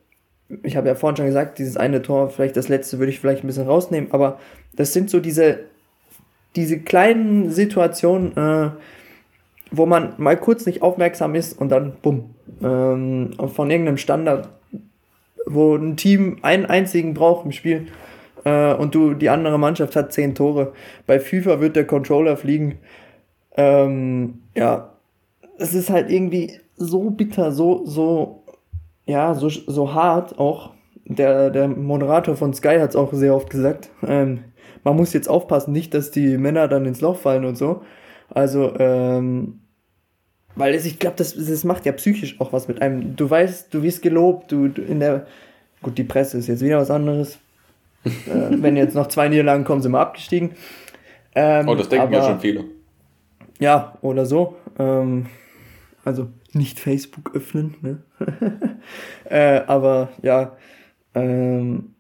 ich 0.64 0.76
habe 0.76 0.88
ja 0.88 0.96
vorhin 0.96 1.18
schon 1.18 1.26
gesagt, 1.26 1.60
dieses 1.60 1.78
eine 1.78 2.02
Tor, 2.02 2.30
vielleicht 2.30 2.58
das 2.58 2.70
letzte 2.70 3.00
würde 3.00 3.12
ich 3.12 3.20
vielleicht 3.20 3.44
ein 3.44 3.48
bisschen 3.48 3.68
rausnehmen, 3.68 4.12
aber 4.12 4.40
das 4.76 4.94
sind 4.94 5.10
so 5.10 5.20
diese, 5.20 5.60
diese 6.56 6.80
kleinen 6.80 7.50
Situationen, 7.52 8.38
äh, 8.38 8.72
wo 9.72 9.86
man 9.86 10.14
mal 10.18 10.38
kurz 10.38 10.66
nicht 10.66 10.82
aufmerksam 10.82 11.36
ist 11.36 11.60
und 11.60 11.70
dann 11.70 11.94
bumm, 12.02 12.36
ähm, 12.62 13.32
von 13.54 13.72
irgendeinem 13.72 13.98
Standard, 13.98 14.50
wo 15.46 15.76
ein 15.76 15.98
Team 15.98 16.38
einen 16.42 16.66
einzigen 16.66 17.14
braucht 17.14 17.46
im 17.46 17.52
Spiel, 17.52 17.88
äh, 18.46 18.74
und 18.74 18.96
du, 18.96 19.14
die 19.14 19.30
andere 19.30 19.58
Mannschaft 19.58 19.96
hat 19.96 20.14
zehn 20.14 20.36
Tore. 20.36 20.74
Bei 21.08 21.20
FIFA 21.20 21.60
wird 21.62 21.76
der 21.76 21.88
Controller 21.88 22.38
fliegen. 22.38 22.80
Ähm, 23.56 24.42
ja, 24.56 24.94
es 25.58 25.74
ist 25.74 25.90
halt 25.90 26.10
irgendwie 26.10 26.60
so 26.76 27.10
bitter, 27.12 27.52
so, 27.52 27.86
so, 27.86 28.43
ja, 29.06 29.34
so, 29.34 29.50
so 29.50 29.94
hart 29.94 30.40
auch. 30.40 30.72
Der, 31.06 31.50
der 31.50 31.68
Moderator 31.68 32.36
von 32.36 32.54
Sky 32.54 32.78
hat 32.80 32.92
es 32.92 32.96
auch 32.96 33.12
sehr 33.12 33.36
oft 33.36 33.50
gesagt. 33.50 33.90
Ähm, 34.08 34.46
man 34.84 34.96
muss 34.96 35.14
jetzt 35.14 35.30
aufpassen, 35.30 35.74
nicht, 35.74 35.94
dass 35.94 36.12
die 36.12 36.38
Männer 36.38 36.68
dann 36.68 36.86
ins 36.86 37.02
Loch 37.02 37.18
fallen 37.18 37.46
und 37.46 37.58
so. 37.58 37.82
Also, 38.30 38.74
ähm, 38.80 39.60
weil 40.56 40.74
es, 40.74 40.86
ich 40.86 41.00
glaube, 41.00 41.16
das, 41.18 41.36
das 41.36 41.64
macht 41.64 41.86
ja 41.86 41.92
psychisch 41.94 42.40
auch 42.40 42.54
was 42.54 42.68
mit 42.68 42.82
einem. 42.82 43.16
Du 43.16 43.30
weißt, 43.30 43.74
du 43.74 43.84
wirst 43.84 44.02
gelobt, 44.02 44.52
du, 44.52 44.68
du 44.68 44.82
in 44.82 45.00
der, 45.00 45.26
gut, 45.82 45.98
die 45.98 46.04
Presse 46.04 46.38
ist 46.38 46.48
jetzt 46.48 46.62
wieder 46.62 46.78
was 46.78 46.92
anderes. 46.92 47.40
äh, 48.06 48.10
wenn 48.50 48.78
jetzt 48.78 48.96
noch 48.96 49.08
zwei 49.08 49.30
Niederlagen 49.30 49.64
kommen, 49.64 49.82
sind 49.82 49.92
wir 49.92 50.00
abgestiegen. 50.00 50.52
Ähm, 51.36 51.68
oh, 51.68 51.76
das 51.76 51.90
denken 51.90 52.08
aber, 52.08 52.18
ja 52.18 52.30
schon 52.30 52.40
viele. 52.40 52.66
Ja, 53.60 53.98
oder 54.02 54.26
so. 54.26 54.56
Ähm, 54.78 55.26
also 56.06 56.28
nicht 56.56 56.80
Facebook 56.80 57.36
öffnen, 57.36 57.76
ne? 57.82 58.04
äh, 59.30 59.62
aber 59.68 60.10
ja, 60.22 60.56
ähm, 61.16 61.96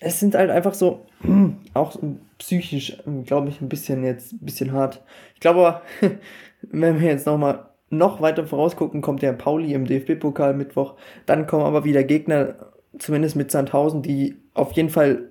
es 0.00 0.20
sind 0.20 0.34
halt 0.34 0.50
einfach 0.50 0.74
so, 0.74 1.06
auch 1.74 1.96
psychisch, 2.38 2.98
glaube 3.24 3.48
ich, 3.48 3.60
ein 3.60 3.68
bisschen 3.68 4.04
jetzt, 4.04 4.32
ein 4.32 4.44
bisschen 4.44 4.72
hart. 4.72 5.02
Ich 5.34 5.40
glaube 5.40 5.60
aber, 5.60 5.82
wenn 6.62 7.00
wir 7.00 7.08
jetzt 7.08 7.26
nochmal 7.26 7.66
noch 7.90 8.20
weiter 8.20 8.46
vorausgucken, 8.46 9.02
kommt 9.02 9.22
der 9.22 9.32
Pauli 9.34 9.74
im 9.74 9.84
DFB-Pokal 9.84 10.54
Mittwoch. 10.54 10.96
Dann 11.26 11.46
kommen 11.46 11.64
aber 11.64 11.84
wieder 11.84 12.02
Gegner, 12.02 12.72
zumindest 12.98 13.36
mit 13.36 13.50
Sandhausen, 13.50 14.02
die 14.02 14.36
auf 14.54 14.72
jeden 14.72 14.88
Fall 14.88 15.28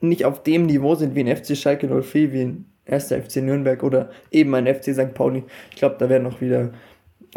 nicht 0.00 0.24
auf 0.24 0.42
dem 0.42 0.66
Niveau 0.66 0.94
sind 0.94 1.14
wie 1.14 1.20
ein 1.20 1.36
FC 1.36 1.56
Schalke 1.56 1.88
04, 2.02 2.32
wie 2.32 2.42
ein 2.42 2.66
erster 2.84 3.20
FC 3.20 3.36
Nürnberg 3.36 3.82
oder 3.82 4.10
eben 4.30 4.54
ein 4.54 4.72
FC 4.72 4.94
St. 4.94 5.14
Pauli. 5.14 5.44
Ich 5.70 5.76
glaube, 5.76 5.96
da 5.98 6.08
werden 6.08 6.22
noch 6.22 6.40
wieder 6.40 6.72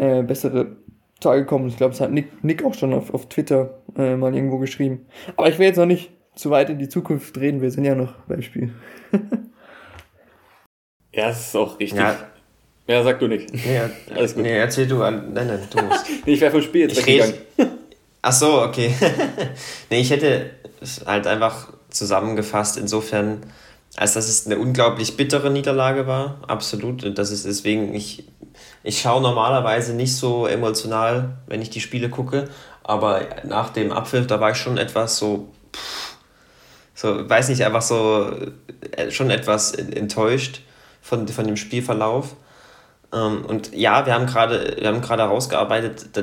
äh, 0.00 0.22
bessere 0.22 0.76
Tage 1.20 1.44
kommen. 1.44 1.68
Ich 1.68 1.76
glaube, 1.76 1.94
es 1.94 2.00
hat 2.00 2.10
Nick, 2.10 2.42
Nick 2.42 2.64
auch 2.64 2.74
schon 2.74 2.94
auf, 2.94 3.12
auf 3.12 3.28
Twitter 3.28 3.82
äh, 3.96 4.16
mal 4.16 4.34
irgendwo 4.34 4.58
geschrieben. 4.58 5.06
Aber 5.36 5.48
ich 5.48 5.58
will 5.58 5.66
jetzt 5.66 5.76
noch 5.76 5.86
nicht 5.86 6.10
zu 6.34 6.50
weit 6.50 6.70
in 6.70 6.78
die 6.78 6.88
Zukunft 6.88 7.38
reden. 7.38 7.60
Wir 7.60 7.70
sind 7.70 7.84
ja 7.84 7.94
noch 7.94 8.14
beim 8.26 8.40
Spiel. 8.40 8.72
ja, 11.12 11.28
es 11.28 11.48
ist 11.48 11.56
auch 11.56 11.78
richtig. 11.78 11.98
Ja, 11.98 12.16
ja 12.86 13.04
sag 13.04 13.18
du 13.20 13.28
nicht. 13.28 13.52
Nee, 13.52 13.80
Alles 14.14 14.34
gut. 14.34 14.42
Nee, 14.42 14.56
erzähl 14.56 14.86
du 14.86 15.02
an. 15.02 15.34
Nein, 15.34 15.48
nein, 15.48 15.60
du 15.70 15.82
musst. 15.82 16.06
nee, 16.26 16.32
ich 16.32 16.40
wäre 16.40 16.50
vom 16.50 16.62
Spiel 16.62 16.82
jetzt 16.82 16.98
ich 16.98 17.06
weggegangen. 17.06 17.34
Ach 18.22 18.32
so, 18.32 18.62
okay. 18.62 18.94
nee, 19.90 20.00
ich 20.00 20.10
hätte 20.10 20.50
es 20.80 21.04
halt 21.06 21.26
einfach 21.26 21.72
zusammengefasst, 21.90 22.76
insofern, 22.76 23.40
als 24.00 24.14
dass 24.14 24.30
es 24.30 24.46
eine 24.46 24.56
unglaublich 24.56 25.18
bittere 25.18 25.50
Niederlage 25.50 26.06
war. 26.06 26.38
Absolut. 26.46 27.04
Und 27.04 27.18
das 27.18 27.30
ist 27.30 27.44
deswegen, 27.44 27.94
ich, 27.94 28.26
ich 28.82 28.98
schaue 28.98 29.20
normalerweise 29.20 29.92
nicht 29.92 30.16
so 30.16 30.46
emotional, 30.46 31.36
wenn 31.46 31.60
ich 31.60 31.68
die 31.68 31.82
Spiele 31.82 32.08
gucke. 32.08 32.48
Aber 32.82 33.20
nach 33.44 33.68
dem 33.68 33.92
Abpfiff, 33.92 34.26
da 34.26 34.40
war 34.40 34.52
ich 34.52 34.56
schon 34.56 34.78
etwas 34.78 35.18
so, 35.18 35.50
so, 36.94 37.28
weiß 37.28 37.50
nicht, 37.50 37.62
einfach 37.62 37.82
so 37.82 38.34
äh, 38.92 39.10
schon 39.10 39.28
etwas 39.28 39.74
enttäuscht 39.74 40.62
von, 41.02 41.28
von 41.28 41.46
dem 41.46 41.58
Spielverlauf. 41.58 42.36
Ähm, 43.12 43.44
und 43.44 43.74
ja, 43.74 44.06
wir 44.06 44.14
haben 44.14 44.24
gerade, 44.24 44.78
herausgearbeitet, 45.24 46.16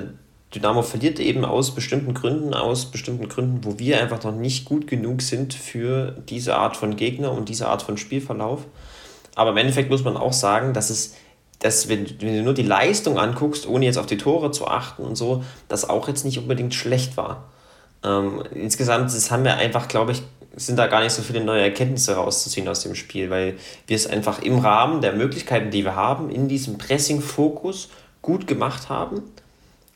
Dynamo 0.56 0.82
verliert 0.82 1.20
eben 1.20 1.44
aus 1.44 1.76
bestimmten 1.76 2.14
Gründen, 2.14 2.54
aus 2.54 2.86
bestimmten 2.86 3.28
Gründen, 3.28 3.66
wo 3.66 3.80
wir 3.80 4.02
einfach 4.02 4.24
noch 4.24 4.34
nicht 4.34 4.66
gut 4.66 4.88
genug 4.88 5.22
sind 5.22 5.54
für 5.54 6.12
diese 6.30 6.56
Art 6.56 6.78
von 6.78 6.96
Gegner 6.96 7.32
und 7.32 7.50
diese 7.50 7.68
Art 7.68 7.82
von 7.82 7.98
Spielverlauf. 7.98 8.62
Aber 9.36 9.52
im 9.52 9.58
Endeffekt 9.58 9.90
muss 9.90 10.04
man 10.04 10.16
auch 10.16 10.34
sagen, 10.34 10.74
dass 10.74 10.90
es, 10.90 11.16
dass 11.60 11.90
wenn, 11.90 12.08
wenn 12.22 12.38
du 12.38 12.44
nur 12.44 12.54
die 12.54 12.64
Leistung 12.64 13.20
anguckst, 13.20 13.68
ohne 13.68 13.86
jetzt 13.86 13.98
auf 13.98 14.06
die 14.06 14.18
Tore 14.18 14.52
zu 14.52 14.68
achten 14.68 15.04
und 15.04 15.16
so, 15.16 15.44
das 15.68 15.90
auch 15.90 16.08
jetzt 16.08 16.24
nicht 16.24 16.40
unbedingt 16.40 16.74
schlecht 16.74 17.18
war. 17.18 17.44
Ähm, 18.04 18.42
insgesamt 18.54 19.14
das 19.14 19.32
haben 19.32 19.44
wir 19.44 19.58
einfach, 19.58 19.88
glaube 19.88 20.14
ich, 20.14 20.24
sind 20.56 20.80
da 20.80 20.88
gar 20.88 21.04
nicht 21.04 21.14
so 21.14 21.22
viele 21.22 21.44
neue 21.44 21.62
Erkenntnisse 21.62 22.16
rauszuziehen 22.16 22.68
aus 22.68 22.82
dem 22.82 22.96
Spiel, 22.96 23.30
weil 23.30 23.58
wir 23.86 23.96
es 23.96 24.08
einfach 24.08 24.42
im 24.42 24.58
Rahmen 24.60 25.02
der 25.02 25.14
Möglichkeiten, 25.14 25.72
die 25.72 25.84
wir 25.84 25.96
haben, 25.96 26.30
in 26.30 26.48
diesem 26.48 26.78
Pressing-Fokus 26.78 27.90
gut 28.22 28.48
gemacht 28.48 28.90
haben. 28.90 29.22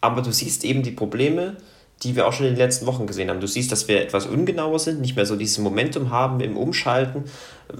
Aber 0.01 0.21
du 0.21 0.31
siehst 0.31 0.63
eben 0.65 0.83
die 0.83 0.91
Probleme, 0.91 1.57
die 2.03 2.15
wir 2.15 2.27
auch 2.27 2.33
schon 2.33 2.47
in 2.47 2.53
den 2.53 2.59
letzten 2.59 2.87
Wochen 2.87 3.05
gesehen 3.05 3.29
haben. 3.29 3.39
Du 3.39 3.47
siehst, 3.47 3.71
dass 3.71 3.87
wir 3.87 4.01
etwas 4.01 4.25
ungenauer 4.25 4.79
sind, 4.79 5.01
nicht 5.01 5.15
mehr 5.15 5.25
so 5.25 5.35
dieses 5.35 5.59
Momentum 5.59 6.09
haben 6.09 6.39
im 6.39 6.57
Umschalten. 6.57 7.25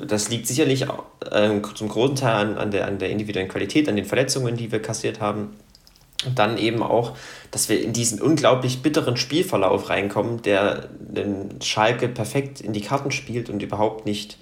Das 0.07 0.29
liegt 0.29 0.47
sicherlich 0.47 0.85
äh, 1.31 1.59
zum 1.73 1.89
großen 1.89 2.15
Teil 2.15 2.35
an, 2.35 2.57
an, 2.57 2.71
der, 2.71 2.87
an 2.87 2.99
der 2.99 3.09
individuellen 3.09 3.49
Qualität, 3.49 3.89
an 3.89 3.95
den 3.95 4.05
Verletzungen, 4.05 4.55
die 4.57 4.71
wir 4.71 4.81
kassiert 4.81 5.19
haben. 5.19 5.49
Und 6.23 6.37
dann 6.37 6.59
eben 6.59 6.83
auch, 6.83 7.17
dass 7.49 7.67
wir 7.67 7.81
in 7.81 7.93
diesen 7.93 8.21
unglaublich 8.21 8.83
bitteren 8.83 9.17
Spielverlauf 9.17 9.89
reinkommen, 9.89 10.43
der 10.43 10.89
den 10.99 11.59
Schalke 11.61 12.07
perfekt 12.07 12.61
in 12.61 12.73
die 12.73 12.81
Karten 12.81 13.09
spielt 13.09 13.49
und 13.49 13.63
überhaupt 13.63 14.05
nicht 14.05 14.37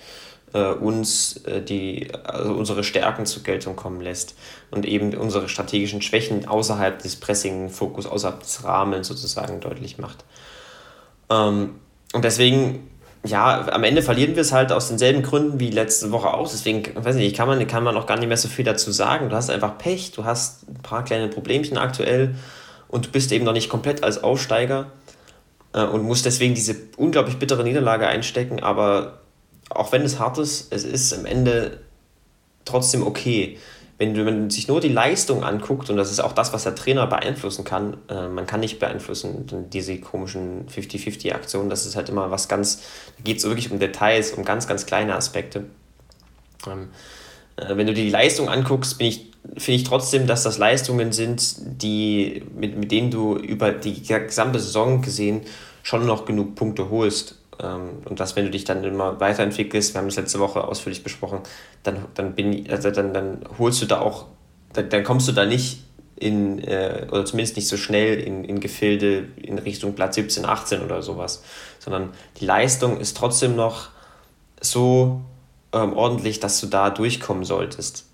äh, 0.54 0.72
uns 0.72 1.38
äh, 1.46 1.62
die, 1.62 2.10
also 2.24 2.54
unsere 2.54 2.84
Stärken 2.84 3.26
zur 3.26 3.44
Geltung 3.44 3.76
kommen 3.76 4.02
lässt 4.02 4.36
und 4.72 4.86
eben 4.86 5.14
unsere 5.16 5.50
strategischen 5.50 6.02
Schwächen 6.02 6.48
außerhalb 6.48 7.02
des 7.02 7.16
Pressing-Fokus, 7.18 8.06
außerhalb 8.06 8.40
des 8.42 8.64
Rahmens 8.64 9.08
sozusagen 9.08 9.60
deutlich 9.60 9.98
macht. 9.98 10.26
Ähm, 11.30 11.76
und 12.14 12.26
deswegen 12.26 12.90
ja, 13.26 13.68
am 13.72 13.84
Ende 13.84 14.02
verlieren 14.02 14.36
wir 14.36 14.42
es 14.42 14.54
halt 14.54 14.72
aus 14.72 14.88
denselben 14.88 15.24
Gründen 15.24 15.60
wie 15.60 15.70
letzte 15.70 16.12
Woche 16.12 16.34
auch. 16.34 16.50
Deswegen, 16.50 16.84
weiß 16.96 17.16
nicht, 17.16 17.36
kann 17.36 17.48
man, 17.48 17.66
kann 17.68 17.84
man 17.84 17.98
auch 17.98 18.06
gar 18.06 18.18
nicht 18.18 18.30
mehr 18.30 18.38
so 18.38 18.48
viel 18.48 18.64
dazu 18.64 18.92
sagen. 18.92 19.30
Du 19.30 19.36
hast 19.36 19.50
einfach 19.50 19.78
Pech, 19.78 20.12
du 20.12 20.24
hast 20.24 20.70
ein 20.70 20.82
paar 20.82 21.04
kleine 21.04 21.28
Problemchen 21.28 21.78
aktuell 21.78 22.36
und 22.88 23.08
du 23.08 23.12
bist 23.12 23.32
eben 23.32 23.44
noch 23.44 23.54
nicht 23.54 23.70
komplett 23.70 24.04
als 24.04 24.24
Aufsteiger 24.24 24.88
äh, 25.74 25.84
und 25.84 26.04
musst 26.04 26.26
deswegen 26.26 26.56
diese 26.56 26.76
unglaublich 26.96 27.38
bittere 27.38 27.64
Niederlage 27.64 28.08
einstecken. 28.08 28.62
Aber 28.64 29.20
auch 29.70 29.92
wenn 29.92 30.04
es 30.04 30.20
hart 30.20 30.38
ist, 30.38 30.74
es 30.74 30.84
ist 30.84 31.14
am 31.14 31.26
Ende 31.26 31.80
trotzdem 32.66 33.06
okay 33.06 33.58
wenn 34.00 34.24
man 34.24 34.50
sich 34.50 34.70
nur 34.70 34.80
die 34.80 34.88
Leistung 34.88 35.44
anguckt, 35.44 35.90
und 35.90 35.98
das 35.98 36.10
ist 36.10 36.22
auch 36.22 36.32
das, 36.32 36.54
was 36.54 36.64
der 36.64 36.74
Trainer 36.74 37.06
beeinflussen 37.06 37.66
kann, 37.66 37.98
äh, 38.08 38.30
man 38.30 38.46
kann 38.48 38.62
nicht 38.62 38.80
beeinflussen 38.80 39.70
diese 39.72 40.00
komischen 40.00 40.68
50-50-Aktionen, 40.68 41.70
das 41.70 41.86
ist 41.86 41.98
halt 41.98 42.08
immer 42.08 42.32
was 42.32 42.48
ganz, 42.48 42.82
da 43.18 43.24
geht 43.26 43.40
es 43.40 43.44
wirklich 43.44 43.72
um 43.72 43.78
Details, 43.78 44.32
um 44.32 44.46
ganz, 44.46 44.68
ganz 44.68 44.86
kleine 44.86 45.16
Aspekte. 45.16 45.66
Ähm, 46.66 46.90
äh, 47.58 47.76
wenn 47.76 47.88
du 47.88 47.94
dir 47.94 48.06
die 48.06 48.10
Leistung 48.10 48.48
anguckst, 48.48 48.94
finde 48.94 49.28
ich 49.58 49.84
trotzdem, 49.84 50.28
dass 50.28 50.44
das 50.44 50.58
Leistungen 50.58 51.12
sind, 51.12 51.56
die, 51.84 52.46
mit, 52.56 52.78
mit 52.78 52.92
denen 52.94 53.12
du 53.12 53.36
über 53.36 53.74
die 53.74 54.02
gesamte 54.02 54.62
Saison 54.62 55.02
gesehen 55.02 55.42
schon 55.84 56.06
noch 56.06 56.24
genug 56.24 56.56
Punkte 56.56 56.90
holst. 56.90 57.39
Ähm, 57.62 58.02
und 58.06 58.20
dass, 58.20 58.36
wenn 58.36 58.46
du 58.46 58.52
dich 58.52 58.64
dann 58.64 58.84
immer 58.84 59.20
weiterentwickelst, 59.20 59.94
wir 59.94 60.00
haben 60.00 60.08
das 60.08 60.16
letzte 60.16 60.40
Woche 60.40 60.64
ausführlich 60.64 61.04
besprochen, 61.04 61.40
dann, 61.84 62.06
dann, 62.16 62.34
bin, 62.34 62.70
also 62.70 62.92
dann, 62.92 63.14
dann 63.14 63.42
holst 63.58 63.82
du 63.82 63.86
da 63.86 64.00
auch, 64.00 64.26
dann, 64.74 64.90
dann 64.90 65.04
kommst 65.04 65.28
du 65.28 65.32
da 65.32 65.46
nicht 65.46 65.84
in, 66.16 66.60
äh, 66.60 67.08
oder 67.10 67.26
zumindest 67.26 67.56
nicht 67.56 67.68
so 67.68 67.78
schnell 67.78 68.20
in, 68.20 68.44
in 68.44 68.60
Gefilde 68.60 69.28
in 69.38 69.58
Richtung 69.58 69.94
Platz 69.94 70.16
17, 70.16 70.46
18 70.46 70.82
oder 70.82 71.02
sowas, 71.02 71.44
sondern 71.80 72.10
die 72.40 72.46
Leistung 72.46 73.00
ist 73.00 73.16
trotzdem 73.16 73.56
noch 73.56 73.90
so 74.62 75.22
ähm, 75.72 75.94
ordentlich, 75.94 76.40
dass 76.40 76.60
du 76.60 76.68
da 76.68 76.90
durchkommen 76.90 77.46
solltest. 77.46 78.06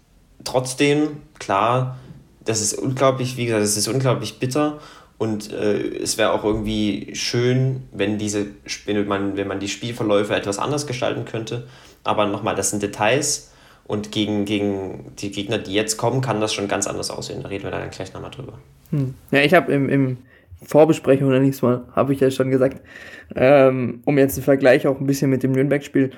Trotzdem, 0.44 1.22
klar, 1.40 1.98
das 2.44 2.62
ist 2.62 2.76
unglaublich, 2.76 3.38
wie 3.38 3.46
gesagt, 3.46 3.64
es 3.64 3.78
ist 3.78 3.88
unglaublich 3.88 4.38
bitter 4.38 4.80
und 5.18 5.52
äh, 5.54 5.98
es 5.98 6.18
wäre 6.18 6.32
auch 6.32 6.44
irgendwie 6.44 7.16
schön, 7.16 7.84
wenn, 7.94 8.18
diese, 8.18 8.48
wenn, 8.86 9.08
man, 9.08 9.38
wenn 9.38 9.48
man 9.48 9.60
die 9.60 9.70
Spielverläufe 9.70 10.36
etwas 10.36 10.60
anders 10.60 10.88
gestalten 10.88 11.26
könnte. 11.26 11.68
Aber 12.04 12.26
nochmal, 12.26 12.56
das 12.56 12.72
sind 12.72 12.84
Details 12.84 13.52
und 13.86 14.12
gegen, 14.12 14.46
gegen 14.46 15.14
die 15.18 15.32
Gegner, 15.32 15.58
die 15.58 15.74
jetzt 15.74 15.98
kommen, 15.98 16.22
kann 16.22 16.42
das 16.42 16.54
schon 16.54 16.68
ganz 16.68 16.88
anders 16.88 17.12
aussehen. 17.12 17.42
Da 17.44 17.50
reden 17.50 17.64
wir 17.64 17.72
dann 17.72 17.90
gleich 17.92 18.14
nochmal 18.14 18.32
drüber. 18.32 18.54
Hm. 18.92 19.14
Ja, 19.32 19.40
ich 19.40 19.54
habe 19.54 19.72
im, 19.72 19.90
im 19.90 20.18
Vorbesprechung, 20.64 21.30
oder 21.30 21.40
nichts 21.40 21.62
Mal, 21.62 21.86
habe 21.96 22.14
ich 22.14 22.20
ja 22.20 22.30
schon 22.30 22.50
gesagt, 22.50 22.82
ähm, 23.36 24.02
um 24.06 24.18
jetzt 24.18 24.38
einen 24.38 24.44
Vergleich 24.44 24.86
auch 24.88 25.00
ein 25.00 25.06
bisschen 25.06 25.30
mit 25.30 25.44
dem 25.44 25.54
Nürnberg-Spiel. 25.54 26.12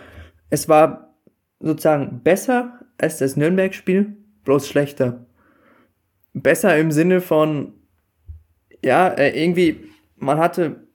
Es 0.49 0.67
war 0.69 1.13
sozusagen 1.59 2.21
besser 2.23 2.79
als 2.97 3.17
das 3.17 3.35
Nürnberg-Spiel, 3.35 4.15
bloß 4.43 4.67
schlechter. 4.67 5.25
Besser 6.33 6.77
im 6.77 6.91
Sinne 6.91 7.21
von, 7.21 7.73
ja, 8.83 9.07
äh, 9.09 9.41
irgendwie, 9.41 9.89
man 10.17 10.37
hatte 10.37 10.87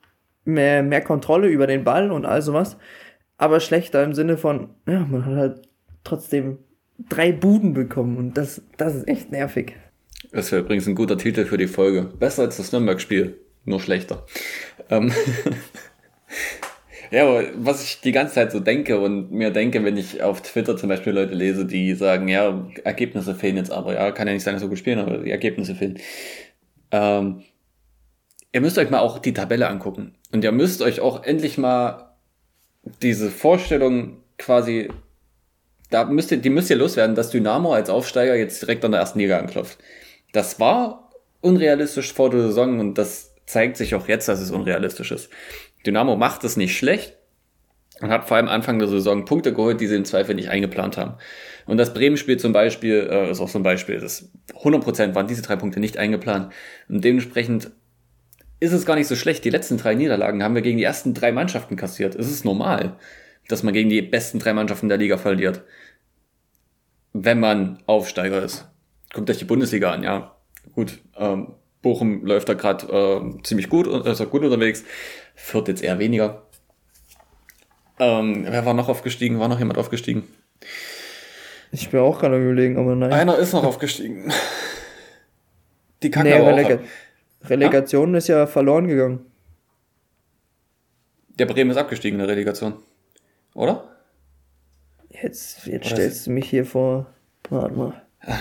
mehr, 0.45 0.83
mehr 0.83 1.01
Kontrolle 1.01 1.49
über 1.49 1.67
den 1.67 1.85
Ball 1.85 2.11
und 2.11 2.27
all 2.27 2.43
sowas, 2.43 2.77
aber 3.39 3.61
schlechter 3.61 4.03
im 4.05 4.15
Sinne 4.15 4.37
von, 4.37 4.71
ja, 4.87 5.01
man 5.01 5.25
hat 5.27 5.35
halt 5.35 5.63
trotzdem 6.05 6.59
drei 7.09 7.33
Buden 7.33 7.75
bekommen 7.75 8.17
und 8.17 8.37
das, 8.37 8.63
das 8.77 8.95
ist 8.95 9.09
echt 9.09 9.33
nervig. 9.33 9.75
Das 10.31 10.53
wäre 10.53 10.63
übrigens 10.63 10.87
ein 10.87 10.95
guter 10.95 11.19
Titel 11.19 11.45
für 11.45 11.59
die 11.59 11.67
Folge. 11.67 12.03
Besser 12.19 12.43
als 12.43 12.57
das 12.57 12.73
Nürnberg-Spiel, 12.73 13.39
nur 13.65 13.81
schlechter. 13.81 14.25
Ähm 14.89 15.13
ja, 17.11 17.27
aber 17.27 17.45
was 17.57 17.83
ich 17.83 18.01
die 18.01 18.13
ganze 18.13 18.35
Zeit 18.35 18.53
so 18.53 18.61
denke 18.61 18.99
und 18.99 19.33
mir 19.33 19.51
denke, 19.51 19.85
wenn 19.85 19.97
ich 19.97 20.23
auf 20.23 20.41
Twitter 20.43 20.77
zum 20.77 20.89
Beispiel 20.89 21.13
Leute 21.13 21.35
lese, 21.35 21.67
die 21.67 21.95
sagen, 21.95 22.29
ja, 22.29 22.67
Ergebnisse 22.85 23.35
fehlen 23.35 23.57
jetzt 23.57 23.73
aber, 23.73 23.95
ja, 23.95 24.11
kann 24.13 24.29
ja 24.29 24.35
nicht 24.35 24.45
sein, 24.45 24.55
dass 24.55 24.63
so 24.63 24.69
gut 24.69 24.79
spielen, 24.79 25.01
aber 25.01 25.19
die 25.19 25.31
Ergebnisse 25.31 25.75
fehlen. 25.75 25.99
Ähm, 26.93 27.43
ihr 28.53 28.61
müsst 28.61 28.79
euch 28.79 28.91
mal 28.91 29.01
auch 29.01 29.19
die 29.19 29.33
Tabelle 29.33 29.69
angucken. 29.69 30.15
Und 30.33 30.45
ihr 30.45 30.53
müsst 30.53 30.83
euch 30.83 31.01
auch 31.01 31.25
endlich 31.25 31.59
mal 31.59 32.15
diese 33.01 33.31
Vorstellung 33.31 34.19
quasi 34.39 34.89
da 35.93 36.05
müsst 36.05 36.31
ihr, 36.31 36.39
die 36.39 36.51
müsst 36.51 36.71
ihr 36.71 36.77
loswerden, 36.77 37.15
dass 37.15 37.31
Dynamo 37.31 37.75
als 37.75 37.91
Aufsteiger 37.91 38.35
jetzt 38.35 38.63
direkt 38.63 38.85
an 38.85 38.93
der 38.93 39.01
ersten 39.01 39.19
Liga 39.19 39.39
anklopft. 39.39 39.79
Das 40.33 40.59
war 40.59 41.11
unrealistisch 41.41 42.13
vor 42.13 42.31
der 42.31 42.41
Saison 42.41 42.81
und 42.81 42.97
das 42.97 43.35
zeigt 43.47 43.77
sich 43.77 43.95
auch 43.95 44.09
jetzt, 44.09 44.29
dass 44.29 44.41
es 44.41 44.51
unrealistisch 44.51 45.13
ist. 45.13 45.29
Dynamo 45.85 46.17
macht 46.17 46.45
es 46.45 46.57
nicht 46.57 46.77
schlecht 46.77 47.17
und 48.01 48.09
hat 48.09 48.27
vor 48.27 48.39
allem 48.39 48.49
Anfang 48.49 48.79
der 48.79 48.89
Saison 48.89 49.25
Punkte 49.25 49.53
geholt, 49.53 49.81
die 49.81 49.87
sie 49.87 49.97
im 49.97 50.05
Zweifel 50.05 50.35
nicht 50.35 50.49
eingeplant 50.49 50.97
haben. 50.97 51.15
Und 51.67 51.77
das 51.77 51.93
Bremen-Spiel 51.93 52.39
zum 52.39 52.53
Beispiel 52.53 53.09
äh, 53.11 53.31
ist 53.31 53.41
auch 53.41 53.49
so 53.49 53.59
ein 53.59 53.63
Beispiel. 53.63 54.01
Das 54.01 54.31
100% 54.63 55.15
waren 55.15 55.27
diese 55.27 55.43
drei 55.43 55.57
Punkte 55.57 55.79
nicht 55.79 55.99
eingeplant. 55.99 56.53
Und 56.89 57.05
dementsprechend 57.05 57.71
ist 58.63 58.73
es 58.73 58.87
gar 58.87 58.95
nicht 58.95 59.09
so 59.09 59.17
schlecht. 59.17 59.45
Die 59.45 59.51
letzten 59.51 59.77
drei 59.77 59.95
Niederlagen 59.95 60.43
haben 60.45 60.55
wir 60.55 60.63
gegen 60.63 60.79
die 60.79 60.85
ersten 60.85 61.15
drei 61.15 61.33
Mannschaften 61.33 61.75
kassiert. 61.75 62.15
Es 62.15 62.31
ist 62.31 62.45
normal, 62.45 62.97
dass 63.49 63.65
man 63.65 63.75
gegen 63.75 63.91
die 63.91 64.03
besten 64.03 64.39
drei 64.39 64.53
Mannschaften 64.53 64.89
der 64.89 64.99
Liga 64.99 65.19
verliert. 65.19 65.63
Wenn 67.13 67.41
man 67.41 67.83
Aufsteiger 67.87 68.41
ist. 68.41 68.69
Guckt 69.13 69.29
euch 69.29 69.39
die 69.39 69.45
Bundesliga 69.45 69.91
an, 69.91 70.05
ja. 70.05 70.37
Gut, 70.77 71.01
ähm, 71.17 71.55
Bochum 71.83 72.25
läuft 72.25 72.49
da 72.49 72.55
gerade 72.55 72.87
äh, 72.87 73.43
ziemlich 73.43 73.69
gut, 73.69 73.89
ist 73.89 74.21
auch 74.21 74.31
gut 74.31 74.45
unterwegs. 74.45 74.85
Fürth 75.35 75.67
jetzt 75.67 75.83
eher 75.83 75.99
weniger. 75.99 76.47
Ähm, 77.99 78.47
wer 78.49 78.65
war 78.65 78.75
noch 78.75 78.89
aufgestiegen? 78.89 79.41
War 79.41 79.49
noch 79.49 79.59
jemand 79.59 79.77
aufgestiegen? 79.77 80.23
Ich 81.73 81.91
bin 81.91 81.99
auch 81.99 82.21
gerade 82.21 82.41
überlegen, 82.41 82.79
aber 82.79 82.95
nein. 82.95 83.13
Einer 83.13 83.37
ist 83.39 83.55
noch 83.55 83.65
aufgestiegen. 83.65 84.33
Die 86.05 86.11
Kacke 86.11 86.29
nee, 86.29 86.37
Relega 86.37 86.79
Relegation 87.45 88.13
ja? 88.13 88.19
ist 88.19 88.29
ja 88.29 88.47
verloren 88.47 88.87
gegangen. 88.87 89.21
Der 91.39 91.47
Bremen 91.47 91.71
ist 91.71 91.77
abgestiegen 91.77 92.21
in 92.21 92.27
der 92.27 92.35
Relegation. 92.35 92.75
Oder? 93.55 93.89
Jetzt, 95.11 95.67
jetzt 95.67 95.89
stellst 95.89 96.27
du 96.27 96.31
mich 96.31 96.49
hier 96.49 96.65
vor. 96.65 97.07
Warte 97.49 97.75
mal. 97.75 98.03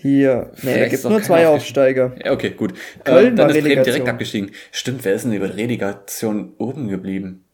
Hier, 0.00 0.52
nee, 0.62 0.78
da 0.78 0.86
gibt 0.86 1.02
nur 1.02 1.20
zwei 1.22 1.48
Aufsteiger. 1.48 2.14
Ja, 2.24 2.30
okay, 2.30 2.50
gut. 2.50 2.72
Köln 3.02 3.32
äh, 3.32 3.34
dann 3.34 3.50
ist 3.50 3.64
Bremen 3.64 3.82
direkt 3.82 4.08
abgestiegen. 4.08 4.52
Stimmt, 4.70 5.04
wer 5.04 5.12
ist 5.14 5.24
denn 5.24 5.32
über 5.32 5.56
Relegation 5.56 6.52
oben 6.56 6.86
geblieben? 6.86 7.44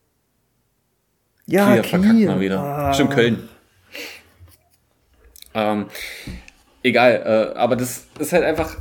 Ja, 1.47 1.73
Kiel. 1.73 1.85
verkackt 1.85 2.21
mal 2.21 2.41
wieder. 2.41 2.61
Ah. 2.61 2.93
Stimmt, 2.93 3.13
Köln. 3.13 3.49
Ähm, 5.55 5.87
egal, 6.83 7.53
äh, 7.55 7.59
aber 7.59 7.77
das 7.77 8.09
ist 8.19 8.35
halt 8.35 8.45
einfach, 8.45 8.77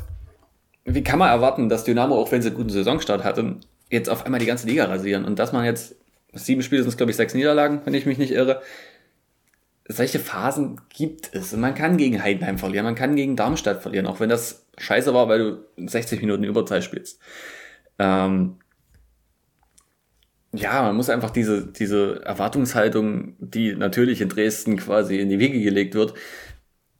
wie 0.86 1.04
kann 1.04 1.20
man 1.20 1.30
erwarten, 1.30 1.70
dass 1.70 1.84
Dynamo, 1.84 2.16
auch 2.16 2.32
wenn 2.32 2.42
sie 2.42 2.50
einen 2.50 2.58
guten 2.58 2.70
Saisonstart 2.70 3.24
hatten, 3.24 3.62
jetzt 3.90 4.10
auf 4.10 4.26
einmal 4.26 4.40
die 4.40 4.46
ganze 4.46 4.68
Liga 4.68 4.86
rasieren 4.86 5.26
und 5.26 5.40
dass 5.40 5.54
man 5.54 5.66
jetzt, 5.66 5.96
sieben 6.34 6.62
Spiele 6.62 6.84
sind 6.84 6.98
glaube 6.98 7.12
ich 7.12 7.16
sechs 7.16 7.34
Niederlagen, 7.34 7.82
wenn 7.86 7.94
ich 7.94 8.06
mich 8.06 8.18
nicht 8.18 8.32
irre, 8.32 8.62
solche 9.88 10.20
Phasen 10.20 10.82
gibt 10.90 11.34
es. 11.34 11.54
Und 11.54 11.60
man 11.60 11.76
kann 11.76 11.98
gegen 11.98 12.22
Heidenheim 12.22 12.58
verlieren, 12.58 12.86
man 12.86 12.96
kann 12.96 13.16
gegen 13.16 13.36
Darmstadt 13.36 13.82
verlieren, 13.82 14.08
auch 14.08 14.20
wenn 14.20 14.30
das 14.30 14.66
scheiße 14.78 15.14
war, 15.14 15.28
weil 15.28 15.40
du 15.78 15.88
60 15.90 16.22
Minuten 16.22 16.44
Überzeit 16.44 16.84
spielst. 16.84 17.20
Ähm, 18.00 18.58
ja, 20.54 20.84
man 20.84 20.96
muss 20.96 21.10
einfach 21.10 21.32
diese, 21.32 21.66
diese 21.66 22.24
Erwartungshaltung, 22.24 23.36
die 23.40 23.76
natürlich 23.76 24.22
in 24.22 24.30
Dresden 24.30 24.78
quasi 24.78 25.20
in 25.20 25.30
die 25.30 25.40
Wege 25.40 25.62
gelegt 25.62 25.96
wird, 25.96 26.14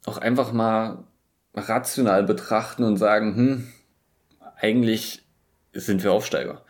auch 0.06 0.18
einfach 0.18 0.52
mal 0.54 1.06
rational 1.54 2.24
betrachten 2.24 2.84
und 2.84 2.97
sagen, 2.97 3.36
hm, 3.36 3.68
eigentlich 4.58 5.24
sind 5.74 6.04
wir 6.04 6.12
Aufsteiger. 6.12 6.64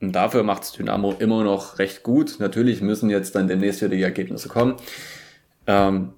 Und 0.00 0.12
dafür 0.12 0.42
macht's 0.42 0.72
Dynamo 0.72 1.14
immer 1.18 1.44
noch 1.44 1.78
recht 1.78 2.02
gut. 2.02 2.36
Natürlich 2.40 2.82
müssen 2.82 3.08
jetzt 3.08 3.34
dann 3.34 3.46
demnächst 3.46 3.80
wieder 3.80 3.94
die 3.94 4.02
Ergebnisse 4.02 4.48
kommen. 4.48 4.76
Ähm, 5.66 6.14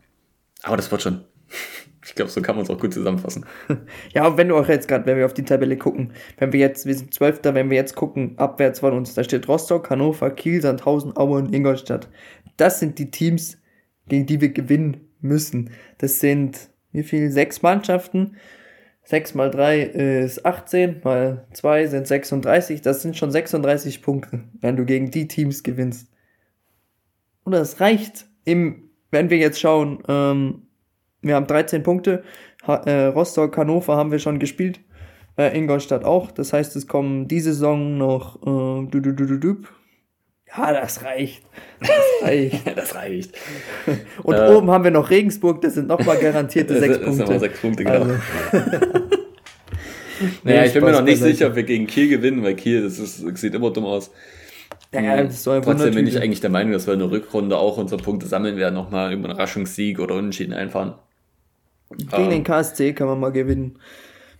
aber 0.62 0.76
das 0.76 0.90
wird 0.90 1.02
schon. 1.02 1.24
Ich 2.06 2.14
glaube, 2.14 2.30
so 2.30 2.42
kann 2.42 2.54
man 2.54 2.64
es 2.66 2.70
auch 2.70 2.78
gut 2.78 2.92
zusammenfassen. 2.92 3.46
Ja, 4.12 4.26
und 4.26 4.36
wenn 4.36 4.48
du 4.48 4.58
auch 4.58 4.68
jetzt 4.68 4.88
gerade, 4.88 5.06
wenn 5.06 5.16
wir 5.16 5.24
auf 5.24 5.32
die 5.32 5.42
Tabelle 5.42 5.78
gucken, 5.78 6.12
wenn 6.36 6.52
wir 6.52 6.60
jetzt, 6.60 6.84
wir 6.84 6.94
sind 6.94 7.14
Zwölfter, 7.14 7.54
wenn 7.54 7.70
wir 7.70 7.78
jetzt 7.78 7.96
gucken, 7.96 8.34
abwärts 8.36 8.80
von 8.80 8.92
uns, 8.92 9.14
da 9.14 9.24
steht 9.24 9.48
Rostock, 9.48 9.88
Hannover, 9.88 10.30
Kiel, 10.30 10.60
Sandhausen, 10.60 11.16
Aue 11.16 11.38
und 11.38 11.54
Ingolstadt. 11.54 12.10
Das 12.58 12.78
sind 12.78 12.98
die 12.98 13.10
Teams, 13.10 13.56
gegen 14.06 14.26
die 14.26 14.42
wir 14.42 14.50
gewinnen 14.50 15.08
müssen. 15.22 15.70
Das 15.96 16.20
sind, 16.20 16.68
wie 16.94 17.02
viel? 17.02 17.30
Sechs 17.30 17.60
Mannschaften. 17.60 18.36
Sechs 19.02 19.34
mal 19.34 19.50
drei 19.50 19.82
ist 19.82 20.46
18, 20.46 21.02
mal 21.04 21.46
zwei 21.52 21.86
sind 21.86 22.06
36. 22.06 22.80
Das 22.80 23.02
sind 23.02 23.16
schon 23.16 23.30
36 23.30 24.00
Punkte, 24.00 24.44
wenn 24.62 24.76
du 24.76 24.86
gegen 24.86 25.10
die 25.10 25.28
Teams 25.28 25.62
gewinnst. 25.62 26.10
Und 27.44 27.52
das 27.52 27.80
reicht. 27.80 28.24
Im, 28.46 28.90
wenn 29.10 29.28
wir 29.28 29.36
jetzt 29.36 29.60
schauen, 29.60 30.02
ähm, 30.08 30.62
wir 31.20 31.34
haben 31.34 31.46
13 31.46 31.82
Punkte. 31.82 32.22
Ha 32.66 32.76
äh, 32.86 33.06
Rostock, 33.06 33.56
Hannover 33.58 33.96
haben 33.96 34.10
wir 34.10 34.18
schon 34.18 34.38
gespielt. 34.38 34.80
Äh, 35.36 35.56
Ingolstadt 35.58 36.04
auch. 36.04 36.30
Das 36.30 36.52
heißt, 36.52 36.74
es 36.76 36.86
kommen 36.86 37.28
diese 37.28 37.52
Saison 37.52 37.98
noch 37.98 38.36
äh, 38.42 38.86
du, 38.88 39.00
du, 39.00 39.12
du, 39.12 39.26
du, 39.26 39.38
du, 39.38 39.56
ja, 40.56 40.72
das 40.72 41.02
reicht. 41.02 41.42
Das 41.80 41.90
reicht. 42.22 42.76
das 42.76 42.94
reicht. 42.94 43.34
Und 44.22 44.34
äh, 44.34 44.48
oben 44.48 44.70
haben 44.70 44.84
wir 44.84 44.90
noch 44.90 45.10
Regensburg, 45.10 45.60
das 45.62 45.74
sind 45.74 45.88
nochmal 45.88 46.18
garantierte 46.18 46.78
sechs 46.80 46.98
Punkte. 46.98 47.18
Das 47.18 47.28
sind 47.28 47.40
sechs 47.40 47.60
Punkte, 47.60 47.84
genau. 47.84 48.02
Also. 48.02 48.14
naja, 50.44 50.64
ich 50.64 50.72
bin 50.72 50.84
mir 50.84 50.92
noch 50.92 51.02
nicht 51.02 51.20
sicher, 51.20 51.48
ob 51.48 51.56
wir 51.56 51.64
gegen 51.64 51.86
Kiel 51.86 52.08
gewinnen, 52.08 52.42
weil 52.42 52.54
Kiel, 52.54 52.82
das, 52.82 52.98
ist, 52.98 53.24
das 53.24 53.40
sieht 53.40 53.54
immer 53.54 53.70
dumm 53.70 53.84
aus. 53.84 54.10
Ja, 54.92 55.22
das 55.24 55.42
soll 55.42 55.60
Trotzdem 55.60 55.94
bin 55.94 56.06
ich 56.06 56.20
eigentlich 56.20 56.40
der 56.40 56.50
Meinung, 56.50 56.72
dass 56.72 56.86
wir 56.86 56.94
in 56.94 57.00
der 57.00 57.10
Rückrunde 57.10 57.56
auch 57.56 57.78
unsere 57.78 58.00
Punkte 58.00 58.26
sammeln 58.26 58.56
werden, 58.56 58.74
nochmal 58.74 59.12
über 59.12 59.24
einen 59.24 59.34
Überraschungssieg 59.34 59.98
oder 59.98 60.14
Unentschieden 60.14 60.52
einfahren. 60.52 60.94
Gegen 61.90 62.12
um, 62.12 62.30
den 62.30 62.38
ähm. 62.38 62.44
KSC 62.44 62.92
kann 62.92 63.08
man 63.08 63.18
mal 63.18 63.32
gewinnen. 63.32 63.78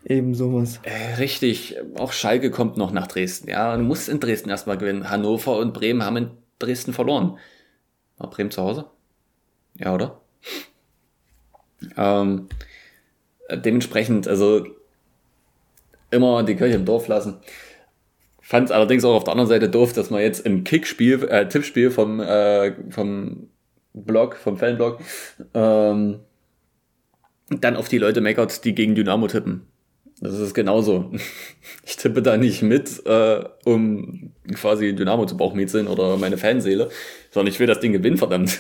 Eben 0.06 0.34
sowas. 0.34 0.80
Äh, 0.82 1.14
richtig. 1.14 1.76
Auch 1.96 2.12
Schalke 2.12 2.50
kommt 2.50 2.76
noch 2.76 2.92
nach 2.92 3.06
Dresden. 3.06 3.48
Ja, 3.48 3.76
du 3.76 3.82
musst 3.82 4.08
in 4.08 4.20
Dresden 4.20 4.50
erstmal 4.50 4.76
gewinnen. 4.76 5.08
Hannover 5.08 5.58
und 5.58 5.72
Bremen 5.72 6.04
haben 6.04 6.16
in 6.16 6.30
Dresden 6.58 6.92
verloren. 6.92 7.38
War 8.18 8.30
Bremen 8.30 8.50
zu 8.50 8.62
Hause? 8.62 8.86
Ja, 9.74 9.94
oder? 9.94 10.20
Ähm, 11.96 12.48
äh, 13.48 13.58
dementsprechend, 13.58 14.28
also 14.28 14.66
immer 16.10 16.42
die 16.42 16.54
Kirche 16.54 16.76
im 16.76 16.84
Dorf 16.84 17.08
lassen. 17.08 17.38
Fand 18.40 18.68
es 18.68 18.72
allerdings 18.72 19.04
auch 19.04 19.14
auf 19.14 19.24
der 19.24 19.32
anderen 19.32 19.48
Seite 19.48 19.70
doof, 19.70 19.94
dass 19.94 20.10
man 20.10 20.20
jetzt 20.20 20.44
im 20.44 20.64
Kickspiel, 20.64 21.24
äh, 21.24 21.48
Tippspiel 21.48 21.90
vom, 21.90 22.20
äh, 22.20 22.74
vom 22.90 23.48
Blog, 23.94 24.36
vom 24.36 24.58
Fanblog, 24.58 25.00
ähm, 25.54 26.20
dann 27.48 27.76
auf 27.76 27.88
die 27.88 27.98
Leute 27.98 28.20
meckert, 28.20 28.64
die 28.64 28.74
gegen 28.74 28.94
Dynamo 28.94 29.28
tippen. 29.28 29.66
Das 30.24 30.38
ist 30.38 30.54
genauso. 30.54 31.12
Ich 31.86 31.98
tippe 31.98 32.22
da 32.22 32.38
nicht 32.38 32.62
mit, 32.62 33.04
äh, 33.06 33.44
um 33.64 34.32
quasi 34.54 34.94
Dynamo 34.94 35.26
zu 35.26 35.36
Bauchmäzeln 35.36 35.86
oder 35.86 36.16
meine 36.16 36.38
Fanseele, 36.38 36.88
sondern 37.30 37.52
ich 37.52 37.60
will 37.60 37.66
das 37.66 37.80
Ding 37.80 37.92
gewinnen, 37.92 38.16
verdammt. 38.16 38.58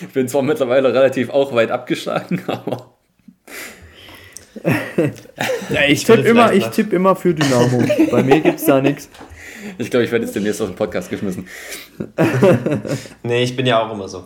Ich 0.00 0.08
bin 0.08 0.28
zwar 0.28 0.42
mittlerweile 0.42 0.92
relativ 0.92 1.30
auch 1.30 1.54
weit 1.54 1.70
abgeschlagen, 1.70 2.42
aber. 2.48 2.94
ja, 5.70 5.82
ich 5.86 6.04
tippe 6.04 6.22
immer, 6.22 6.52
ich 6.52 6.66
tipp 6.68 6.92
immer 6.92 7.14
für 7.14 7.34
Dynamo. 7.34 7.84
Bei 8.10 8.24
mir 8.24 8.40
gibt's 8.40 8.64
da 8.64 8.80
nichts. 8.80 9.08
Ich 9.78 9.90
glaube, 9.90 10.04
ich 10.04 10.10
werde 10.10 10.24
jetzt 10.24 10.34
demnächst 10.34 10.60
auf 10.60 10.68
den 10.68 10.76
Podcast 10.76 11.10
geschmissen. 11.10 11.46
nee, 13.22 13.44
ich 13.44 13.54
bin 13.54 13.64
ja 13.64 13.80
auch 13.80 13.92
immer 13.92 14.08
so. 14.08 14.24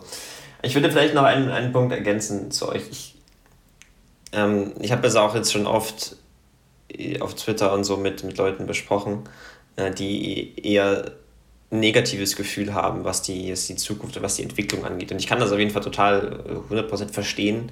Ich 0.63 0.73
würde 0.73 0.91
vielleicht 0.91 1.13
noch 1.13 1.23
einen, 1.23 1.49
einen 1.49 1.71
Punkt 1.71 1.93
ergänzen 1.93 2.49
zu 2.49 2.69
euch. 2.69 2.81
Ich 2.89 3.13
ähm, 4.33 4.73
ich 4.79 4.91
habe 4.91 5.07
es 5.07 5.15
auch 5.15 5.35
jetzt 5.35 5.51
schon 5.53 5.67
oft 5.67 6.15
äh, 6.89 7.19
auf 7.19 7.35
Twitter 7.35 7.73
und 7.73 7.83
so 7.83 7.97
mit, 7.97 8.23
mit 8.23 8.37
Leuten 8.37 8.65
besprochen, 8.65 9.23
äh, 9.75 9.91
die 9.91 10.59
eher 10.61 11.11
negatives 11.69 12.35
Gefühl 12.35 12.73
haben, 12.73 13.03
was 13.03 13.21
die, 13.21 13.51
was 13.51 13.65
die 13.67 13.75
Zukunft 13.75 14.15
und 14.17 14.23
was 14.23 14.35
die 14.35 14.43
Entwicklung 14.43 14.85
angeht. 14.85 15.11
Und 15.11 15.19
ich 15.19 15.27
kann 15.27 15.39
das 15.39 15.51
auf 15.51 15.59
jeden 15.59 15.71
Fall 15.71 15.81
total 15.81 16.63
100% 16.69 17.03
äh, 17.03 17.07
verstehen. 17.07 17.71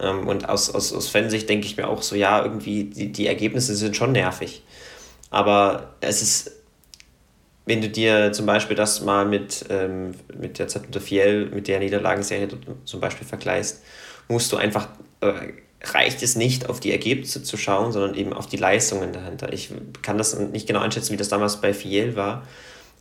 Ähm, 0.00 0.26
und 0.26 0.48
aus, 0.48 0.74
aus, 0.74 0.92
aus 0.92 1.08
Fansicht 1.08 1.48
denke 1.48 1.66
ich 1.66 1.76
mir 1.76 1.88
auch 1.88 2.02
so, 2.02 2.16
ja, 2.16 2.42
irgendwie 2.42 2.84
die, 2.84 3.12
die 3.12 3.26
Ergebnisse 3.26 3.74
sind 3.76 3.96
schon 3.96 4.12
nervig. 4.12 4.62
Aber 5.30 5.94
es 6.00 6.22
ist, 6.22 6.52
wenn 7.66 7.80
du 7.80 7.88
dir 7.88 8.32
zum 8.32 8.46
Beispiel 8.46 8.76
das 8.76 9.02
mal 9.02 9.26
mit, 9.26 9.66
ähm, 9.68 10.14
mit 10.38 10.58
der 10.58 10.68
Z 10.68 10.94
Fiel, 11.02 11.50
mit 11.52 11.68
der 11.68 11.80
Niederlagenserie 11.80 12.48
zum 12.84 13.00
Beispiel 13.00 13.26
vergleichst, 13.26 13.82
musst 14.28 14.50
du 14.52 14.56
einfach 14.56 14.88
äh, 15.20 15.52
reicht 15.92 16.22
es 16.22 16.36
nicht, 16.36 16.68
auf 16.68 16.80
die 16.80 16.92
Ergebnisse 16.92 17.42
zu 17.42 17.56
schauen, 17.56 17.92
sondern 17.92 18.14
eben 18.14 18.32
auf 18.32 18.46
die 18.46 18.56
Leistungen 18.56 19.12
dahinter. 19.12 19.52
Ich 19.52 19.70
kann 20.02 20.18
das 20.18 20.38
nicht 20.38 20.66
genau 20.66 20.80
einschätzen, 20.80 21.12
wie 21.12 21.16
das 21.16 21.28
damals 21.28 21.60
bei 21.60 21.74
Fiel 21.74 22.16
war, 22.16 22.46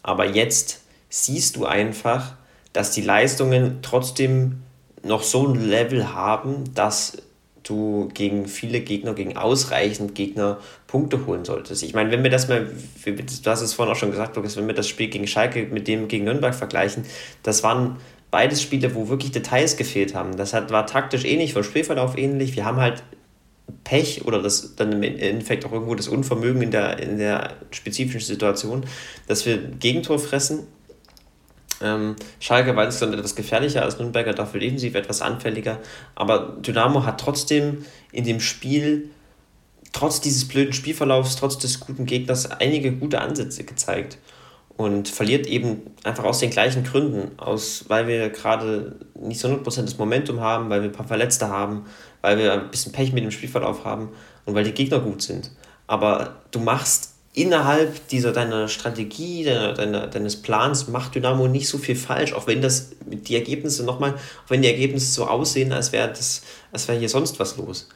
aber 0.01 0.25
jetzt 0.25 0.81
siehst 1.09 1.55
du 1.55 1.65
einfach, 1.65 2.35
dass 2.73 2.91
die 2.91 3.01
Leistungen 3.01 3.79
trotzdem 3.81 4.63
noch 5.03 5.23
so 5.23 5.47
ein 5.47 5.69
Level 5.69 6.13
haben, 6.13 6.73
dass 6.73 7.17
du 7.63 8.09
gegen 8.13 8.47
viele 8.47 8.81
Gegner, 8.81 9.13
gegen 9.13 9.37
ausreichend 9.37 10.15
Gegner 10.15 10.59
Punkte 10.87 11.25
holen 11.25 11.45
solltest. 11.45 11.83
Ich 11.83 11.93
meine, 11.93 12.11
wenn 12.11 12.23
wir 12.23 12.29
das 12.29 12.47
mal, 12.47 12.67
du 13.05 13.49
hast 13.49 13.61
es 13.61 13.73
vorhin 13.73 13.93
auch 13.93 13.97
schon 13.97 14.11
gesagt, 14.11 14.35
Lukas, 14.35 14.57
wenn 14.57 14.67
wir 14.67 14.73
das 14.73 14.87
Spiel 14.87 15.07
gegen 15.07 15.27
Schalke 15.27 15.67
mit 15.71 15.87
dem 15.87 16.07
gegen 16.07 16.25
Nürnberg 16.25 16.53
vergleichen, 16.53 17.05
das 17.41 17.63
waren 17.63 17.97
beides 18.33 18.63
Spiele, 18.63 18.95
wo 18.95 19.09
wirklich 19.09 19.31
Details 19.31 19.77
gefehlt 19.77 20.15
haben. 20.15 20.35
Das 20.37 20.55
hat, 20.55 20.71
war 20.71 20.87
taktisch 20.87 21.23
ähnlich, 21.23 21.53
vom 21.53 21.63
Spielverlauf 21.63 22.17
ähnlich. 22.17 22.55
Wir 22.55 22.65
haben 22.65 22.77
halt 22.77 23.03
Pech 23.83 24.25
oder 24.25 24.41
das 24.41 24.75
dann 24.75 24.91
im 24.91 25.03
Endeffekt 25.03 25.65
auch 25.65 25.71
irgendwo 25.71 25.93
das 25.93 26.07
Unvermögen 26.07 26.63
in 26.63 26.71
der, 26.71 26.97
in 26.97 27.19
der 27.19 27.57
spezifischen 27.69 28.25
Situation, 28.25 28.85
dass 29.27 29.45
wir 29.45 29.57
Gegentor 29.57 30.17
fressen. 30.17 30.61
Ähm, 31.79 32.15
Schalke 32.39 32.75
war 32.75 32.85
insgesamt 32.85 33.13
etwas 33.13 33.35
gefährlicher 33.35 33.83
als 33.83 33.99
Nürnberger, 33.99 34.33
dafür 34.33 34.61
defensiv 34.61 34.95
etwas 34.95 35.21
anfälliger. 35.21 35.77
Aber 36.15 36.57
Dynamo 36.59 37.05
hat 37.05 37.21
trotzdem 37.21 37.85
in 38.11 38.23
dem 38.23 38.39
Spiel, 38.39 39.11
trotz 39.91 40.21
dieses 40.21 40.47
blöden 40.47 40.73
Spielverlaufs, 40.73 41.35
trotz 41.35 41.59
des 41.59 41.79
guten 41.79 42.07
Gegners, 42.07 42.49
einige 42.49 42.93
gute 42.93 43.21
Ansätze 43.21 43.63
gezeigt 43.63 44.17
und 44.77 45.07
verliert 45.07 45.45
eben 45.47 45.81
einfach 46.03 46.23
aus 46.23 46.39
den 46.39 46.49
gleichen 46.49 46.83
Gründen, 46.83 47.37
aus, 47.37 47.85
weil 47.87 48.07
wir 48.07 48.29
gerade 48.29 48.95
nicht 49.15 49.39
so 49.39 49.47
100% 49.47 49.83
das 49.83 49.97
Momentum 49.97 50.41
haben, 50.41 50.69
weil 50.69 50.81
wir 50.81 50.89
ein 50.89 50.95
paar 50.95 51.07
Verletzte 51.07 51.47
haben, 51.47 51.85
weil 52.21 52.37
wir 52.37 52.53
ein 52.53 52.71
bisschen 52.71 52.91
Pech 52.91 53.13
mit 53.13 53.23
dem 53.23 53.31
Spielverlauf 53.31 53.85
haben 53.85 54.09
und 54.45 54.55
weil 54.55 54.63
die 54.63 54.71
Gegner 54.71 54.99
gut 54.99 55.21
sind. 55.21 55.51
Aber 55.85 56.37
du 56.51 56.59
machst 56.59 57.13
innerhalb 57.33 58.07
dieser 58.09 58.31
deiner 58.31 58.67
Strategie, 58.67 59.43
deiner, 59.43 59.73
deiner, 59.73 60.07
deines 60.07 60.41
Plans, 60.41 60.87
macht 60.87 61.15
Dynamo 61.15 61.47
nicht 61.47 61.67
so 61.67 61.77
viel 61.77 61.95
falsch, 61.95 62.33
auch 62.33 62.47
wenn 62.47 62.61
das 62.61 62.91
die 63.05 63.35
Ergebnisse 63.35 63.83
nochmal, 63.83 64.13
auch 64.13 64.49
wenn 64.49 64.61
die 64.61 64.69
Ergebnisse 64.69 65.11
so 65.11 65.25
aussehen, 65.25 65.71
als 65.71 65.91
wäre 65.91 66.09
das, 66.09 66.43
hier 66.87 67.09
sonst 67.09 67.39
was 67.39 67.57
los. 67.57 67.89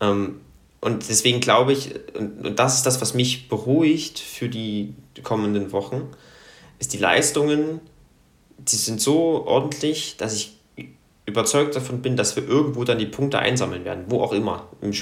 Ähm, 0.00 0.40
und 0.80 1.08
deswegen 1.08 1.40
glaube 1.40 1.72
ich, 1.72 1.94
und, 2.16 2.58
das 2.58 2.76
ist 2.76 2.86
das, 2.86 3.00
was 3.00 3.14
mich 3.14 3.48
beruhigt 3.48 4.18
für 4.18 4.48
die 4.48 4.94
kommenden 5.22 5.72
Wochen, 5.72 6.08
ist 6.78 6.92
die 6.92 6.98
Leistungen, 6.98 7.80
die 8.58 8.76
sind 8.76 9.00
so 9.00 9.46
ordentlich, 9.46 10.16
dass 10.16 10.34
ich 10.34 10.56
überzeugt 11.26 11.76
davon 11.76 12.02
bin, 12.02 12.16
dass 12.16 12.34
wir 12.36 12.46
irgendwo 12.46 12.84
dann 12.84 12.98
die 12.98 13.06
Punkte 13.06 13.38
einsammeln 13.38 13.84
werden, 13.84 14.04
wo 14.08 14.20
auch 14.20 14.32
immer. 14.32 14.66
Im, 14.80 14.92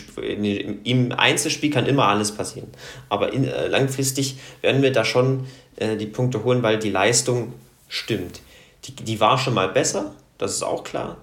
im, 0.44 0.84
im 0.84 1.12
Einzelspiel 1.12 1.70
kann 1.70 1.86
immer 1.86 2.06
alles 2.06 2.32
passieren. 2.32 2.68
Aber 3.08 3.32
in, 3.32 3.44
äh, 3.44 3.68
langfristig 3.68 4.36
werden 4.60 4.82
wir 4.82 4.92
da 4.92 5.04
schon 5.04 5.46
äh, 5.76 5.96
die 5.96 6.06
Punkte 6.06 6.44
holen, 6.44 6.62
weil 6.62 6.78
die 6.78 6.90
Leistung 6.90 7.54
stimmt. 7.88 8.40
Die, 8.84 8.94
die 8.94 9.20
war 9.20 9.38
schon 9.38 9.54
mal 9.54 9.68
besser, 9.68 10.14
das 10.36 10.52
ist 10.52 10.62
auch 10.62 10.84
klar. 10.84 11.16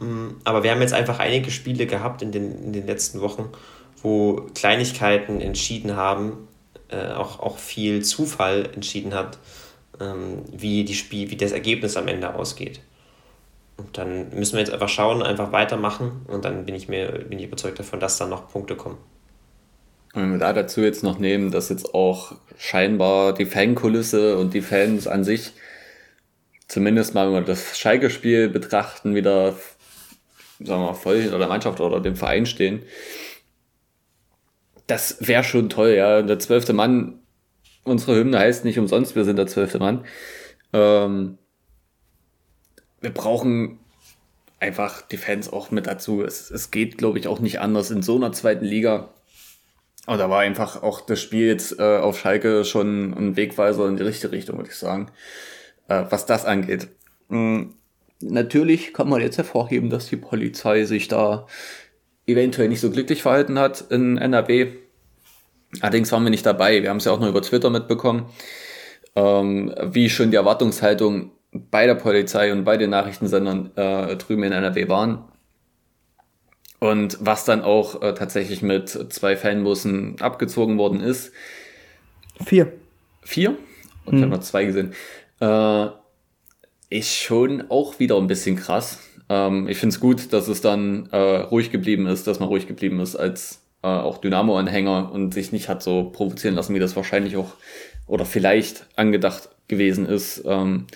Mm, 0.00 0.30
aber 0.44 0.62
wir 0.62 0.72
haben 0.72 0.80
jetzt 0.80 0.94
einfach 0.94 1.18
einige 1.18 1.50
Spiele 1.50 1.86
gehabt 1.86 2.22
in 2.22 2.32
den, 2.32 2.64
in 2.64 2.72
den 2.72 2.86
letzten 2.86 3.20
Wochen, 3.20 3.50
wo 4.02 4.46
Kleinigkeiten 4.54 5.40
entschieden 5.40 5.96
haben, 5.96 6.48
äh, 6.88 7.12
auch, 7.12 7.40
auch 7.40 7.58
viel 7.58 8.02
Zufall 8.02 8.68
entschieden 8.74 9.14
hat, 9.14 9.38
ähm, 10.00 10.42
wie, 10.52 10.84
die 10.84 10.94
Spiel, 10.94 11.30
wie 11.30 11.36
das 11.36 11.52
Ergebnis 11.52 11.96
am 11.96 12.08
Ende 12.08 12.34
ausgeht. 12.34 12.80
Und 13.76 13.96
dann 13.96 14.30
müssen 14.30 14.54
wir 14.54 14.60
jetzt 14.60 14.72
einfach 14.72 14.88
schauen, 14.88 15.22
einfach 15.22 15.52
weitermachen 15.52 16.26
und 16.28 16.44
dann 16.44 16.66
bin 16.66 16.74
ich 16.74 16.88
mir 16.88 17.12
bin 17.12 17.38
ich 17.38 17.46
überzeugt 17.46 17.78
davon, 17.78 17.98
dass 17.98 18.18
dann 18.18 18.28
noch 18.28 18.50
Punkte 18.50 18.76
kommen. 18.76 18.98
Wenn 20.12 20.32
wir 20.32 20.38
da 20.38 20.52
dazu 20.52 20.80
jetzt 20.80 21.02
noch 21.02 21.18
nehmen, 21.18 21.50
dass 21.50 21.68
jetzt 21.68 21.94
auch 21.94 22.32
scheinbar 22.58 23.32
die 23.32 23.46
Fankulisse 23.46 24.36
und 24.36 24.52
die 24.52 24.60
Fans 24.60 25.06
an 25.06 25.24
sich, 25.24 25.52
zumindest 26.68 27.14
mal, 27.14 27.26
wenn 27.28 27.34
wir 27.34 27.40
das 27.42 27.78
Schalke-Spiel 27.78 28.48
betrachten, 28.48 29.14
wieder, 29.14 29.52
sagen 30.58 30.80
wir 30.82 30.88
mal, 30.88 30.94
voll 30.94 31.22
hinter 31.22 31.38
der 31.38 31.48
Mannschaft 31.48 31.80
oder 31.80 32.00
dem 32.00 32.16
Verein 32.16 32.44
stehen, 32.44 32.82
das 34.90 35.16
wäre 35.20 35.44
schon 35.44 35.70
toll, 35.70 35.90
ja. 35.90 36.22
Der 36.22 36.38
zwölfte 36.38 36.72
Mann, 36.72 37.20
unsere 37.84 38.16
Hymne 38.16 38.38
heißt 38.38 38.64
nicht 38.64 38.78
umsonst, 38.78 39.14
wir 39.14 39.24
sind 39.24 39.36
der 39.36 39.46
zwölfte 39.46 39.78
Mann. 39.78 40.04
Ähm, 40.72 41.38
wir 43.00 43.14
brauchen 43.14 43.78
einfach 44.58 45.02
die 45.02 45.16
Fans 45.16 45.52
auch 45.52 45.70
mit 45.70 45.86
dazu. 45.86 46.22
Es, 46.22 46.50
es 46.50 46.70
geht, 46.70 46.98
glaube 46.98 47.18
ich, 47.18 47.28
auch 47.28 47.40
nicht 47.40 47.60
anders 47.60 47.90
in 47.90 48.02
so 48.02 48.16
einer 48.16 48.32
zweiten 48.32 48.64
Liga. 48.64 49.10
Aber 50.06 50.18
da 50.18 50.28
war 50.28 50.40
einfach 50.40 50.82
auch 50.82 51.00
das 51.00 51.20
Spiel 51.20 51.46
jetzt 51.46 51.78
äh, 51.78 51.98
auf 51.98 52.18
Schalke 52.18 52.64
schon 52.64 53.14
ein 53.14 53.36
Wegweiser 53.36 53.86
in 53.86 53.96
die 53.96 54.02
richtige 54.02 54.32
Richtung, 54.32 54.56
würde 54.56 54.70
ich 54.70 54.76
sagen, 54.76 55.10
äh, 55.88 56.04
was 56.10 56.26
das 56.26 56.44
angeht. 56.44 56.88
Mhm. 57.28 57.74
Natürlich 58.22 58.92
kann 58.92 59.08
man 59.08 59.22
jetzt 59.22 59.38
hervorheben, 59.38 59.88
dass 59.88 60.08
die 60.08 60.16
Polizei 60.16 60.84
sich 60.84 61.08
da 61.08 61.46
eventuell 62.32 62.68
nicht 62.68 62.80
so 62.80 62.90
glücklich 62.90 63.22
verhalten 63.22 63.58
hat 63.58 63.82
in 63.90 64.18
NRW. 64.18 64.68
Allerdings 65.80 66.10
waren 66.12 66.24
wir 66.24 66.30
nicht 66.30 66.46
dabei. 66.46 66.82
Wir 66.82 66.90
haben 66.90 66.96
es 66.96 67.04
ja 67.04 67.12
auch 67.12 67.20
nur 67.20 67.28
über 67.28 67.42
Twitter 67.42 67.70
mitbekommen, 67.70 68.26
ähm, 69.14 69.74
wie 69.82 70.10
schon 70.10 70.30
die 70.30 70.36
Erwartungshaltung 70.36 71.32
bei 71.52 71.86
der 71.86 71.94
Polizei 71.94 72.52
und 72.52 72.64
bei 72.64 72.76
den 72.76 72.90
Nachrichtensendern 72.90 73.70
äh, 73.76 74.16
drüben 74.16 74.42
in 74.44 74.52
NRW 74.52 74.88
waren. 74.88 75.24
Und 76.78 77.18
was 77.20 77.44
dann 77.44 77.62
auch 77.62 78.02
äh, 78.02 78.14
tatsächlich 78.14 78.62
mit 78.62 78.88
zwei 78.88 79.36
Fanbussen 79.36 80.16
abgezogen 80.20 80.78
worden 80.78 81.00
ist. 81.00 81.32
Vier. 82.44 82.72
Vier? 83.22 83.56
Und 84.06 84.16
ich 84.16 84.22
habe 84.22 84.32
noch 84.32 84.40
zwei 84.40 84.64
gesehen. 84.64 84.94
Äh, 85.40 85.88
ist 86.88 87.14
schon 87.14 87.70
auch 87.70 87.98
wieder 87.98 88.16
ein 88.16 88.26
bisschen 88.26 88.56
krass. 88.56 88.98
Ähm, 89.30 89.68
ich 89.68 89.78
finde 89.78 89.94
es 89.94 90.00
gut, 90.00 90.32
dass 90.32 90.48
es 90.48 90.60
dann 90.60 91.08
äh, 91.12 91.16
ruhig 91.16 91.70
geblieben 91.70 92.06
ist, 92.06 92.26
dass 92.26 92.40
man 92.40 92.48
ruhig 92.48 92.66
geblieben 92.66 93.00
ist 93.00 93.16
als 93.16 93.62
äh, 93.82 93.86
auch 93.86 94.18
Dynamo-Anhänger 94.18 95.10
und 95.12 95.32
sich 95.32 95.52
nicht 95.52 95.68
hat 95.68 95.82
so 95.82 96.10
provozieren 96.10 96.56
lassen, 96.56 96.74
wie 96.74 96.80
das 96.80 96.96
wahrscheinlich 96.96 97.36
auch 97.36 97.54
oder 98.06 98.26
vielleicht 98.26 98.86
angedacht 98.96 99.48
gewesen 99.68 100.04
ist. 100.04 100.42
Ähm, 100.44 100.88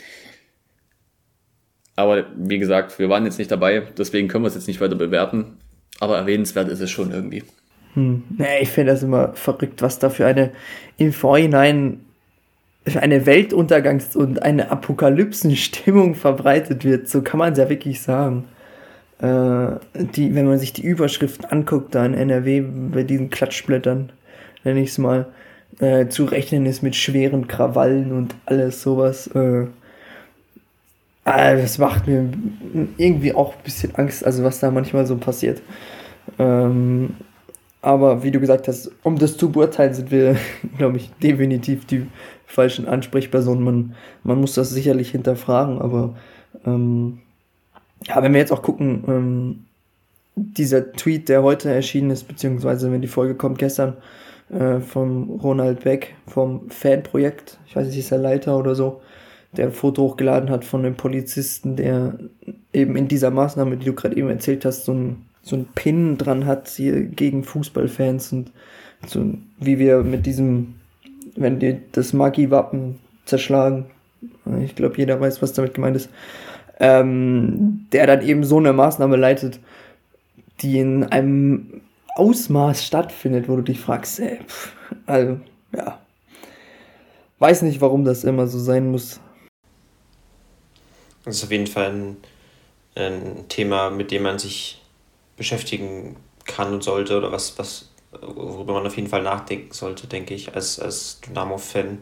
aber 1.97 2.27
wie 2.37 2.59
gesagt, 2.59 2.99
wir 2.99 3.09
waren 3.09 3.25
jetzt 3.25 3.39
nicht 3.39 3.53
dabei, 3.53 3.85
deswegen 3.97 4.27
können 4.27 4.43
wir 4.43 4.49
es 4.49 4.57
jetzt 4.57 4.67
nicht 4.67 4.81
weiter 4.81 4.97
bewerten. 4.97 5.59
Aber 6.01 6.17
erwähnenswert 6.17 6.69
ist 6.69 6.81
es 6.81 6.91
schon 6.91 7.13
irgendwie. 7.13 7.45
Hm. 7.95 8.25
Nee, 8.37 8.63
ich 8.63 8.71
finde 8.71 8.91
das 8.93 9.05
immer 9.05 9.33
verrückt, 9.35 9.81
was 9.81 10.01
da 10.01 10.11
für 10.11 10.27
eine 10.27 10.51
im 10.99 11.13
Vorhinein 11.13 12.05
eine 13.01 13.25
Weltuntergangs- 13.25 14.17
und 14.17 14.43
eine 14.43 14.71
Apokalypsenstimmung 14.71 16.15
verbreitet 16.15 16.85
wird. 16.85 17.09
So 17.09 17.23
kann 17.23 17.39
man 17.39 17.53
es 17.53 17.59
ja 17.59 17.69
wirklich 17.69 18.03
sagen. 18.03 18.45
Äh, 19.19 19.77
die, 19.95 20.35
wenn 20.35 20.47
man 20.47 20.59
sich 20.59 20.73
die 20.73 20.83
Überschriften 20.83 21.47
anguckt, 21.47 21.95
da 21.95 22.05
in 22.05 22.15
NRW 22.15 22.63
bei 22.93 23.05
diesen 23.05 23.31
Klatschblättern, 23.31 24.11
nenne 24.65 24.81
ich 24.81 24.91
es 24.91 24.99
mal, 24.99 25.27
äh, 25.81 26.09
zu 26.09 26.25
rechnen 26.25 26.67
ist 26.67 26.83
mit 26.83 26.95
schweren 26.95 27.49
Krawallen 27.49 28.13
und 28.13 28.35
alles 28.47 28.83
sowas. 28.83 29.29
Äh, 29.29 29.63
äh, 31.25 31.57
das 31.57 31.79
macht 31.79 32.07
mir 32.07 32.29
irgendwie 32.99 33.33
auch 33.33 33.55
ein 33.55 33.63
bisschen 33.65 33.95
Angst, 33.95 34.25
also 34.25 34.45
was 34.45 34.61
da 34.61 34.71
manchmal 34.71 35.07
so 35.07 35.17
passiert. 35.17 35.63
Ähm, 36.39 37.15
aber 37.83 38.23
wie 38.23 38.31
du 38.31 38.41
gesagt 38.41 38.67
hast, 38.69 38.91
um 39.03 39.19
das 39.19 39.37
zu 39.37 39.51
beurteilen, 39.51 39.95
sind 39.95 40.11
wir, 40.11 40.37
glaube 40.79 40.97
ich, 40.99 41.11
definitiv 41.23 41.87
die 41.87 42.07
falschen 42.55 42.87
Ansprechpersonen. 42.87 43.65
Man, 43.65 43.95
man 44.23 44.41
muss 44.41 44.55
das 44.55 44.71
sicherlich 44.71 45.11
hinterfragen, 45.11 45.81
aber 45.81 46.15
ähm, 46.65 47.19
ja, 48.07 48.23
wenn 48.23 48.33
wir 48.33 48.41
jetzt 48.41 48.53
auch 48.53 48.63
gucken, 48.63 49.05
ähm, 49.09 49.65
dieser 50.37 50.93
Tweet, 50.93 51.29
der 51.29 51.43
heute 51.43 51.71
erschienen 51.71 52.11
ist, 52.11 52.25
beziehungsweise 52.25 52.91
wenn 52.91 53.03
die 53.03 53.09
Folge 53.09 53.35
kommt 53.35 53.59
gestern, 53.59 53.95
äh, 54.51 54.81
vom 54.81 55.31
Ronald 55.31 55.85
Beck, 55.85 56.15
vom 56.27 56.71
Fanprojekt, 56.71 57.59
ich 57.67 57.77
weiß 57.77 57.87
nicht, 57.87 57.99
ist 57.99 58.13
er 58.13 58.19
Leiter 58.19 58.59
oder 58.59 58.75
so, 58.75 59.01
der 59.57 59.67
ein 59.67 59.73
Foto 59.73 60.03
hochgeladen 60.03 60.51
hat 60.51 60.65
von 60.65 60.85
einem 60.85 60.97
Polizisten, 60.97 61.77
der 61.77 62.19
eben 62.73 62.97
in 62.97 63.09
dieser 63.09 63.31
Maßnahme, 63.31 63.77
die 63.77 63.87
du 63.87 63.95
gerade 63.95 64.17
eben 64.17 64.29
erzählt 64.29 64.65
hast, 64.65 64.85
so 64.85 64.93
ein, 64.93 65.27
so 65.43 65.57
ein 65.57 65.67
Pin 65.75 66.19
dran 66.19 66.47
hat 66.47 66.69
hier 66.69 67.05
gegen 67.05 67.45
Fußballfans 67.45 68.33
und 68.33 68.51
so 69.07 69.35
wie 69.59 69.79
wir 69.79 70.03
mit 70.03 70.27
diesem, 70.27 70.75
wenn 71.37 71.59
die 71.59 71.81
das 71.93 72.13
Magi-Wappen 72.13 72.99
zerschlagen, 73.25 73.87
ich 74.63 74.75
glaube, 74.75 74.97
jeder 74.97 75.21
weiß, 75.21 75.43
was 75.43 75.53
damit 75.53 75.75
gemeint 75.75 75.97
ist, 75.97 76.11
ähm, 76.81 77.87
der 77.93 78.07
dann 78.07 78.23
eben 78.23 78.45
so 78.45 78.59
eine 78.59 78.73
Maßnahme 78.73 79.17
leitet, 79.17 79.61
die 80.61 80.79
in 80.79 81.05
einem 81.05 81.83
Ausmaß 82.17 82.85
stattfindet, 82.85 83.49
wo 83.49 83.57
du 83.57 83.63
dich 83.63 83.81
fragst, 83.81 84.21
ey, 84.21 84.39
pff, 84.47 84.73
also, 85.07 85.41
ja, 85.75 85.99
weiß 87.39 87.63
nicht, 87.63 87.81
warum 87.81 88.05
das 88.05 88.25
immer 88.25 88.47
so 88.47 88.59
sein 88.59 88.91
muss. 88.91 89.21
Das 91.25 91.37
ist 91.37 91.45
auf 91.45 91.51
jeden 91.51 91.67
Fall 91.67 91.91
ein, 91.91 92.17
ein 92.95 93.49
Thema, 93.49 93.91
mit 93.91 94.11
dem 94.11 94.23
man 94.23 94.39
sich 94.39 94.83
beschäftigen 95.37 96.17
kann 96.45 96.75
und 96.75 96.85
sollte 96.85 97.17
oder 97.17 97.33
was, 97.33 97.59
was 97.59 97.91
worüber 98.21 98.75
man 98.75 98.87
auf 98.87 98.97
jeden 98.97 99.09
Fall 99.09 99.23
nachdenken 99.23 99.73
sollte, 99.73 100.07
denke 100.07 100.35
ich, 100.35 100.55
als, 100.55 100.79
als 100.79 101.21
Dynamo-Fan. 101.23 101.99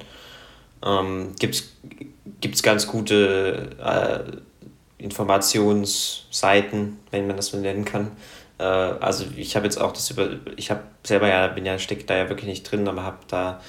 Ähm, 0.85 1.33
Gibt 1.39 2.55
es 2.55 2.63
ganz 2.63 2.87
gute 2.87 3.71
äh, 3.79 5.03
Informationsseiten, 5.03 6.99
wenn 7.11 7.27
man 7.27 7.37
das 7.37 7.49
so 7.49 7.59
nennen 7.59 7.85
kann. 7.85 8.13
Äh, 8.59 8.65
also 8.65 9.25
ich 9.37 9.57
habe 9.57 9.67
jetzt 9.67 9.81
auch 9.81 9.93
das 9.93 10.11
über, 10.11 10.31
ich 10.57 10.71
habe 10.71 10.83
selber 11.05 11.29
ja, 11.29 11.49
bin 11.49 11.67
ja, 11.67 11.79
stecke 11.79 12.05
da 12.05 12.17
ja 12.17 12.29
wirklich 12.29 12.49
nicht 12.49 12.63
drin, 12.71 12.87
aber 12.89 13.03
habe 13.03 13.19
da 13.29 13.61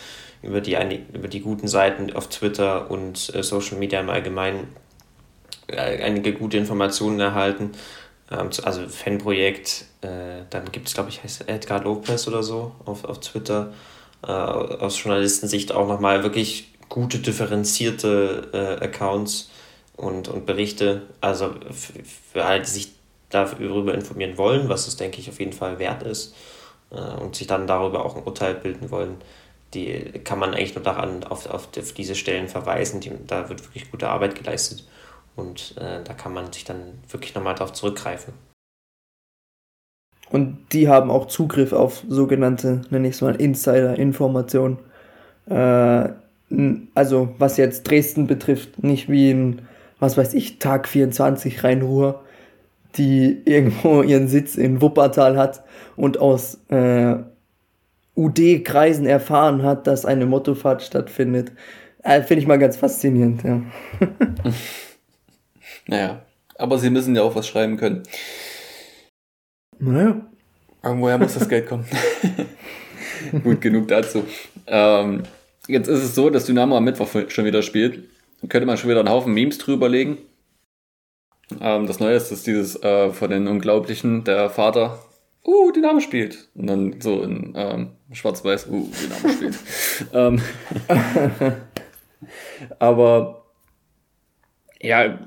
über 0.41 0.61
die, 0.61 0.77
über 1.13 1.27
die 1.27 1.39
guten 1.39 1.67
Seiten 1.67 2.13
auf 2.15 2.29
Twitter 2.29 2.91
und 2.91 3.33
äh, 3.33 3.43
Social 3.43 3.77
Media 3.77 3.99
im 3.99 4.09
Allgemeinen 4.09 4.67
einige 5.71 6.33
gute 6.33 6.57
Informationen 6.57 7.19
erhalten. 7.19 7.71
Ähm, 8.33 8.49
also 8.63 8.87
Fanprojekt, 8.87 9.85
äh, 10.01 10.43
dann 10.49 10.71
gibt 10.71 10.87
es, 10.87 10.93
glaube 10.93 11.09
ich, 11.09 11.23
heißt 11.23 11.47
Edgar 11.47 11.83
Lopez 11.83 12.27
oder 12.27 12.43
so 12.43 12.73
auf, 12.85 13.05
auf 13.05 13.19
Twitter. 13.19 13.73
Äh, 14.25 14.31
aus 14.31 15.03
Journalistensicht 15.03 15.71
auch 15.71 15.87
nochmal 15.87 16.23
wirklich 16.23 16.73
gute, 16.89 17.19
differenzierte 17.19 18.49
äh, 18.53 18.83
Accounts 18.83 19.49
und, 19.97 20.27
und 20.27 20.45
Berichte. 20.45 21.03
Also 21.21 21.53
für 21.71 22.45
alle, 22.45 22.61
die 22.61 22.69
sich 22.69 22.91
darüber 23.29 23.93
informieren 23.93 24.37
wollen, 24.37 24.69
was 24.69 24.87
es, 24.87 24.95
denke 24.95 25.19
ich, 25.19 25.29
auf 25.29 25.39
jeden 25.39 25.53
Fall 25.53 25.79
wert 25.79 26.03
ist 26.03 26.35
äh, 26.91 27.21
und 27.21 27.35
sich 27.35 27.47
dann 27.47 27.67
darüber 27.67 28.05
auch 28.05 28.15
ein 28.15 28.23
Urteil 28.23 28.55
bilden 28.55 28.91
wollen, 28.91 29.17
die 29.73 29.99
kann 30.23 30.37
man 30.37 30.53
eigentlich 30.53 30.75
nur 30.75 30.83
daran 30.83 31.23
auf, 31.23 31.47
auf, 31.47 31.67
diese 31.71 32.13
Stellen 32.15 32.47
verweisen. 32.47 32.99
Die, 32.99 33.11
da 33.25 33.49
wird 33.49 33.63
wirklich 33.63 33.89
gute 33.89 34.07
Arbeit 34.07 34.35
geleistet 34.35 34.85
und 35.35 35.75
äh, 35.77 36.03
da 36.03 36.13
kann 36.13 36.33
man 36.33 36.51
sich 36.51 36.63
dann 36.63 36.99
wirklich 37.09 37.33
nochmal 37.35 37.55
darauf 37.55 37.73
zurückgreifen. 37.73 38.33
Und 40.29 40.73
die 40.73 40.87
haben 40.87 41.11
auch 41.11 41.27
Zugriff 41.27 41.73
auf 41.73 42.03
sogenannte, 42.07 42.81
nenne 42.89 43.07
ich 43.07 43.15
es 43.15 43.21
mal, 43.21 43.35
Insider-Informationen. 43.35 44.79
Äh, 45.47 46.09
also 46.95 47.35
was 47.37 47.57
jetzt 47.57 47.83
Dresden 47.83 48.27
betrifft, 48.27 48.83
nicht 48.83 49.09
wie 49.09 49.31
in, 49.31 49.61
was 49.99 50.17
weiß 50.17 50.33
ich, 50.33 50.59
Tag 50.59 50.87
24 50.87 51.63
Rhein-Ruhr, 51.63 52.23
die 52.95 53.41
irgendwo 53.45 54.01
ihren 54.01 54.27
Sitz 54.27 54.55
in 54.55 54.81
Wuppertal 54.81 55.37
hat 55.37 55.63
und 55.95 56.19
aus 56.19 56.59
äh, 56.69 57.15
UD-Kreisen 58.15 59.05
erfahren 59.05 59.63
hat, 59.63 59.87
dass 59.87 60.05
eine 60.05 60.25
Mottofahrt 60.25 60.83
stattfindet. 60.83 61.51
Äh, 62.03 62.21
Finde 62.21 62.41
ich 62.41 62.47
mal 62.47 62.59
ganz 62.59 62.77
faszinierend, 62.77 63.43
ja. 63.43 63.61
naja, 65.87 66.25
aber 66.55 66.77
sie 66.77 66.89
müssen 66.89 67.15
ja 67.15 67.23
auch 67.23 67.35
was 67.35 67.47
schreiben 67.47 67.77
können. 67.77 68.03
Naja. 69.79 70.21
Irgendwoher 70.83 71.17
muss 71.17 71.33
das 71.33 71.47
Geld 71.47 71.67
kommen. 71.67 71.85
Gut, 73.43 73.61
genug 73.61 73.87
dazu. 73.87 74.25
Ähm, 74.67 75.23
jetzt 75.67 75.87
ist 75.87 76.03
es 76.03 76.13
so, 76.13 76.29
dass 76.29 76.45
Dynamo 76.45 76.75
am 76.75 76.83
Mittwoch 76.83 77.07
schon 77.29 77.45
wieder 77.45 77.61
spielt. 77.61 78.09
Da 78.41 78.47
könnte 78.47 78.65
man 78.65 78.77
schon 78.77 78.89
wieder 78.89 78.99
einen 78.99 79.09
Haufen 79.09 79.33
Memes 79.33 79.57
drüber 79.57 79.87
legen. 79.87 80.17
Ähm, 81.61 81.87
das 81.87 81.99
Neue 81.99 82.15
ist, 82.15 82.31
dass 82.31 82.43
dieses 82.43 82.81
äh, 82.83 83.11
von 83.11 83.29
den 83.29 83.47
Unglaublichen, 83.47 84.25
der 84.25 84.49
Vater, 84.49 84.99
uh, 85.45 85.71
Dynamo 85.71 86.01
spielt. 86.01 86.49
Und 86.55 86.67
dann 86.67 87.01
so 87.01 87.21
in 87.23 87.53
ähm, 87.55 87.91
schwarz-weiß, 88.11 88.67
uh, 88.67 88.89
Dynamo 89.01 89.29
spielt. 89.33 89.57
ähm, 90.13 90.41
aber 92.79 93.45
ja, 94.81 95.19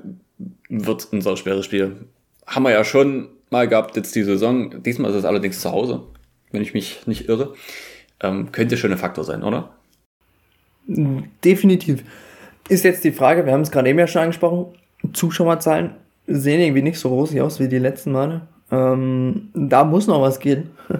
wird 0.69 1.11
ein 1.11 1.21
schweres 1.21 1.65
Spiel. 1.65 2.07
Haben 2.45 2.63
wir 2.63 2.71
ja 2.71 2.83
schon 2.83 3.29
mal 3.49 3.67
gehabt 3.67 3.95
jetzt 3.95 4.15
die 4.15 4.23
Saison. 4.23 4.83
Diesmal 4.83 5.11
ist 5.11 5.17
es 5.17 5.25
allerdings 5.25 5.61
zu 5.61 5.71
Hause, 5.71 6.03
wenn 6.51 6.61
ich 6.61 6.73
mich 6.73 7.05
nicht 7.07 7.29
irre. 7.29 7.53
Ähm, 8.21 8.51
könnte 8.51 8.77
schon 8.77 8.91
ein 8.91 8.97
Faktor 8.97 9.23
sein, 9.23 9.43
oder? 9.43 9.69
Definitiv. 10.87 12.03
Ist 12.69 12.83
jetzt 12.83 13.03
die 13.03 13.11
Frage, 13.11 13.45
wir 13.45 13.53
haben 13.53 13.61
es 13.61 13.71
gerade 13.71 13.89
eben 13.89 13.99
ja 13.99 14.07
schon 14.07 14.21
angesprochen, 14.21 14.73
Zuschauerzahlen 15.13 15.95
sehen 16.27 16.59
irgendwie 16.59 16.81
nicht 16.81 16.99
so 16.99 17.09
rosig 17.09 17.41
aus 17.41 17.59
wie 17.59 17.67
die 17.67 17.77
letzten 17.77 18.11
Male. 18.11 18.41
Ähm, 18.71 19.49
da 19.53 19.83
muss 19.83 20.07
noch 20.07 20.21
was 20.21 20.39
gehen. 20.39 20.71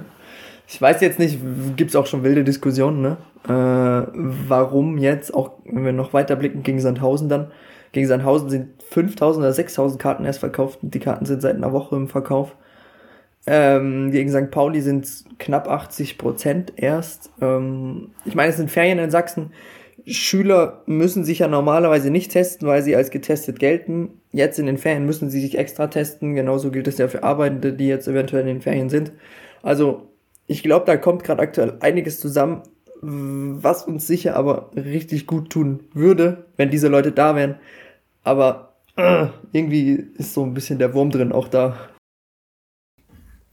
Ich 0.69 0.81
weiß 0.81 0.99
jetzt 0.99 1.17
nicht, 1.17 1.39
gibt 1.77 1.91
es 1.91 1.95
auch 1.95 2.07
schon 2.07 2.23
wilde 2.23 2.43
Diskussionen, 2.43 3.01
ne? 3.01 3.17
Äh, 3.47 4.11
warum 4.49 4.97
jetzt, 4.97 5.33
auch 5.33 5.51
wenn 5.63 5.85
wir 5.85 5.93
noch 5.93 6.11
weiter 6.11 6.35
blicken 6.35 6.61
gegen 6.61 6.81
Sandhausen 6.81 7.29
dann, 7.29 7.51
gegen 7.93 8.05
Sandhausen 8.05 8.49
sind 8.49 8.76
5000 8.91 9.43
oder 9.43 9.53
6000 9.53 10.01
Karten 10.01 10.25
erst 10.25 10.39
verkauft. 10.39 10.79
Die 10.81 10.99
Karten 10.99 11.25
sind 11.25 11.41
seit 11.41 11.55
einer 11.55 11.73
Woche 11.73 11.95
im 11.95 12.07
Verkauf. 12.07 12.55
Ähm, 13.45 14.11
gegen 14.11 14.29
St. 14.29 14.51
Pauli 14.51 14.81
sind 14.81 15.05
es 15.05 15.25
knapp 15.39 15.69
80 15.69 16.17
Prozent 16.17 16.73
erst. 16.75 17.29
Ähm, 17.41 18.11
ich 18.25 18.35
meine, 18.35 18.49
es 18.49 18.57
sind 18.57 18.69
Ferien 18.69 18.99
in 18.99 19.09
Sachsen. 19.09 19.51
Schüler 20.05 20.83
müssen 20.85 21.23
sich 21.23 21.39
ja 21.39 21.47
normalerweise 21.47 22.11
nicht 22.11 22.31
testen, 22.31 22.67
weil 22.67 22.81
sie 22.81 22.95
als 22.95 23.09
getestet 23.09 23.59
gelten. 23.59 24.21
Jetzt 24.31 24.59
in 24.59 24.65
den 24.65 24.77
Ferien 24.77 25.05
müssen 25.05 25.29
sie 25.29 25.41
sich 25.41 25.57
extra 25.57 25.87
testen. 25.87 26.35
Genauso 26.35 26.71
gilt 26.71 26.87
es 26.87 26.97
ja 26.97 27.07
für 27.07 27.23
Arbeitende, 27.23 27.73
die 27.73 27.87
jetzt 27.87 28.07
eventuell 28.07 28.41
in 28.41 28.47
den 28.47 28.61
Ferien 28.61 28.89
sind. 28.89 29.11
Also, 29.63 30.09
ich 30.45 30.63
glaube, 30.63 30.85
da 30.85 30.95
kommt 30.97 31.23
gerade 31.23 31.41
aktuell 31.41 31.77
einiges 31.81 32.19
zusammen, 32.19 32.63
was 33.01 33.83
uns 33.83 34.07
sicher 34.07 34.35
aber 34.35 34.71
richtig 34.75 35.27
gut 35.27 35.49
tun 35.49 35.81
würde, 35.93 36.45
wenn 36.55 36.69
diese 36.69 36.87
Leute 36.87 37.11
da 37.11 37.35
wären. 37.35 37.55
Aber 38.23 38.66
irgendwie 39.53 40.07
ist 40.17 40.33
so 40.33 40.43
ein 40.43 40.53
bisschen 40.53 40.79
der 40.79 40.93
Wurm 40.93 41.11
drin 41.11 41.31
auch 41.31 41.47
da. 41.47 41.77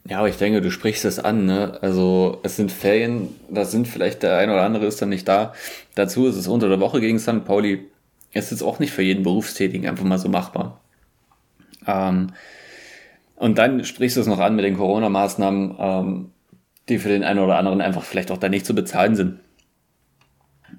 Ja, 0.06 0.18
aber 0.18 0.28
ich 0.28 0.36
denke, 0.36 0.60
du 0.60 0.70
sprichst 0.70 1.04
es 1.04 1.18
an, 1.18 1.46
ne? 1.46 1.78
Also 1.80 2.40
es 2.42 2.56
sind 2.56 2.70
Ferien, 2.70 3.28
da 3.48 3.64
sind 3.64 3.88
vielleicht 3.88 4.22
der 4.22 4.36
ein 4.36 4.50
oder 4.50 4.62
andere 4.62 4.86
ist 4.86 5.00
dann 5.00 5.08
nicht 5.08 5.26
da. 5.26 5.54
Dazu 5.94 6.26
ist 6.26 6.36
es 6.36 6.46
unter 6.46 6.68
der 6.68 6.80
Woche 6.80 7.00
gegen 7.00 7.18
St. 7.18 7.44
Pauli. 7.44 7.86
Es 8.32 8.52
ist 8.52 8.62
auch 8.62 8.80
nicht 8.80 8.92
für 8.92 9.02
jeden 9.02 9.22
Berufstätigen 9.22 9.88
einfach 9.88 10.04
mal 10.04 10.18
so 10.18 10.28
machbar. 10.28 10.80
Ähm, 11.86 12.32
und 13.36 13.58
dann 13.58 13.84
sprichst 13.84 14.16
du 14.16 14.20
es 14.20 14.26
noch 14.26 14.40
an 14.40 14.56
mit 14.56 14.64
den 14.64 14.76
Corona-Maßnahmen, 14.76 15.76
ähm, 15.78 16.30
die 16.88 16.98
für 16.98 17.08
den 17.08 17.24
einen 17.24 17.40
oder 17.40 17.58
anderen 17.58 17.80
einfach 17.80 18.02
vielleicht 18.02 18.30
auch 18.30 18.38
da 18.38 18.48
nicht 18.48 18.66
zu 18.66 18.74
bezahlen 18.74 19.16
sind. 19.16 19.40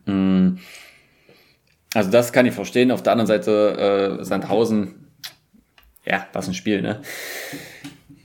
Mm. 0.06 0.58
Also 1.96 2.12
das 2.12 2.34
kann 2.34 2.46
ich 2.46 2.54
verstehen. 2.54 2.92
Auf 2.92 3.04
der 3.04 3.14
anderen 3.14 3.28
Seite 3.28 4.20
äh, 4.20 4.24
Sandhausen, 4.24 5.08
ja, 6.06 6.28
was 6.34 6.48
ein 6.48 6.54
Spiel, 6.54 6.82
ne? 6.82 7.00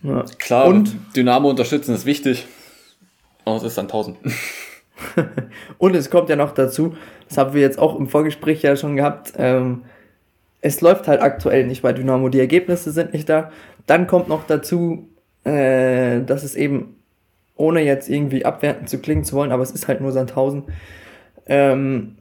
Ja. 0.02 0.24
Klar, 0.38 0.66
und 0.66 0.96
Dynamo 1.14 1.48
unterstützen 1.48 1.94
ist 1.94 2.04
wichtig. 2.04 2.48
Aber 3.44 3.56
es 3.56 3.62
ist 3.62 3.78
1000. 3.78 4.18
und 5.78 5.94
es 5.94 6.10
kommt 6.10 6.28
ja 6.28 6.36
noch 6.36 6.52
dazu, 6.52 6.96
das 7.28 7.38
haben 7.38 7.54
wir 7.54 7.60
jetzt 7.60 7.78
auch 7.78 7.98
im 7.98 8.08
Vorgespräch 8.08 8.60
ja 8.62 8.76
schon 8.76 8.96
gehabt, 8.96 9.32
ähm, 9.38 9.82
es 10.60 10.80
läuft 10.80 11.08
halt 11.08 11.22
aktuell 11.22 11.66
nicht 11.66 11.82
bei 11.82 11.92
Dynamo, 11.92 12.28
die 12.28 12.40
Ergebnisse 12.40 12.90
sind 12.90 13.14
nicht 13.14 13.28
da. 13.28 13.50
Dann 13.86 14.06
kommt 14.06 14.28
noch 14.28 14.46
dazu, 14.46 15.08
äh, 15.44 16.20
dass 16.22 16.42
es 16.42 16.54
eben, 16.54 16.96
ohne 17.54 17.82
jetzt 17.82 18.10
irgendwie 18.10 18.44
abwertend 18.44 18.90
zu 18.90 18.98
klingen 18.98 19.24
zu 19.24 19.36
wollen, 19.36 19.52
aber 19.52 19.62
es 19.62 19.70
ist 19.70 19.86
halt 19.86 20.00
nur 20.00 20.12
Sandhausen. 20.12 20.64
Ähm, 21.46 22.16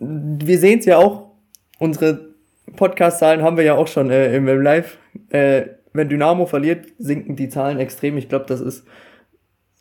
wir 0.00 0.58
sehen 0.58 0.78
es 0.78 0.86
ja 0.86 0.98
auch, 0.98 1.30
unsere 1.78 2.30
Podcast-Zahlen 2.76 3.42
haben 3.42 3.56
wir 3.56 3.64
ja 3.64 3.74
auch 3.74 3.88
schon 3.88 4.10
äh, 4.10 4.34
im, 4.34 4.48
im 4.48 4.62
Live. 4.62 4.98
Äh, 5.28 5.66
wenn 5.92 6.08
Dynamo 6.08 6.46
verliert, 6.46 6.86
sinken 6.98 7.36
die 7.36 7.48
Zahlen 7.48 7.78
extrem. 7.78 8.16
Ich 8.16 8.28
glaube, 8.28 8.46
das 8.46 8.60
ist 8.60 8.86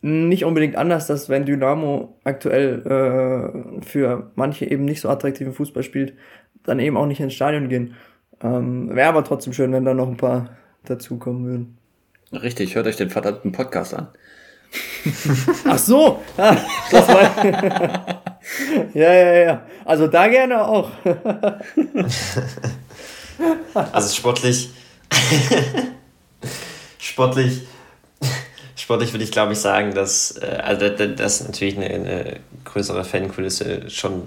nicht 0.02 0.46
unbedingt 0.46 0.76
anders, 0.76 1.08
dass 1.08 1.30
wenn 1.30 1.46
Dynamo 1.46 2.18
aktuell 2.24 2.82
äh, 2.86 3.82
für 3.86 4.32
manche 4.36 4.66
eben 4.66 4.86
nicht 4.86 5.02
so 5.02 5.10
attraktiven 5.10 5.54
Fußball 5.54 5.84
spielt, 5.84 6.14
dann 6.64 6.80
eben 6.80 6.98
auch 6.98 7.06
nicht 7.06 7.20
ins 7.20 7.34
Stadion 7.34 7.70
gehen. 7.70 7.96
Ähm, 8.42 8.96
Wäre 8.96 9.10
aber 9.10 9.24
trotzdem 9.24 9.54
schön, 9.54 9.72
wenn 9.72 9.86
da 9.86 9.94
noch 9.94 10.08
ein 10.08 10.18
paar 10.18 10.58
dazukommen 10.86 11.46
würden. 11.46 11.78
Richtig, 12.32 12.76
hört 12.76 12.88
euch 12.88 12.96
den 12.96 13.10
verdammten 13.10 13.52
Podcast 13.52 13.94
an. 13.94 14.08
Ach 15.66 15.78
so, 15.78 16.24
das 16.38 17.08
war 17.08 17.46
ja, 18.94 19.14
ja, 19.14 19.34
ja. 19.34 19.62
Also 19.86 20.08
da 20.08 20.28
gerne 20.28 20.68
auch. 20.68 20.90
also 23.92 24.16
sportlich 24.16 24.70
sportlich, 27.20 27.62
sportlich 28.76 29.12
würde 29.12 29.24
ich 29.24 29.32
glaube 29.32 29.54
ich 29.54 29.60
sagen, 29.60 29.94
dass 29.94 30.38
äh, 30.38 30.60
also 30.64 30.90
das 30.90 31.44
natürlich 31.44 31.78
eine, 31.78 31.90
eine 31.90 32.40
größere 32.64 33.04
Fankulisse 33.04 33.90
schon 33.90 34.24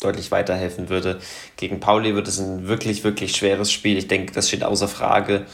deutlich 0.00 0.30
weiterhelfen 0.30 0.88
würde. 0.88 1.20
Gegen 1.56 1.80
Pauli 1.80 2.14
wird 2.14 2.28
es 2.28 2.38
ein 2.38 2.66
wirklich, 2.66 3.04
wirklich 3.04 3.36
schweres 3.36 3.70
Spiel. 3.70 3.98
Ich 3.98 4.08
denke, 4.08 4.32
das 4.32 4.48
steht 4.48 4.64
außer 4.64 4.88
Frage. 4.88 5.44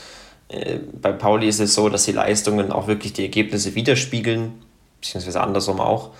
Äh, 0.48 0.78
bei 1.00 1.12
Pauli 1.12 1.48
ist 1.48 1.60
es 1.60 1.74
so, 1.74 1.88
dass 1.88 2.04
die 2.04 2.12
Leistungen 2.12 2.72
auch 2.72 2.86
wirklich 2.86 3.12
die 3.12 3.22
Ergebnisse 3.22 3.74
widerspiegeln, 3.74 4.52
beziehungsweise 5.00 5.40
andersrum 5.40 5.80
auch. 5.80 6.10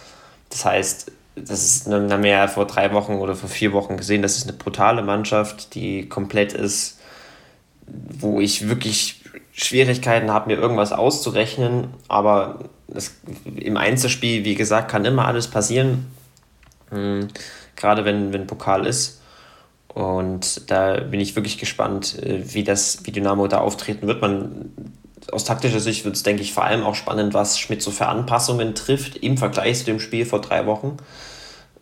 Das 0.50 0.64
heißt, 0.64 1.12
das 1.36 1.64
ist, 1.64 1.86
wir 1.88 1.96
haben 1.96 2.24
ja 2.24 2.48
vor 2.48 2.66
drei 2.66 2.92
Wochen 2.92 3.14
oder 3.14 3.36
vor 3.36 3.48
vier 3.48 3.72
Wochen 3.72 3.96
gesehen, 3.96 4.22
das 4.22 4.36
ist 4.38 4.48
eine 4.48 4.56
brutale 4.56 5.02
Mannschaft, 5.02 5.74
die 5.74 6.08
komplett 6.08 6.52
ist, 6.52 6.98
wo 7.86 8.40
ich 8.40 8.68
wirklich 8.68 9.22
Schwierigkeiten 9.52 10.30
habe, 10.30 10.48
mir 10.48 10.60
irgendwas 10.60 10.92
auszurechnen. 10.92 11.88
Aber 12.08 12.60
das, 12.88 13.14
im 13.54 13.76
Einzelspiel, 13.76 14.44
wie 14.44 14.54
gesagt, 14.54 14.90
kann 14.90 15.04
immer 15.04 15.26
alles 15.26 15.48
passieren. 15.48 16.06
Mhm. 16.90 17.28
Gerade 17.74 18.04
wenn, 18.04 18.32
wenn 18.32 18.46
Pokal 18.46 18.86
ist. 18.86 19.20
Und 19.96 20.70
da 20.70 21.00
bin 21.00 21.20
ich 21.20 21.36
wirklich 21.36 21.56
gespannt, 21.56 22.22
äh, 22.22 22.42
wie 22.52 22.64
das, 22.64 22.98
wie 23.04 23.12
Dynamo 23.12 23.46
da 23.46 23.60
auftreten 23.60 24.06
wird. 24.06 24.20
Man, 24.20 24.70
aus 25.32 25.44
taktischer 25.44 25.80
Sicht 25.80 26.04
wird 26.04 26.16
es, 26.16 26.22
denke 26.22 26.42
ich, 26.42 26.52
vor 26.52 26.64
allem 26.64 26.82
auch 26.82 26.94
spannend, 26.94 27.32
was 27.32 27.58
Schmidt 27.58 27.80
so 27.80 27.90
für 27.90 28.06
Anpassungen 28.06 28.74
trifft 28.74 29.16
im 29.16 29.38
Vergleich 29.38 29.78
zu 29.78 29.84
dem 29.86 29.98
Spiel 29.98 30.26
vor 30.26 30.42
drei 30.42 30.66
Wochen. 30.66 30.98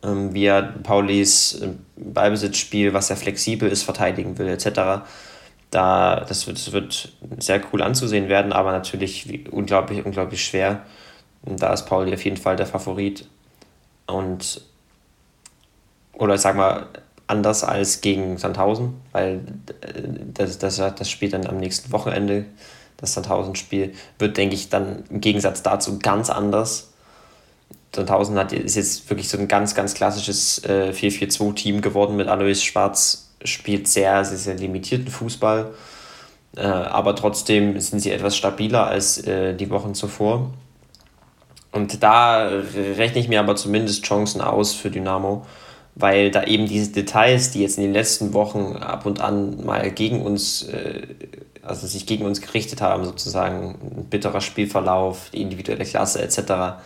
Ähm, 0.05 0.33
wie 0.33 0.45
er 0.45 0.63
Paulis 0.63 1.61
äh, 1.61 1.71
Ballbesitzspiel, 1.97 2.95
was 2.95 3.11
er 3.11 3.17
flexibel 3.17 3.69
ist, 3.69 3.83
verteidigen 3.83 4.39
will, 4.39 4.47
etc 4.47 5.03
Da, 5.71 6.21
das, 6.21 6.47
wird, 6.47 6.59
das 6.59 6.71
wird 6.71 7.13
sehr 7.41 7.61
cool 7.73 7.83
anzusehen 7.83 8.29
werden, 8.29 8.53
aber 8.53 8.71
natürlich 8.71 9.51
unglaublich, 9.51 10.07
unglaublich 10.07 10.45
schwer. 10.45 10.87
Und 11.43 11.61
da 11.61 11.73
ist 11.73 11.87
Pauli 11.87 12.15
auf 12.15 12.25
jeden 12.25 12.37
Fall 12.37 12.55
der 12.55 12.67
Favorit. 12.67 13.27
Und, 14.07 14.61
oder 16.13 16.37
ich 16.37 16.41
sag 16.41 16.55
mal, 16.55 16.87
anders 17.27 17.65
als 17.65 18.01
gegen 18.01 18.37
Sandhausen, 18.39 18.95
weil 19.13 19.41
äh, 19.81 20.03
das, 20.35 20.59
das, 20.59 20.77
das 20.77 21.11
Spiel 21.11 21.31
dann 21.31 21.47
am 21.47 21.59
nächsten 21.59 21.93
Wochenende, 21.93 22.45
das 22.97 23.15
Sandhausen-Spiel, 23.15 23.95
wird, 24.19 24.37
denke 24.37 24.55
ich, 24.55 24.69
dann 24.69 25.05
im 25.11 25.21
Gegensatz 25.21 25.63
dazu 25.63 25.99
ganz 25.99 26.31
anders. 26.31 26.93
Sandhausen 27.95 28.39
hat, 28.39 28.53
ist 28.53 28.77
jetzt 28.77 29.09
wirklich 29.09 29.29
so 29.29 29.39
ein 29.39 29.49
ganz, 29.49 29.75
ganz 29.75 29.95
klassisches 29.95 30.63
äh, 30.65 30.91
4-4-2-Team 30.93 31.81
geworden 31.81 32.17
mit 32.17 32.29
Alois 32.29 32.63
Schwarz, 32.63 33.31
spielt 33.45 33.89
sehr, 33.89 34.25
sehr, 34.25 34.39
sehr 34.39 34.55
limitierten 34.57 35.09
Fußball, 35.09 35.73
äh, 36.57 36.61
aber 36.63 37.15
trotzdem 37.15 37.79
sind 37.81 38.01
sie 38.01 38.11
etwas 38.11 38.37
stabiler 38.37 38.87
als 38.87 39.19
äh, 39.27 39.55
die 39.55 39.71
Wochen 39.71 39.95
zuvor. 39.95 40.51
Und 41.73 42.05
da 42.05 42.49
rechne 42.97 43.21
ich 43.21 43.29
mir 43.29 43.41
aber 43.41 43.57
zumindest 43.57 44.05
Chancen 44.05 44.41
aus 44.41 44.75
für 44.75 44.91
Dynamo 44.93 45.45
weil 45.95 46.31
da 46.31 46.45
eben 46.45 46.67
diese 46.67 46.91
Details, 46.91 47.51
die 47.51 47.61
jetzt 47.61 47.79
in 47.79 47.85
den 47.85 47.93
letzten 47.93 48.33
Wochen 48.35 48.77
ab 48.77 49.07
und 49.07 49.21
an 49.21 49.65
mal 49.65 49.91
gegen 49.91 50.23
uns, 50.23 50.65
äh, 50.65 51.03
also 51.63 51.87
sich 51.87 52.07
gegen 52.07 52.25
uns 52.25 52.41
gerichtet 52.41 52.81
haben, 52.81 53.05
sozusagen 53.05 53.77
ein 53.97 54.05
bitterer 54.07 54.41
Spielverlauf, 54.41 55.31
die 55.33 55.43
individuelle 55.43 55.85
Klasse 55.85 56.23
etc., 56.23 56.83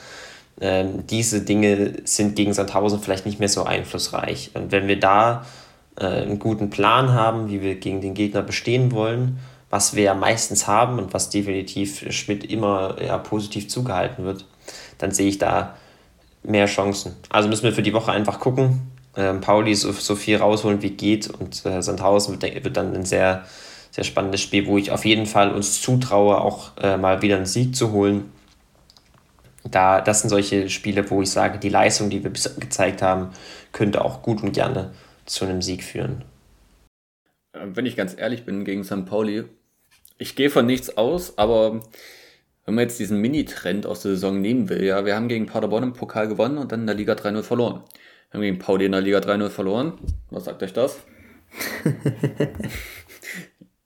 ähm, 0.61 1.07
diese 1.07 1.43
Dinge 1.43 1.95
sind 2.05 2.35
gegen 2.35 2.53
Sandhausen 2.53 3.01
vielleicht 3.01 3.27
nicht 3.27 3.39
mehr 3.39 3.49
so 3.49 3.63
einflussreich. 3.63 4.51
Und 4.55 4.73
wenn 4.73 4.89
wir 4.89 4.99
da 4.99 5.47
äh, 5.97 6.05
einen 6.05 6.41
guten 6.41 6.69
Plan 6.69 7.13
haben, 7.13 7.49
wie 7.49 7.63
wir 7.63 7.77
gegen 7.77 8.01
den 8.01 8.15
Gegner 8.15 8.43
bestehen 8.43 8.91
wollen, 8.91 9.39
was 9.71 9.95
wir 9.95 10.03
ja 10.03 10.15
meistens 10.15 10.67
haben 10.67 10.99
und 10.99 11.15
was 11.15 11.31
definitiv 11.31 12.11
Schmidt 12.13 12.45
immer 12.45 12.97
ja, 13.01 13.19
positiv 13.19 13.69
zugehalten 13.69 14.25
wird, 14.25 14.47
dann 14.99 15.13
sehe 15.13 15.29
ich 15.29 15.39
da 15.39 15.77
mehr 16.43 16.67
Chancen. 16.67 17.15
Also 17.29 17.49
müssen 17.49 17.65
wir 17.65 17.73
für 17.73 17.83
die 17.83 17.93
Woche 17.93 18.11
einfach 18.11 18.41
gucken, 18.41 18.81
ähm, 19.17 19.41
Pauli 19.41 19.75
so, 19.75 19.93
so 19.93 20.15
viel 20.15 20.37
rausholen 20.37 20.83
wie 20.83 20.91
geht 20.91 21.29
und 21.29 21.65
äh, 21.67 21.83
Sandhausen 21.83 22.41
wird, 22.41 22.65
wird 22.65 22.77
dann 22.77 22.95
ein 22.95 23.05
sehr, 23.05 23.45
sehr 23.91 24.05
spannendes 24.05 24.41
Spiel, 24.41 24.67
wo 24.67 24.79
ich 24.79 24.91
auf 24.91 25.05
jeden 25.05 25.27
Fall 25.27 25.53
uns 25.53 25.81
zutraue, 25.81 26.41
auch 26.41 26.77
äh, 26.79 26.97
mal 26.97 27.23
wieder 27.23 27.37
einen 27.37 27.47
Sieg 27.47 27.75
zu 27.75 27.93
holen. 27.93 28.33
Da, 29.65 30.01
das 30.01 30.21
sind 30.21 30.31
solche 30.31 30.71
Spiele, 30.71 31.09
wo 31.11 31.21
ich 31.23 31.31
sage, 31.31 31.59
die 31.59 31.69
Leistung, 31.69 32.11
die 32.11 32.23
wir 32.23 32.31
gezeigt 32.31 33.03
haben, 33.03 33.31
könnte 33.73 34.05
auch 34.05 34.23
gut 34.23 34.43
und 34.43 34.53
gerne 34.53 34.93
zu 35.27 35.45
einem 35.45 35.63
Sieg 35.63 35.83
führen. 35.83 36.25
Äh, 37.53 37.67
wenn 37.75 37.87
ich 37.87 37.97
ganz 37.97 38.15
ehrlich 38.17 38.45
bin 38.45 38.65
gegen 38.65 38.85
St. 38.85 39.05
Pauli, 39.07 39.45
ich 40.17 40.37
gehe 40.37 40.51
von 40.51 40.67
nichts 40.67 40.97
aus, 40.97 41.39
aber 41.39 41.81
wenn 42.65 42.75
man 42.75 42.83
jetzt 42.83 42.99
diesen 42.99 43.21
Mini-Trend 43.21 43.87
aus 43.87 44.03
der 44.03 44.13
Saison 44.13 44.41
nehmen 44.41 44.69
will, 44.69 44.85
ja, 44.85 45.05
wir 45.05 45.17
haben 45.17 45.29
gegen 45.29 45.47
Paderborn 45.47 45.85
im 45.85 45.93
Pokal 45.93 46.29
gewonnen 46.29 46.59
und 46.59 46.71
dann 46.71 46.81
in 46.81 46.87
der 46.87 46.97
Liga 46.97 47.15
3-0 47.15 47.43
verloren 47.43 47.83
haben 48.31 48.41
gegen 48.41 48.59
Pauli 48.59 48.87
in 48.87 48.93
der 48.93 49.01
Liga 49.01 49.19
3-0 49.19 49.49
verloren. 49.49 49.95
Was 50.31 50.45
sagt 50.45 50.63
euch 50.63 50.73
das? 50.73 51.01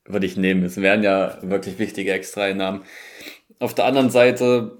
Würde 0.04 0.26
ich 0.26 0.36
nehmen. 0.36 0.64
Es 0.64 0.76
wären 0.76 1.02
ja 1.02 1.38
wirklich 1.42 1.78
wichtige 1.78 2.12
Extra-Einnahmen. 2.12 2.82
Auf 3.58 3.74
der 3.74 3.84
anderen 3.84 4.10
Seite 4.10 4.78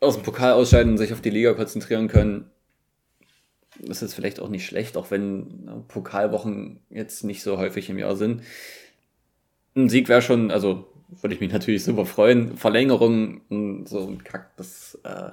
aus 0.00 0.14
dem 0.14 0.24
Pokal 0.24 0.52
ausscheiden 0.52 0.92
und 0.92 0.98
sich 0.98 1.12
auf 1.12 1.20
die 1.20 1.30
Liga 1.30 1.52
konzentrieren 1.54 2.08
können. 2.08 2.50
Ist 3.80 4.14
vielleicht 4.14 4.40
auch 4.40 4.48
nicht 4.48 4.66
schlecht, 4.66 4.96
auch 4.96 5.10
wenn 5.10 5.84
Pokalwochen 5.88 6.80
jetzt 6.90 7.24
nicht 7.24 7.42
so 7.42 7.58
häufig 7.58 7.88
im 7.88 7.98
Jahr 7.98 8.16
sind. 8.16 8.42
Ein 9.74 9.88
Sieg 9.88 10.08
wäre 10.08 10.22
schon, 10.22 10.50
also 10.50 10.92
würde 11.20 11.34
ich 11.34 11.40
mich 11.40 11.52
natürlich 11.52 11.84
super 11.84 12.06
freuen. 12.06 12.56
Verlängerung, 12.56 13.42
so 13.86 14.08
ein 14.08 14.24
Kack, 14.24 14.56
das 14.56 14.98
äh, 15.04 15.30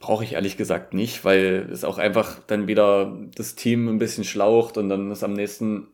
Brauche 0.00 0.24
ich 0.24 0.34
ehrlich 0.34 0.56
gesagt 0.56 0.94
nicht, 0.94 1.24
weil 1.24 1.68
es 1.72 1.84
auch 1.84 1.98
einfach 1.98 2.38
dann 2.46 2.68
wieder 2.68 3.16
das 3.34 3.54
Team 3.56 3.88
ein 3.88 3.98
bisschen 3.98 4.24
schlaucht 4.24 4.76
und 4.78 4.88
dann 4.88 5.10
ist 5.10 5.24
am 5.24 5.32
nächsten 5.32 5.88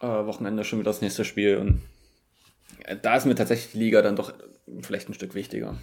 äh, 0.00 0.06
Wochenende 0.06 0.64
schon 0.64 0.78
wieder 0.78 0.90
das 0.90 1.02
nächste 1.02 1.24
Spiel. 1.24 1.58
Und 1.58 1.82
da 3.02 3.16
ist 3.16 3.26
mir 3.26 3.34
tatsächlich 3.34 3.72
die 3.72 3.78
Liga 3.78 4.02
dann 4.02 4.16
doch 4.16 4.32
vielleicht 4.80 5.08
ein 5.08 5.14
Stück 5.14 5.34
wichtiger. 5.34 5.76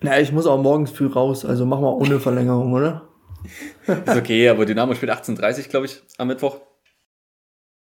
Na, 0.00 0.20
ich 0.20 0.32
muss 0.32 0.46
auch 0.46 0.60
morgens 0.60 0.90
früh 0.90 1.06
raus, 1.06 1.44
also 1.44 1.64
machen 1.64 1.84
wir 1.84 1.96
ohne 1.96 2.20
Verlängerung, 2.20 2.72
oder? 2.72 3.08
ist 3.86 4.16
okay, 4.16 4.48
aber 4.48 4.66
Dynamo 4.66 4.94
spielt 4.94 5.12
18.30 5.12 5.68
glaube 5.68 5.86
ich, 5.86 6.02
am 6.18 6.28
Mittwoch. 6.28 6.60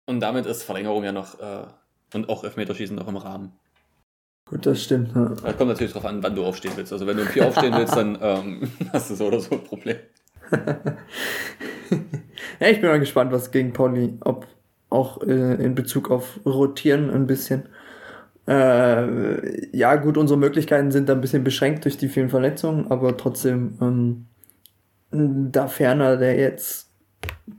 Und 0.06 0.20
damit 0.20 0.46
ist 0.46 0.62
Verlängerung 0.62 1.04
ja 1.04 1.12
noch 1.12 1.38
äh, 1.40 1.66
und 2.14 2.28
auch 2.28 2.44
Elfmeterschießen 2.44 2.96
noch 2.96 3.08
im 3.08 3.16
Rahmen. 3.16 3.52
Gut, 4.50 4.66
das 4.66 4.82
stimmt. 4.82 5.14
Ja. 5.14 5.26
Das 5.26 5.56
kommt 5.56 5.70
natürlich 5.70 5.92
darauf 5.92 6.10
an, 6.10 6.20
wann 6.24 6.34
du 6.34 6.44
aufstehen 6.44 6.72
willst. 6.74 6.92
Also 6.92 7.06
wenn 7.06 7.16
du 7.16 7.22
um 7.22 7.28
vier 7.28 7.46
aufstehen 7.46 7.72
willst, 7.72 7.94
dann 7.94 8.18
ähm, 8.20 8.68
hast 8.92 9.10
du 9.10 9.14
so 9.14 9.26
oder 9.26 9.38
so 9.38 9.54
ein 9.54 9.62
Problem. 9.62 9.96
ja, 10.50 10.96
ich 12.68 12.80
bin 12.80 12.90
mal 12.90 12.98
gespannt, 12.98 13.30
was 13.30 13.52
gegen 13.52 13.72
Pauli, 13.72 14.18
ob 14.22 14.48
auch 14.88 15.22
äh, 15.22 15.54
in 15.64 15.76
Bezug 15.76 16.10
auf 16.10 16.40
Rotieren 16.44 17.10
ein 17.10 17.28
bisschen. 17.28 17.68
Äh, 18.48 19.76
ja, 19.76 19.94
gut, 19.94 20.18
unsere 20.18 20.38
Möglichkeiten 20.38 20.90
sind 20.90 21.08
da 21.08 21.12
ein 21.12 21.20
bisschen 21.20 21.44
beschränkt 21.44 21.84
durch 21.84 21.96
die 21.96 22.08
vielen 22.08 22.30
Verletzungen, 22.30 22.90
aber 22.90 23.16
trotzdem, 23.16 23.78
ähm, 23.80 24.26
da 25.52 25.68
Ferner, 25.68 26.16
der 26.16 26.36
jetzt 26.36 26.90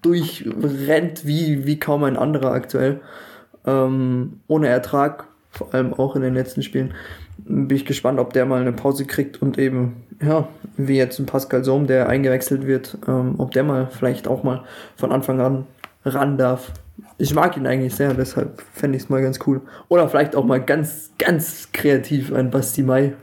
durchrennt 0.02 1.26
wie, 1.26 1.66
wie 1.66 1.80
kaum 1.80 2.04
ein 2.04 2.18
anderer 2.18 2.52
aktuell, 2.52 3.00
ähm, 3.66 4.42
ohne 4.48 4.68
Ertrag, 4.68 5.31
vor 5.52 5.74
allem 5.74 5.94
auch 5.94 6.16
in 6.16 6.22
den 6.22 6.34
letzten 6.34 6.64
Spielen. 6.64 6.94
Bin 7.38 7.76
ich 7.76 7.86
gespannt, 7.86 8.20
ob 8.20 8.34
der 8.34 8.46
mal 8.46 8.62
eine 8.62 8.72
Pause 8.72 9.06
kriegt 9.06 9.42
und 9.42 9.58
eben, 9.58 10.04
ja, 10.22 10.48
wie 10.78 10.98
jetzt 10.98 11.20
ein 11.20 11.26
Pascal 11.26 11.64
Sohm, 11.64 11.88
der 11.88 12.08
eingewechselt 12.08 12.66
wird, 12.66 12.98
ähm, 13.08 13.36
ob 13.38 13.52
der 13.52 13.64
mal 13.64 13.88
vielleicht 13.88 14.28
auch 14.28 14.44
mal 14.44 14.64
von 14.96 15.12
Anfang 15.12 15.40
an 15.42 15.68
ran 16.06 16.38
darf. 16.38 16.72
Ich 17.18 17.34
mag 17.34 17.58
ihn 17.58 17.68
eigentlich 17.68 17.96
sehr, 17.96 18.14
deshalb 18.14 18.62
fände 18.74 18.98
ich 18.98 19.04
es 19.04 19.10
mal 19.10 19.22
ganz 19.22 19.40
cool. 19.46 19.62
Oder 19.90 20.08
vielleicht 20.10 20.36
auch 20.36 20.46
mal 20.46 20.62
ganz, 20.62 21.12
ganz 21.18 21.70
kreativ 21.74 22.34
ein 22.34 22.50
Basti 22.50 22.84
Mai 22.84 23.14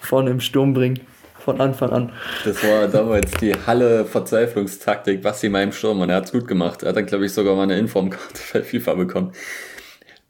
vorne 0.00 0.30
im 0.30 0.40
Sturm 0.40 0.74
bringen. 0.74 1.00
Von 1.38 1.62
Anfang 1.62 1.90
an. 1.90 2.12
Das 2.44 2.62
war 2.62 2.88
damals 2.88 3.30
die 3.40 3.54
Halle-Verzweiflungstaktik, 3.54 5.22
Basti 5.22 5.48
Mai 5.48 5.62
im 5.62 5.72
Sturm 5.72 6.02
und 6.02 6.10
er 6.10 6.16
hat 6.16 6.26
es 6.26 6.32
gut 6.32 6.46
gemacht. 6.46 6.82
Er 6.82 6.90
hat 6.90 6.96
dann, 6.96 7.06
glaube 7.06 7.24
ich, 7.24 7.32
sogar 7.32 7.56
mal 7.56 7.62
eine 7.62 7.78
Informkarte 7.78 8.40
bei 8.52 8.62
FIFA 8.62 8.94
bekommen. 8.94 9.32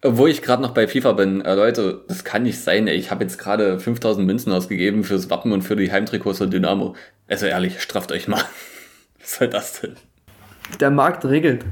Wo 0.02 0.28
ich 0.28 0.42
gerade 0.42 0.62
noch 0.62 0.74
bei 0.74 0.86
FIFA 0.86 1.12
bin, 1.12 1.40
äh, 1.40 1.54
Leute, 1.54 2.04
das 2.06 2.22
kann 2.22 2.44
nicht 2.44 2.60
sein, 2.60 2.86
ey. 2.86 2.94
Ich 2.94 3.10
habe 3.10 3.24
jetzt 3.24 3.36
gerade 3.36 3.80
5000 3.80 4.24
Münzen 4.24 4.52
ausgegeben 4.52 5.02
fürs 5.02 5.28
Wappen 5.28 5.50
und 5.50 5.62
für 5.62 5.74
die 5.74 5.90
Heimtrikots 5.90 6.38
von 6.38 6.50
Dynamo. 6.50 6.94
Also 7.26 7.46
ehrlich, 7.46 7.80
strafft 7.80 8.12
euch 8.12 8.28
mal. 8.28 8.42
Was 9.18 9.36
soll 9.36 9.48
das 9.48 9.80
denn? 9.80 9.96
Der 10.78 10.90
Markt 10.90 11.24
regelt. 11.24 11.64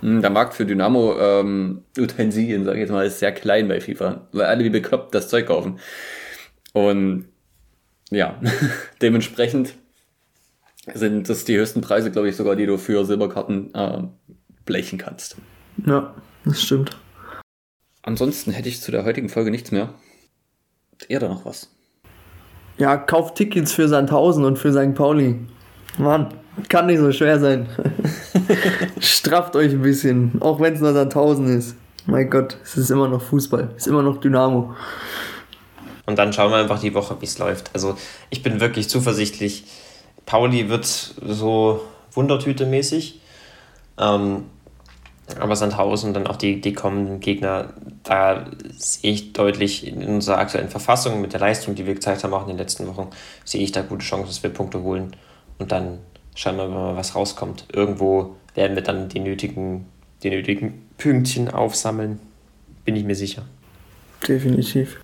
Hm, 0.00 0.22
der 0.22 0.30
Markt 0.30 0.54
für 0.54 0.64
Dynamo 0.64 1.18
ähm, 1.18 1.82
Utensilien, 1.98 2.64
sage 2.64 2.78
ich 2.78 2.82
jetzt 2.82 2.90
mal, 2.90 3.04
ist 3.04 3.18
sehr 3.18 3.32
klein 3.32 3.68
bei 3.68 3.80
FIFA, 3.80 4.28
weil 4.32 4.46
alle 4.46 4.64
wie 4.64 4.70
bekloppt 4.70 5.14
das 5.14 5.28
Zeug 5.28 5.46
kaufen. 5.46 5.78
Und 6.72 7.26
ja, 8.10 8.40
dementsprechend 9.02 9.74
sind 10.94 11.28
das 11.28 11.44
die 11.44 11.58
höchsten 11.58 11.82
Preise, 11.82 12.10
glaube 12.10 12.30
ich, 12.30 12.36
sogar, 12.36 12.56
die 12.56 12.66
du 12.66 12.78
für 12.78 13.04
Silberkarten 13.04 13.74
äh, 13.74 14.02
blechen 14.64 14.98
kannst. 14.98 15.36
Ja, 15.84 16.14
das 16.44 16.62
stimmt. 16.62 16.96
Ansonsten 18.02 18.50
hätte 18.50 18.68
ich 18.68 18.80
zu 18.80 18.90
der 18.90 19.04
heutigen 19.04 19.28
Folge 19.28 19.50
nichts 19.50 19.70
mehr. 19.70 19.94
Ihr 21.08 21.20
da 21.20 21.28
noch 21.28 21.44
was? 21.44 21.70
Ja, 22.78 22.96
kauft 22.96 23.36
Tickets 23.36 23.72
für 23.72 23.88
Sandhausen 23.88 24.44
und 24.44 24.58
für 24.58 24.72
St. 24.72 24.94
Pauli. 24.94 25.38
Mann, 25.98 26.34
kann 26.68 26.86
nicht 26.86 26.98
so 26.98 27.12
schwer 27.12 27.38
sein. 27.38 27.68
Strafft 29.00 29.56
euch 29.56 29.72
ein 29.72 29.82
bisschen, 29.82 30.40
auch 30.40 30.60
wenn 30.60 30.74
es 30.74 30.80
nur 30.80 30.92
Sandhausen 30.92 31.46
ist. 31.56 31.76
Mein 32.06 32.28
Gott, 32.30 32.56
es 32.64 32.76
ist 32.76 32.90
immer 32.90 33.08
noch 33.08 33.22
Fußball, 33.22 33.70
es 33.76 33.82
ist 33.82 33.86
immer 33.86 34.02
noch 34.02 34.18
Dynamo. 34.18 34.74
Und 36.06 36.18
dann 36.18 36.32
schauen 36.32 36.50
wir 36.50 36.58
einfach 36.58 36.80
die 36.80 36.94
Woche, 36.94 37.16
wie 37.20 37.26
es 37.26 37.38
läuft. 37.38 37.70
Also 37.74 37.96
ich 38.30 38.42
bin 38.42 38.60
wirklich 38.60 38.88
zuversichtlich. 38.88 39.64
Pauli 40.26 40.68
wird 40.68 40.86
so 40.86 41.84
Wundertüte-mäßig. 42.14 43.20
Ähm, 43.98 44.44
aber 45.38 45.56
Sandhausen, 45.56 46.14
dann 46.14 46.26
auch 46.26 46.36
die, 46.36 46.60
die 46.60 46.72
kommenden 46.72 47.20
Gegner, 47.20 47.72
da 48.02 48.46
sehe 48.76 49.12
ich 49.12 49.32
deutlich 49.32 49.86
in 49.86 50.04
unserer 50.04 50.38
aktuellen 50.38 50.68
Verfassung 50.68 51.20
mit 51.20 51.32
der 51.32 51.40
Leistung, 51.40 51.74
die 51.74 51.86
wir 51.86 51.94
gezeigt 51.94 52.24
haben, 52.24 52.34
auch 52.34 52.42
in 52.42 52.48
den 52.48 52.58
letzten 52.58 52.86
Wochen, 52.86 53.08
sehe 53.44 53.62
ich 53.62 53.72
da 53.72 53.82
gute 53.82 54.04
Chancen, 54.04 54.26
dass 54.26 54.42
wir 54.42 54.50
Punkte 54.50 54.82
holen. 54.82 55.14
Und 55.58 55.72
dann 55.72 55.98
schauen 56.34 56.56
wir 56.56 56.68
mal, 56.68 56.96
was 56.96 57.14
rauskommt. 57.14 57.66
Irgendwo 57.72 58.36
werden 58.54 58.74
wir 58.74 58.82
dann 58.82 59.08
die 59.08 59.20
nötigen, 59.20 59.86
die 60.22 60.30
nötigen 60.30 60.86
Pünktchen 60.98 61.48
aufsammeln. 61.48 62.20
Bin 62.84 62.96
ich 62.96 63.04
mir 63.04 63.14
sicher. 63.14 63.44
Definitiv. 64.26 65.00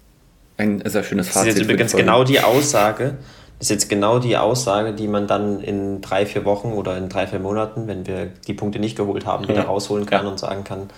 Ein 0.56 0.82
sehr 0.84 1.04
schönes 1.04 1.28
Fazit. 1.28 1.40
Das 1.40 1.54
ist 1.54 1.58
jetzt 1.60 1.64
übrigens 1.64 1.92
genau 1.92 2.24
die 2.24 2.40
Aussage, 2.40 3.18
ist 3.60 3.70
jetzt 3.70 3.88
genau 3.88 4.18
die 4.18 4.36
Aussage, 4.36 4.92
die 4.92 5.08
man 5.08 5.26
dann 5.26 5.60
in 5.60 6.00
drei, 6.00 6.26
vier 6.26 6.44
Wochen 6.44 6.72
oder 6.72 6.96
in 6.96 7.08
drei, 7.08 7.26
vier 7.26 7.40
Monaten, 7.40 7.88
wenn 7.88 8.06
wir 8.06 8.26
die 8.46 8.54
Punkte 8.54 8.78
nicht 8.78 8.96
geholt 8.96 9.26
haben, 9.26 9.48
wieder 9.48 9.62
rausholen 9.62 10.06
kann 10.06 10.26
und 10.26 10.38
sagen 10.38 10.62
kann, 10.62 10.88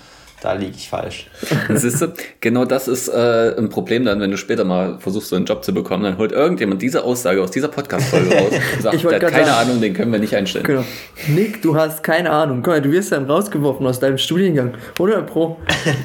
da 0.43 0.55
liege 0.55 0.75
ich 0.77 0.89
falsch. 0.89 1.27
Siehst 1.69 2.01
du, 2.01 2.13
genau 2.41 2.65
das 2.65 2.89
ist 2.89 3.09
äh, 3.09 3.55
ein 3.59 3.69
Problem 3.69 4.05
dann, 4.05 4.21
wenn 4.21 4.31
du 4.31 4.37
später 4.37 4.65
mal 4.65 4.99
versuchst, 4.99 5.29
so 5.29 5.37
einen 5.37 5.45
Job 5.45 5.65
zu 5.65 5.75
bekommen, 5.75 6.05
dann 6.05 6.19
holt 6.19 6.33
irgendjemand 6.33 6.81
diese 6.81 7.05
Aussage 7.05 7.43
aus 7.43 7.51
dieser 7.51 7.69
Podcast-Folge 7.69 8.35
raus 8.39 8.53
und 8.77 8.83
sagt, 8.83 9.05
der 9.05 9.13
hat 9.13 9.21
keine 9.21 9.47
sagen, 9.47 9.69
Ahnung, 9.69 9.81
den 9.81 9.95
können 9.95 10.13
wir 10.13 10.19
nicht 10.19 10.35
einstellen. 10.35 10.65
Genau. 10.65 10.85
Nick, 11.29 11.63
du 11.63 11.77
hast 11.77 12.03
keine 12.03 12.31
Ahnung. 12.31 12.63
Guck 12.63 12.75
mal, 12.75 12.83
du 12.83 12.91
wirst 12.91 13.13
dann 13.13 13.27
rausgeworfen 13.27 13.87
aus 13.87 14.01
deinem 14.01 14.19
Studiengang. 14.19 14.75
Oder 14.99 15.23
Pro? 15.23 15.59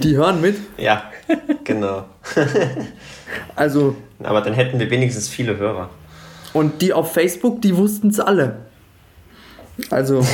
Die 0.03 0.18
hören 0.18 0.41
mit. 0.41 0.58
ja, 0.78 1.03
genau. 1.64 2.06
also. 3.56 3.95
Aber 4.24 4.41
dann 4.41 4.53
hätten 4.53 4.80
wir 4.80 4.89
wenigstens 4.89 5.30
viele 5.30 5.58
Hörer. 5.58 5.89
Und 6.56 6.82
die 6.82 6.93
auf 6.93 7.12
Facebook, 7.12 7.62
die 7.62 7.76
wussten 7.76 8.12
es 8.12 8.22
alle. 8.22 8.56
Also. 9.89 10.26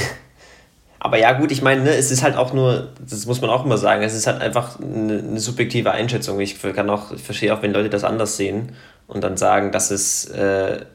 Aber 0.99 1.17
ja, 1.17 1.31
gut, 1.31 1.51
ich 1.51 1.63
meine, 1.63 1.81
ne, 1.81 1.95
es 1.95 2.11
ist 2.11 2.21
halt 2.21 2.35
auch 2.35 2.53
nur, 2.53 2.89
das 2.99 3.25
muss 3.25 3.41
man 3.41 3.49
auch 3.49 3.65
immer 3.65 3.79
sagen, 3.79 4.03
es 4.03 4.13
ist 4.13 4.27
halt 4.27 4.39
einfach 4.39 4.79
eine, 4.79 5.17
eine 5.17 5.39
subjektive 5.39 5.89
Einschätzung. 5.89 6.39
Ich 6.39 6.61
kann 6.61 6.91
auch, 6.91 7.11
ich 7.11 7.23
verstehe 7.23 7.51
auch, 7.51 7.63
wenn 7.63 7.73
Leute 7.73 7.89
das 7.89 8.03
anders 8.03 8.37
sehen 8.37 8.73
und 9.07 9.23
dann 9.23 9.35
sagen, 9.35 9.71
dass 9.71 9.89
es, 9.89 10.25
äh, 10.25 10.85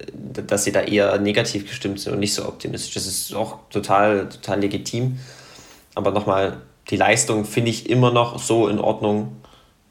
dass 0.46 0.62
sie 0.62 0.70
da 0.70 0.82
eher 0.82 1.18
negativ 1.18 1.66
gestimmt 1.66 1.98
sind 1.98 2.12
und 2.12 2.20
nicht 2.20 2.32
so 2.32 2.46
optimistisch. 2.46 2.94
Das 2.94 3.08
ist 3.08 3.34
auch 3.34 3.58
total, 3.68 4.28
total 4.28 4.60
legitim. 4.60 5.18
Aber 5.96 6.12
nochmal, 6.12 6.58
die 6.88 6.96
Leistung 6.96 7.44
finde 7.44 7.70
ich 7.70 7.90
immer 7.90 8.12
noch 8.12 8.38
so 8.38 8.68
in 8.68 8.78
Ordnung. 8.78 9.32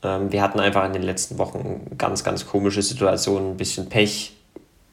Ähm, 0.02 0.32
wir 0.32 0.42
hatten 0.42 0.62
einfach 0.62 0.86
in 0.86 0.94
den 0.94 1.04
letzten 1.04 1.38
Wochen 1.40 1.92
ganz, 1.98 2.24
ganz 2.24 2.48
komische 2.48 2.82
Situationen, 2.82 3.52
ein 3.52 3.58
bisschen 3.58 3.90
Pech, 3.90 4.35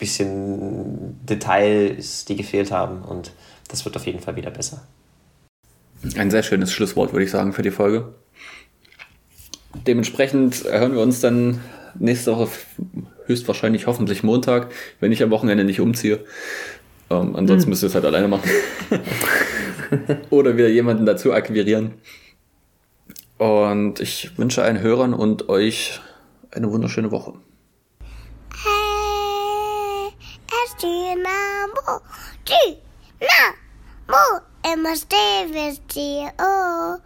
bisschen 0.03 1.17
Details, 1.25 2.25
die 2.25 2.35
gefehlt 2.35 2.73
haben 2.73 3.03
und 3.03 3.31
das 3.69 3.85
wird 3.85 3.95
auf 3.95 4.05
jeden 4.05 4.19
Fall 4.19 4.35
wieder 4.35 4.51
besser. 4.51 4.85
Ein 6.17 6.33
sehr 6.33 6.43
schönes 6.43 6.73
Schlusswort, 6.73 7.13
würde 7.13 7.25
ich 7.25 7.31
sagen, 7.31 7.53
für 7.53 7.63
die 7.63 7.71
Folge. 7.71 8.13
Dementsprechend 9.87 10.65
hören 10.65 10.95
wir 10.95 11.01
uns 11.01 11.21
dann 11.21 11.61
nächste 11.97 12.37
Woche 12.37 12.49
höchstwahrscheinlich 13.27 13.87
hoffentlich 13.87 14.25
Montag, 14.25 14.73
wenn 14.99 15.13
ich 15.13 15.23
am 15.23 15.31
Wochenende 15.31 15.63
nicht 15.63 15.81
umziehe. 15.81 16.19
Ähm, 17.09 17.37
ansonsten 17.37 17.67
hm. 17.67 17.71
müsst 17.71 17.85
ihr 17.85 17.87
es 17.87 17.95
halt 17.95 18.05
alleine 18.05 18.27
machen. 18.27 18.51
Oder 20.31 20.57
wieder 20.57 20.69
jemanden 20.69 21.07
dazu 21.07 21.33
akquirieren. 21.33 21.93
Und 23.39 24.01
ich 24.01 24.37
wünsche 24.37 24.65
allen 24.65 24.81
Hörern 24.81 25.15
und 25.15 25.49
euch 25.49 26.01
eine 26.51 26.73
wunderschöne 26.73 27.13
Woche. 27.13 27.35
Dynamo, 30.83 32.03
Dynamo, 32.45 34.43
Emma 34.65 34.97
Davis, 35.09 35.79
D-O, 35.87 36.99